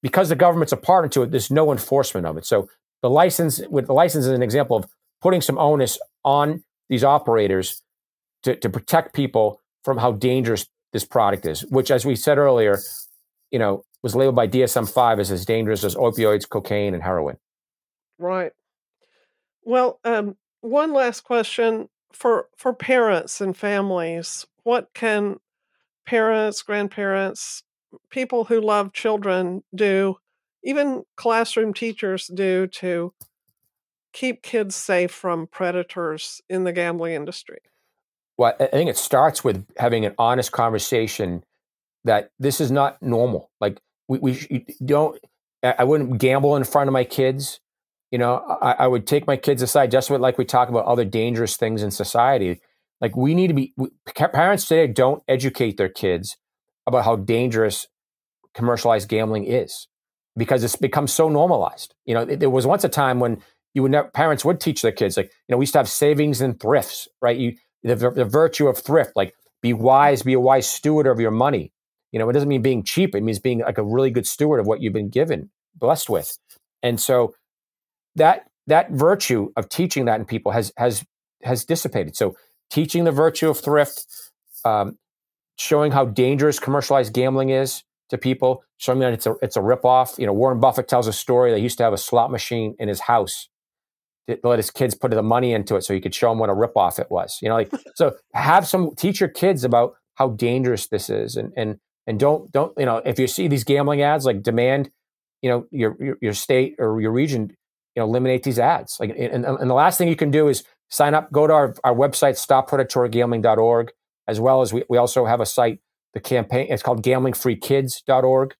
because 0.02 0.28
the 0.28 0.36
government's 0.36 0.72
a 0.72 0.76
partner 0.76 1.08
to 1.10 1.22
it, 1.22 1.30
there's 1.30 1.50
no 1.50 1.72
enforcement 1.72 2.26
of 2.26 2.36
it. 2.36 2.44
So 2.44 2.68
the 3.02 3.10
license 3.10 3.60
with 3.68 3.86
the 3.86 3.94
license 3.94 4.26
is 4.26 4.32
an 4.32 4.42
example 4.42 4.76
of 4.76 4.86
putting 5.20 5.40
some 5.40 5.58
onus 5.58 5.98
on 6.24 6.62
these 6.88 7.04
operators 7.04 7.82
to, 8.42 8.54
to 8.56 8.68
protect 8.68 9.14
people 9.14 9.60
from 9.84 9.98
how 9.98 10.12
dangerous 10.12 10.66
this 10.92 11.04
product 11.04 11.46
is, 11.46 11.60
which 11.66 11.90
as 11.90 12.04
we 12.04 12.16
said 12.16 12.38
earlier, 12.38 12.78
you 13.50 13.58
know, 13.58 13.84
was 14.02 14.14
labeled 14.14 14.36
by 14.36 14.48
DSM 14.48 14.90
five 14.90 15.18
as 15.18 15.30
as 15.30 15.44
dangerous 15.44 15.84
as 15.84 15.94
opioids, 15.94 16.48
cocaine, 16.48 16.94
and 16.94 17.02
heroin. 17.02 17.36
Right. 18.18 18.52
Well, 19.62 20.00
um, 20.04 20.36
one 20.60 20.92
last 20.92 21.22
question 21.22 21.88
for 22.12 22.48
for 22.56 22.72
parents 22.72 23.40
and 23.40 23.56
families, 23.56 24.46
what 24.62 24.88
can 24.94 25.36
parents, 26.06 26.62
grandparents, 26.62 27.62
people 28.10 28.44
who 28.44 28.60
love 28.60 28.92
children 28.92 29.62
do, 29.74 30.16
even 30.62 31.04
classroom 31.16 31.74
teachers 31.74 32.30
do 32.32 32.66
to 32.66 33.12
keep 34.12 34.42
kids 34.42 34.76
safe 34.76 35.10
from 35.10 35.46
predators 35.46 36.40
in 36.48 36.64
the 36.64 36.72
gambling 36.72 37.14
industry? 37.14 37.58
Well, 38.36 38.54
I 38.58 38.66
think 38.66 38.90
it 38.90 38.96
starts 38.96 39.44
with 39.44 39.64
having 39.76 40.04
an 40.04 40.14
honest 40.18 40.52
conversation 40.52 41.44
that 42.04 42.30
this 42.38 42.60
is 42.60 42.70
not 42.70 43.00
normal. 43.02 43.50
Like 43.60 43.80
we, 44.08 44.18
we 44.18 44.66
don't, 44.84 45.18
I 45.62 45.84
wouldn't 45.84 46.18
gamble 46.18 46.56
in 46.56 46.64
front 46.64 46.88
of 46.88 46.92
my 46.92 47.04
kids. 47.04 47.60
You 48.10 48.18
know, 48.18 48.36
I, 48.62 48.72
I 48.80 48.86
would 48.86 49.06
take 49.06 49.26
my 49.26 49.36
kids 49.36 49.62
aside 49.62 49.90
just 49.90 50.10
with 50.10 50.20
like 50.20 50.38
we 50.38 50.44
talk 50.44 50.68
about 50.68 50.84
other 50.84 51.04
dangerous 51.04 51.56
things 51.56 51.82
in 51.82 51.90
society. 51.90 52.60
Like 53.00 53.16
we 53.16 53.34
need 53.34 53.48
to 53.48 53.54
be 53.54 53.74
parents 54.14 54.66
today 54.66 54.86
don't 54.86 55.22
educate 55.28 55.76
their 55.76 55.88
kids 55.88 56.36
about 56.86 57.04
how 57.04 57.16
dangerous 57.16 57.86
commercialized 58.54 59.08
gambling 59.08 59.44
is 59.44 59.88
because 60.36 60.64
it's 60.64 60.76
become 60.76 61.06
so 61.06 61.28
normalized. 61.28 61.94
You 62.04 62.14
know, 62.14 62.24
there 62.24 62.50
was 62.50 62.66
once 62.66 62.84
a 62.84 62.88
time 62.88 63.20
when 63.20 63.42
you 63.74 63.82
would 63.82 63.90
never, 63.90 64.08
parents 64.08 64.44
would 64.44 64.60
teach 64.60 64.82
their 64.82 64.92
kids 64.92 65.16
like 65.16 65.26
you 65.26 65.52
know 65.52 65.56
we 65.56 65.64
used 65.64 65.72
to 65.72 65.78
have 65.78 65.88
savings 65.88 66.40
and 66.40 66.58
thrifts, 66.60 67.08
right? 67.20 67.36
You 67.36 67.54
the, 67.84 68.10
the 68.10 68.24
virtue 68.24 68.66
of 68.66 68.78
thrift, 68.78 69.12
like 69.14 69.34
be 69.62 69.72
wise, 69.72 70.22
be 70.22 70.32
a 70.32 70.40
wise 70.40 70.68
steward 70.68 71.06
of 71.06 71.20
your 71.20 71.30
money. 71.30 71.72
You 72.10 72.18
know, 72.18 72.28
it 72.28 72.32
doesn't 72.32 72.48
mean 72.48 72.62
being 72.62 72.82
cheap; 72.82 73.14
it 73.14 73.22
means 73.22 73.38
being 73.38 73.60
like 73.60 73.78
a 73.78 73.84
really 73.84 74.10
good 74.10 74.26
steward 74.26 74.60
of 74.60 74.66
what 74.66 74.80
you've 74.80 74.92
been 74.92 75.10
given, 75.10 75.50
blessed 75.74 76.08
with. 76.08 76.38
And 76.82 77.00
so 77.00 77.34
that 78.16 78.48
that 78.66 78.90
virtue 78.90 79.52
of 79.56 79.68
teaching 79.68 80.06
that 80.06 80.18
in 80.18 80.26
people 80.26 80.52
has 80.52 80.72
has 80.76 81.04
has 81.42 81.64
dissipated. 81.64 82.16
So 82.16 82.36
teaching 82.70 83.04
the 83.04 83.12
virtue 83.12 83.50
of 83.50 83.58
thrift, 83.58 84.06
um, 84.64 84.98
showing 85.58 85.92
how 85.92 86.06
dangerous 86.06 86.58
commercialized 86.58 87.12
gambling 87.12 87.50
is 87.50 87.82
to 88.10 88.18
people, 88.18 88.64
showing 88.78 89.00
that 89.00 89.12
it's 89.12 89.26
a 89.26 89.34
it's 89.42 89.56
a 89.56 89.60
ripoff. 89.60 90.18
You 90.18 90.26
know, 90.26 90.32
Warren 90.32 90.60
Buffett 90.60 90.88
tells 90.88 91.06
a 91.06 91.12
story 91.12 91.50
that 91.50 91.58
he 91.58 91.62
used 91.62 91.78
to 91.78 91.84
have 91.84 91.92
a 91.92 91.98
slot 91.98 92.30
machine 92.30 92.76
in 92.78 92.88
his 92.88 93.00
house 93.00 93.48
let 94.42 94.58
his 94.58 94.70
kids 94.70 94.94
put 94.94 95.10
the 95.10 95.22
money 95.22 95.52
into 95.52 95.76
it 95.76 95.82
so 95.82 95.94
he 95.94 96.00
could 96.00 96.14
show 96.14 96.30
them 96.30 96.38
what 96.38 96.50
a 96.50 96.54
ripoff 96.54 96.98
it 96.98 97.10
was. 97.10 97.38
You 97.42 97.48
know, 97.48 97.56
like 97.56 97.70
so 97.94 98.14
have 98.34 98.66
some 98.66 98.94
teach 98.96 99.20
your 99.20 99.28
kids 99.28 99.64
about 99.64 99.94
how 100.14 100.30
dangerous 100.30 100.86
this 100.86 101.10
is 101.10 101.36
and 101.36 101.52
and 101.56 101.78
and 102.06 102.18
don't 102.18 102.50
don't 102.52 102.72
you 102.78 102.86
know 102.86 102.98
if 103.04 103.18
you 103.18 103.26
see 103.26 103.48
these 103.48 103.64
gambling 103.64 104.02
ads 104.02 104.24
like 104.24 104.42
demand 104.42 104.90
you 105.42 105.50
know 105.50 105.66
your 105.70 105.96
your, 106.00 106.16
your 106.20 106.32
state 106.32 106.74
or 106.78 107.00
your 107.00 107.12
region 107.12 107.50
you 107.94 108.00
know 108.00 108.04
eliminate 108.04 108.42
these 108.42 108.58
ads 108.58 108.96
like 109.00 109.10
and, 109.10 109.44
and 109.44 109.70
the 109.70 109.74
last 109.74 109.98
thing 109.98 110.08
you 110.08 110.16
can 110.16 110.30
do 110.30 110.48
is 110.48 110.64
sign 110.90 111.14
up 111.14 111.30
go 111.32 111.46
to 111.46 111.52
our, 111.52 111.74
our 111.84 111.94
website 111.94 112.34
stoppredatorygambling.org 112.34 113.92
as 114.26 114.40
well 114.40 114.62
as 114.62 114.72
we, 114.72 114.84
we 114.88 114.96
also 114.96 115.26
have 115.26 115.40
a 115.40 115.46
site 115.46 115.80
the 116.12 116.20
campaign 116.20 116.66
it's 116.70 116.82
called 116.82 117.02
gamblingfreekids.org 117.02 118.54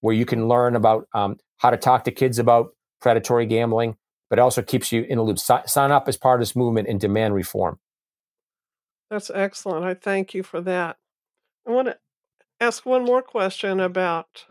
where 0.00 0.14
you 0.14 0.24
can 0.24 0.46
learn 0.48 0.76
about 0.76 1.06
um, 1.14 1.36
how 1.58 1.70
to 1.70 1.76
talk 1.76 2.04
to 2.04 2.10
kids 2.10 2.38
about 2.38 2.68
predatory 3.00 3.46
gambling 3.46 3.96
but 4.28 4.38
it 4.38 4.42
also 4.42 4.62
keeps 4.62 4.92
you 4.92 5.02
in 5.02 5.18
the 5.18 5.24
loop. 5.24 5.38
sign 5.38 5.90
up 5.90 6.08
as 6.08 6.16
part 6.16 6.40
of 6.40 6.46
this 6.46 6.56
movement 6.56 6.88
and 6.88 7.00
demand 7.00 7.34
reform. 7.34 7.78
That's 9.10 9.30
excellent. 9.30 9.84
I 9.84 9.94
thank 9.94 10.34
you 10.34 10.42
for 10.42 10.60
that. 10.62 10.96
I 11.66 11.70
want 11.70 11.88
to 11.88 11.98
ask 12.60 12.84
one 12.84 13.04
more 13.04 13.22
question 13.22 13.80
about 13.80 14.44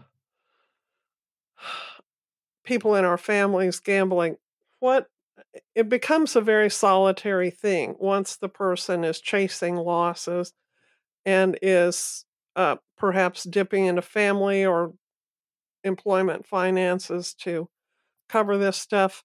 people 2.64 2.96
in 2.96 3.06
our 3.06 3.18
families 3.18 3.80
gambling. 3.80 4.38
What 4.80 5.08
it 5.76 5.90
becomes 5.90 6.36
a 6.36 6.42
very 6.42 6.70
solitary 6.70 7.50
thing 7.50 7.96
once 8.00 8.38
the 8.38 8.50
person 8.50 9.04
is 9.04 9.22
chasing 9.22 9.76
losses 9.76 10.54
and 11.26 11.58
is 11.62 12.26
uh, 12.56 12.78
perhaps 12.98 13.44
dipping 13.44 13.86
into 13.86 14.02
family 14.02 14.66
or 14.66 14.94
employment 15.84 16.46
finances 16.46 17.34
to 17.34 17.70
cover 18.30 18.58
this 18.58 18.78
stuff. 18.78 19.24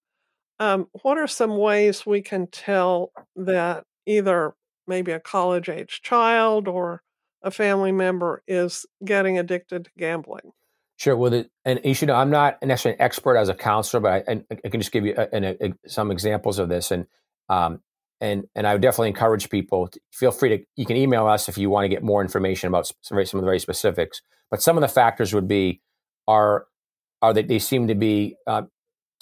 Um, 0.62 0.86
what 1.02 1.18
are 1.18 1.26
some 1.26 1.56
ways 1.56 2.06
we 2.06 2.22
can 2.22 2.46
tell 2.46 3.10
that 3.34 3.82
either 4.06 4.54
maybe 4.86 5.10
a 5.10 5.18
college 5.18 5.68
age 5.68 6.02
child 6.02 6.68
or 6.68 7.02
a 7.42 7.50
family 7.50 7.90
member 7.90 8.44
is 8.46 8.86
getting 9.04 9.38
addicted 9.38 9.86
to 9.86 9.90
gambling? 9.98 10.52
Sure. 10.98 11.16
Well, 11.16 11.32
the, 11.32 11.50
and 11.64 11.80
you 11.82 11.94
should 11.94 12.06
know 12.06 12.14
I'm 12.14 12.30
not 12.30 12.62
necessarily 12.62 12.96
an 12.96 13.02
expert 13.02 13.36
as 13.36 13.48
a 13.48 13.54
counselor, 13.54 14.00
but 14.02 14.28
I, 14.28 14.44
I 14.64 14.68
can 14.68 14.80
just 14.80 14.92
give 14.92 15.04
you 15.04 15.16
a, 15.18 15.26
a, 15.32 15.56
a, 15.60 15.74
some 15.88 16.12
examples 16.12 16.60
of 16.60 16.68
this. 16.68 16.92
And 16.92 17.06
um, 17.48 17.80
and 18.20 18.44
and 18.54 18.64
I 18.64 18.74
would 18.74 18.82
definitely 18.82 19.08
encourage 19.08 19.50
people. 19.50 19.88
To, 19.88 20.00
feel 20.12 20.30
free 20.30 20.50
to 20.50 20.64
you 20.76 20.86
can 20.86 20.96
email 20.96 21.26
us 21.26 21.48
if 21.48 21.58
you 21.58 21.70
want 21.70 21.86
to 21.86 21.88
get 21.88 22.04
more 22.04 22.22
information 22.22 22.68
about 22.68 22.86
some, 22.86 23.26
some 23.26 23.38
of 23.38 23.42
the 23.42 23.48
very 23.48 23.58
specifics. 23.58 24.22
But 24.48 24.62
some 24.62 24.76
of 24.76 24.80
the 24.80 24.86
factors 24.86 25.34
would 25.34 25.48
be 25.48 25.82
are 26.28 26.66
are 27.20 27.34
that 27.34 27.48
they 27.48 27.58
seem 27.58 27.88
to 27.88 27.96
be 27.96 28.36
uh, 28.46 28.62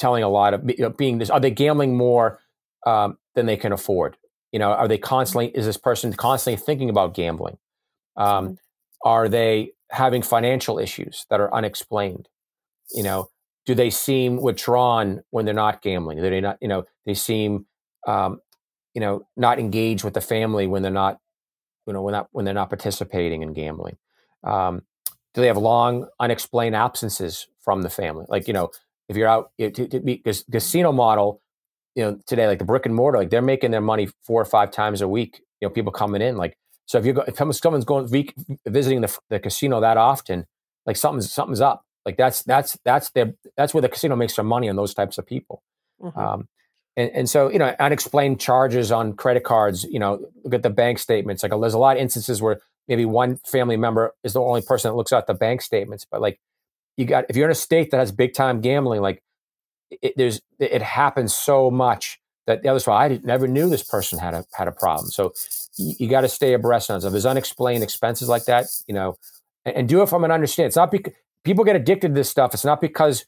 telling 0.01 0.23
a 0.23 0.29
lot 0.29 0.55
of 0.55 0.69
you 0.69 0.77
know, 0.79 0.91
being 0.91 1.19
this. 1.19 1.31
Are 1.31 1.39
they 1.39 1.51
gambling 1.51 1.97
more 1.97 2.41
um, 2.87 3.19
than 3.35 3.47
they 3.47 3.57
can 3.57 3.73
afford? 3.73 4.17
You 4.51 4.59
know, 4.59 4.73
are 4.73 4.89
they 4.89 4.99
constantly? 4.99 5.49
Is 5.49 5.67
this 5.67 5.77
person 5.77 6.13
constantly 6.13 6.61
thinking 6.61 6.91
about 6.91 7.15
gambling? 7.15 7.59
Um, 8.17 8.45
mm-hmm. 8.45 8.55
are 9.05 9.29
they 9.29 9.73
having 9.91 10.23
financial 10.23 10.79
issues 10.79 11.27
that 11.31 11.41
are 11.41 11.55
unexplained? 11.55 12.29
You 12.93 13.05
know, 13.05 13.31
do 13.67 13.75
they 13.75 13.91
seem 13.91 14.41
withdrawn 14.43 15.23
when 15.31 15.45
they're 15.45 15.55
not 15.55 15.83
gambling? 15.83 16.17
Do 16.19 16.29
they 16.29 16.41
not? 16.41 16.59
You 16.61 16.69
know, 16.69 16.85
they 17.07 17.15
seem 17.15 17.67
um, 18.07 18.41
you 18.95 19.01
know 19.01 19.27
not 19.37 19.59
engaged 19.59 20.03
with 20.03 20.15
the 20.15 20.21
family 20.21 20.67
when 20.67 20.83
they're 20.83 20.91
not 20.91 21.21
you 21.87 21.93
know 21.93 22.03
when 22.03 22.13
not 22.13 22.29
when 22.33 22.45
they're 22.45 22.55
not 22.55 22.71
participating 22.71 23.43
in 23.43 23.53
gambling. 23.53 23.97
Um, 24.43 24.83
do 25.35 25.41
they 25.41 25.47
have 25.47 25.59
long 25.59 26.09
unexplained 26.19 26.75
absences 26.75 27.47
from 27.61 27.83
the 27.83 27.91
family? 27.91 28.27
Like 28.29 28.49
you 28.49 28.55
know, 28.55 28.71
if 29.11 29.17
you're 29.17 29.29
out 29.29 29.51
to, 29.59 29.71
to 29.71 30.01
be 30.01 30.17
because 30.17 30.45
casino 30.51 30.93
model, 30.93 31.43
you 31.97 32.05
know, 32.05 32.19
today 32.29 32.47
like 32.47 32.61
the 32.61 32.65
brick 32.65 32.87
and 32.87 32.95
mortar, 32.95 33.19
like 33.19 33.31
they're 33.31 33.43
making 33.43 33.73
their 33.73 33.81
money 33.81 34.09
four 34.23 34.41
or 34.41 34.45
five 34.45 34.71
times 34.71 35.03
a 35.03 35.09
week. 35.09 35.43
You 35.61 35.67
know, 35.67 35.71
people 35.71 35.91
coming 35.91 36.23
in 36.23 36.37
like 36.37 36.57
so 36.87 36.97
if 36.99 37.05
you 37.05 37.13
go 37.13 37.23
if 37.23 37.37
someone's 37.37 37.85
going 37.85 38.09
visiting 38.67 39.01
the, 39.01 39.19
the 39.29 39.41
casino 39.41 39.81
that 39.81 39.97
often, 39.97 40.47
like 40.87 40.97
something's 40.97 41.31
something's 41.33 41.61
up. 41.61 41.85
Like 42.07 42.17
that's 42.17 42.45
that's 42.45 42.79
that's 42.85 43.11
their 43.11 43.35
that's 43.57 43.75
where 43.75 43.83
the 43.83 43.89
casino 43.89 44.15
makes 44.15 44.37
their 44.37 44.45
money 44.45 44.69
on 44.69 44.77
those 44.77 44.95
types 44.95 45.19
of 45.19 45.27
people. 45.27 45.61
Mm-hmm. 46.01 46.19
Um, 46.19 46.49
and, 46.97 47.11
and 47.11 47.29
so 47.29 47.51
you 47.51 47.59
know 47.59 47.75
unexplained 47.81 48.41
charges 48.41 48.93
on 48.93 49.15
credit 49.15 49.43
cards. 49.43 49.83
You 49.85 49.99
know, 49.99 50.25
look 50.45 50.55
at 50.55 50.63
the 50.63 50.71
bank 50.71 51.01
statements. 51.01 51.43
Like 51.43 51.51
there's 51.61 51.75
a 51.75 51.79
lot 51.79 51.97
of 51.97 52.03
instances 52.03 52.41
where 52.41 52.61
maybe 52.87 53.05
one 53.05 53.41
family 53.45 53.77
member 53.77 54.15
is 54.23 54.35
the 54.35 54.41
only 54.41 54.63
person 54.63 54.89
that 54.89 54.95
looks 54.95 55.13
at 55.13 55.27
the 55.27 55.35
bank 55.35 55.63
statements, 55.63 56.07
but 56.09 56.21
like 56.21 56.39
you 56.97 57.05
got 57.05 57.26
if 57.28 57.36
you're 57.36 57.47
in 57.47 57.53
a 57.53 57.55
state 57.55 57.91
that 57.91 57.99
has 57.99 58.12
big 58.12 58.34
time 58.34 58.61
gambling, 58.61 59.01
like 59.01 59.22
it, 59.91 60.14
there's 60.16 60.41
it 60.59 60.82
happens 60.82 61.34
so 61.34 61.70
much 61.70 62.20
that 62.47 62.62
the 62.62 62.68
other 62.68 62.80
side, 62.80 63.12
I 63.12 63.20
never 63.22 63.47
knew 63.47 63.68
this 63.68 63.82
person 63.82 64.18
had 64.18 64.34
a 64.34 64.45
had 64.53 64.68
a 64.68 64.72
problem. 64.72 65.11
So 65.11 65.32
you, 65.76 65.95
you 65.99 66.09
got 66.09 66.22
to 66.22 66.28
stay 66.28 66.53
abreast 66.53 66.91
on 66.91 66.99
it. 66.99 67.05
If 67.05 67.12
there's 67.12 67.26
unexplained 67.26 67.82
expenses 67.82 68.28
like 68.28 68.45
that, 68.47 68.66
you 68.86 68.95
know, 68.95 69.18
and, 69.64 69.76
and 69.76 69.88
do 69.88 70.03
it 70.03 70.09
from 70.09 70.24
an 70.24 70.30
understanding. 70.30 70.68
It's 70.68 70.76
not 70.76 70.91
because 70.91 71.12
people 71.45 71.64
get 71.64 71.76
addicted 71.76 72.09
to 72.09 72.14
this 72.14 72.30
stuff. 72.30 72.55
It's 72.55 72.64
not 72.64 72.80
because 72.80 73.24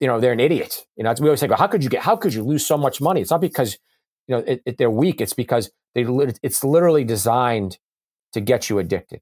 you 0.00 0.06
know 0.06 0.20
they're 0.20 0.32
an 0.32 0.40
idiot. 0.40 0.86
You 0.96 1.04
know, 1.04 1.14
we 1.20 1.28
always 1.28 1.40
say, 1.40 1.48
well, 1.48 1.58
how 1.58 1.66
could 1.66 1.82
you 1.84 1.90
get? 1.90 2.02
How 2.02 2.16
could 2.16 2.34
you 2.34 2.44
lose 2.44 2.66
so 2.66 2.76
much 2.76 3.00
money? 3.00 3.20
It's 3.20 3.30
not 3.30 3.40
because 3.40 3.78
you 4.26 4.36
know 4.36 4.44
it, 4.46 4.62
it, 4.66 4.78
they're 4.78 4.90
weak. 4.90 5.20
It's 5.20 5.34
because 5.34 5.70
they 5.94 6.04
it's 6.42 6.62
literally 6.62 7.04
designed 7.04 7.78
to 8.32 8.40
get 8.40 8.68
you 8.68 8.78
addicted 8.78 9.20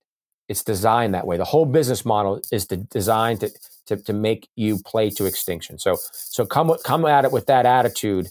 it's 0.48 0.62
designed 0.62 1.14
that 1.14 1.26
way. 1.26 1.36
The 1.36 1.44
whole 1.44 1.64
business 1.64 2.04
model 2.04 2.40
is 2.52 2.66
to, 2.66 2.76
designed 2.76 3.40
to, 3.40 3.50
to, 3.86 3.96
to 3.96 4.12
make 4.12 4.48
you 4.56 4.78
play 4.78 5.10
to 5.10 5.24
extinction. 5.24 5.78
So 5.78 5.96
so 6.12 6.46
come 6.46 6.74
come 6.84 7.04
at 7.06 7.24
it 7.24 7.32
with 7.32 7.46
that 7.46 7.66
attitude, 7.66 8.28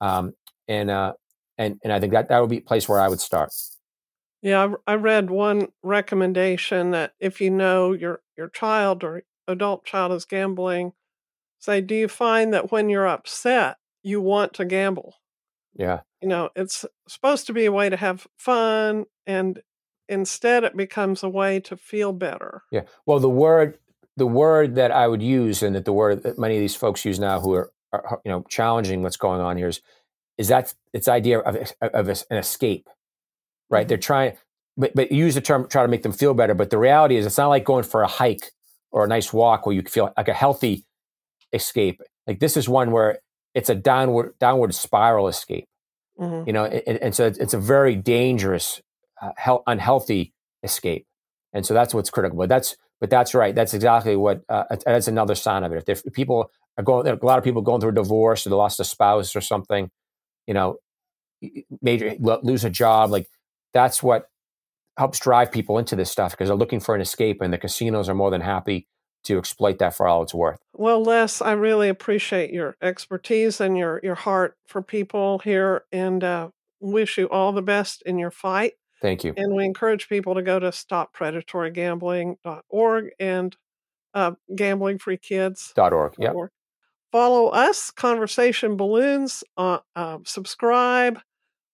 um, 0.00 0.34
and 0.68 0.90
uh, 0.90 1.14
and 1.58 1.80
and 1.82 1.92
I 1.92 2.00
think 2.00 2.12
that 2.12 2.28
that 2.28 2.40
would 2.40 2.50
be 2.50 2.58
a 2.58 2.62
place 2.62 2.88
where 2.88 3.00
I 3.00 3.08
would 3.08 3.20
start. 3.20 3.52
Yeah, 4.42 4.74
I, 4.86 4.92
I 4.92 4.94
read 4.96 5.30
one 5.30 5.68
recommendation 5.82 6.92
that 6.92 7.14
if 7.18 7.40
you 7.40 7.50
know 7.50 7.92
your 7.92 8.20
your 8.36 8.48
child 8.48 9.02
or 9.02 9.22
adult 9.48 9.84
child 9.84 10.12
is 10.12 10.24
gambling, 10.24 10.92
say, 11.58 11.80
do 11.80 11.94
you 11.94 12.08
find 12.08 12.52
that 12.52 12.70
when 12.70 12.88
you're 12.88 13.08
upset 13.08 13.76
you 14.02 14.20
want 14.20 14.54
to 14.54 14.64
gamble? 14.64 15.14
Yeah. 15.74 16.00
You 16.20 16.28
know, 16.28 16.50
it's 16.56 16.84
supposed 17.08 17.46
to 17.46 17.52
be 17.52 17.66
a 17.66 17.72
way 17.72 17.88
to 17.90 17.96
have 17.96 18.26
fun 18.36 19.06
and 19.26 19.60
instead 20.08 20.64
it 20.64 20.76
becomes 20.76 21.22
a 21.22 21.28
way 21.28 21.60
to 21.60 21.76
feel 21.76 22.12
better. 22.12 22.62
Yeah. 22.70 22.82
Well, 23.04 23.18
the 23.18 23.28
word 23.28 23.78
the 24.16 24.26
word 24.26 24.76
that 24.76 24.90
I 24.90 25.08
would 25.08 25.22
use 25.22 25.62
and 25.62 25.74
that 25.76 25.84
the 25.84 25.92
word 25.92 26.22
that 26.22 26.38
many 26.38 26.56
of 26.56 26.60
these 26.60 26.74
folks 26.74 27.04
use 27.04 27.18
now 27.18 27.38
who 27.40 27.52
are, 27.54 27.70
are 27.92 28.20
you 28.24 28.30
know 28.30 28.44
challenging 28.48 29.02
what's 29.02 29.16
going 29.16 29.40
on 29.40 29.56
here 29.56 29.68
is 29.68 29.80
is 30.38 30.48
that 30.48 30.74
it's 30.92 31.08
idea 31.08 31.38
of, 31.38 31.72
of 31.80 32.08
an 32.08 32.36
escape, 32.36 32.88
right? 33.70 33.82
Mm-hmm. 33.82 33.88
They're 33.88 33.98
trying, 33.98 34.36
but, 34.76 34.94
but 34.94 35.10
use 35.10 35.34
the 35.34 35.40
term 35.40 35.66
try 35.68 35.82
to 35.82 35.88
make 35.88 36.02
them 36.02 36.12
feel 36.12 36.34
better. 36.34 36.54
But 36.54 36.70
the 36.70 36.78
reality 36.78 37.16
is, 37.16 37.26
it's 37.26 37.38
not 37.38 37.48
like 37.48 37.64
going 37.64 37.84
for 37.84 38.02
a 38.02 38.06
hike 38.06 38.52
or 38.90 39.04
a 39.04 39.08
nice 39.08 39.32
walk 39.32 39.66
where 39.66 39.74
you 39.74 39.82
feel 39.82 40.12
like 40.16 40.28
a 40.28 40.34
healthy 40.34 40.84
escape. 41.52 42.00
Like 42.26 42.40
this 42.40 42.56
is 42.56 42.68
one 42.68 42.90
where 42.90 43.18
it's 43.54 43.70
a 43.70 43.74
downward 43.74 44.34
downward 44.38 44.74
spiral 44.74 45.28
escape. 45.28 45.66
Mm-hmm. 46.18 46.46
You 46.46 46.52
know, 46.52 46.64
and, 46.64 46.98
and, 46.98 47.14
so 47.14 47.26
it's 47.26 47.52
a 47.52 47.58
very 47.58 47.94
dangerous, 47.94 48.80
uh, 49.20 49.30
health, 49.36 49.62
unhealthy 49.66 50.32
escape. 50.62 51.06
And 51.52 51.64
so 51.64 51.74
that's 51.74 51.94
what's 51.94 52.10
critical. 52.10 52.38
But 52.38 52.48
that's 52.48 52.76
but 53.00 53.10
that's 53.10 53.34
right. 53.34 53.54
That's 53.54 53.74
exactly 53.74 54.16
what. 54.16 54.42
Uh, 54.48 54.64
that's 54.84 55.08
another 55.08 55.34
sign 55.34 55.64
of 55.64 55.72
it. 55.72 55.84
If 55.88 56.02
people 56.12 56.50
are 56.78 56.84
going, 56.84 57.06
a 57.06 57.24
lot 57.24 57.38
of 57.38 57.44
people 57.44 57.62
going 57.62 57.80
through 57.80 57.90
a 57.90 57.94
divorce 57.94 58.46
or 58.46 58.50
they 58.50 58.56
lost 58.56 58.80
a 58.80 58.84
spouse 58.84 59.36
or 59.36 59.40
something, 59.40 59.90
you 60.46 60.54
know, 60.54 60.78
major 61.82 62.14
lose 62.20 62.64
a 62.64 62.70
job. 62.70 63.10
Like 63.10 63.28
that's 63.72 64.02
what 64.02 64.28
helps 64.96 65.18
drive 65.18 65.52
people 65.52 65.78
into 65.78 65.96
this 65.96 66.10
stuff 66.10 66.32
because 66.32 66.48
they're 66.48 66.56
looking 66.56 66.80
for 66.80 66.94
an 66.94 67.00
escape, 67.00 67.40
and 67.40 67.52
the 67.52 67.58
casinos 67.58 68.08
are 68.08 68.14
more 68.14 68.30
than 68.30 68.40
happy 68.40 68.86
to 69.24 69.38
exploit 69.38 69.78
that 69.78 69.94
for 69.94 70.06
all 70.06 70.22
it's 70.22 70.34
worth. 70.34 70.60
Well, 70.72 71.02
Les, 71.02 71.42
I 71.42 71.52
really 71.52 71.88
appreciate 71.88 72.52
your 72.52 72.76
expertise 72.80 73.60
and 73.60 73.76
your 73.76 74.00
your 74.02 74.14
heart 74.14 74.56
for 74.66 74.82
people 74.82 75.40
here, 75.40 75.84
and 75.92 76.22
uh, 76.24 76.48
wish 76.80 77.18
you 77.18 77.28
all 77.28 77.52
the 77.52 77.62
best 77.62 78.02
in 78.02 78.18
your 78.18 78.30
fight. 78.30 78.72
Thank 79.00 79.24
you. 79.24 79.32
And 79.36 79.54
we 79.54 79.64
encourage 79.64 80.08
people 80.08 80.34
to 80.34 80.42
go 80.42 80.58
to 80.58 80.68
stoppredatorygambling.org 80.68 83.10
and 83.20 83.56
uh, 84.14 84.32
gamblingfreekids.org. 84.52 86.14
Yeah. 86.18 86.32
Follow 87.12 87.48
us, 87.48 87.90
Conversation 87.90 88.76
Balloons. 88.76 89.44
Uh, 89.56 89.78
uh, 89.94 90.18
subscribe, 90.24 91.20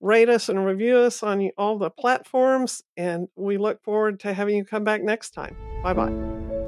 rate 0.00 0.28
us, 0.28 0.48
and 0.48 0.64
review 0.64 0.98
us 0.98 1.22
on 1.22 1.50
all 1.56 1.78
the 1.78 1.90
platforms. 1.90 2.82
And 2.96 3.28
we 3.36 3.58
look 3.58 3.82
forward 3.82 4.20
to 4.20 4.34
having 4.34 4.56
you 4.56 4.64
come 4.64 4.84
back 4.84 5.02
next 5.02 5.30
time. 5.30 5.56
Bye 5.82 5.94
bye. 5.94 6.12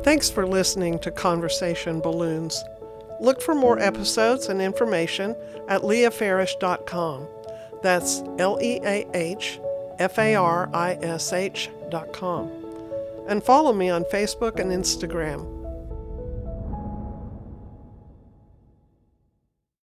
Thanks 0.03 0.31
for 0.31 0.47
listening 0.47 0.99
to 1.01 1.11
Conversation 1.11 2.01
Balloons. 2.01 2.63
Look 3.21 3.41
for 3.41 3.55
more 3.55 3.79
episodes 3.79 4.49
and 4.49 4.61
information 4.61 5.37
at 5.69 5.83
leahfarish.com. 5.83 7.29
That's 7.83 8.23
L 8.39 8.59
E 8.61 8.81
A 8.85 9.07
H 9.15 9.61
F 9.99 10.19
A 10.19 10.35
R 10.35 10.69
I 10.73 10.95
S 10.95 11.33
H 11.33 11.71
dot 11.91 12.13
com. 12.13 12.51
And 13.29 13.43
follow 13.43 13.73
me 13.73 13.89
on 13.89 14.05
Facebook 14.05 14.59
and 14.59 14.71
Instagram. 14.71 15.54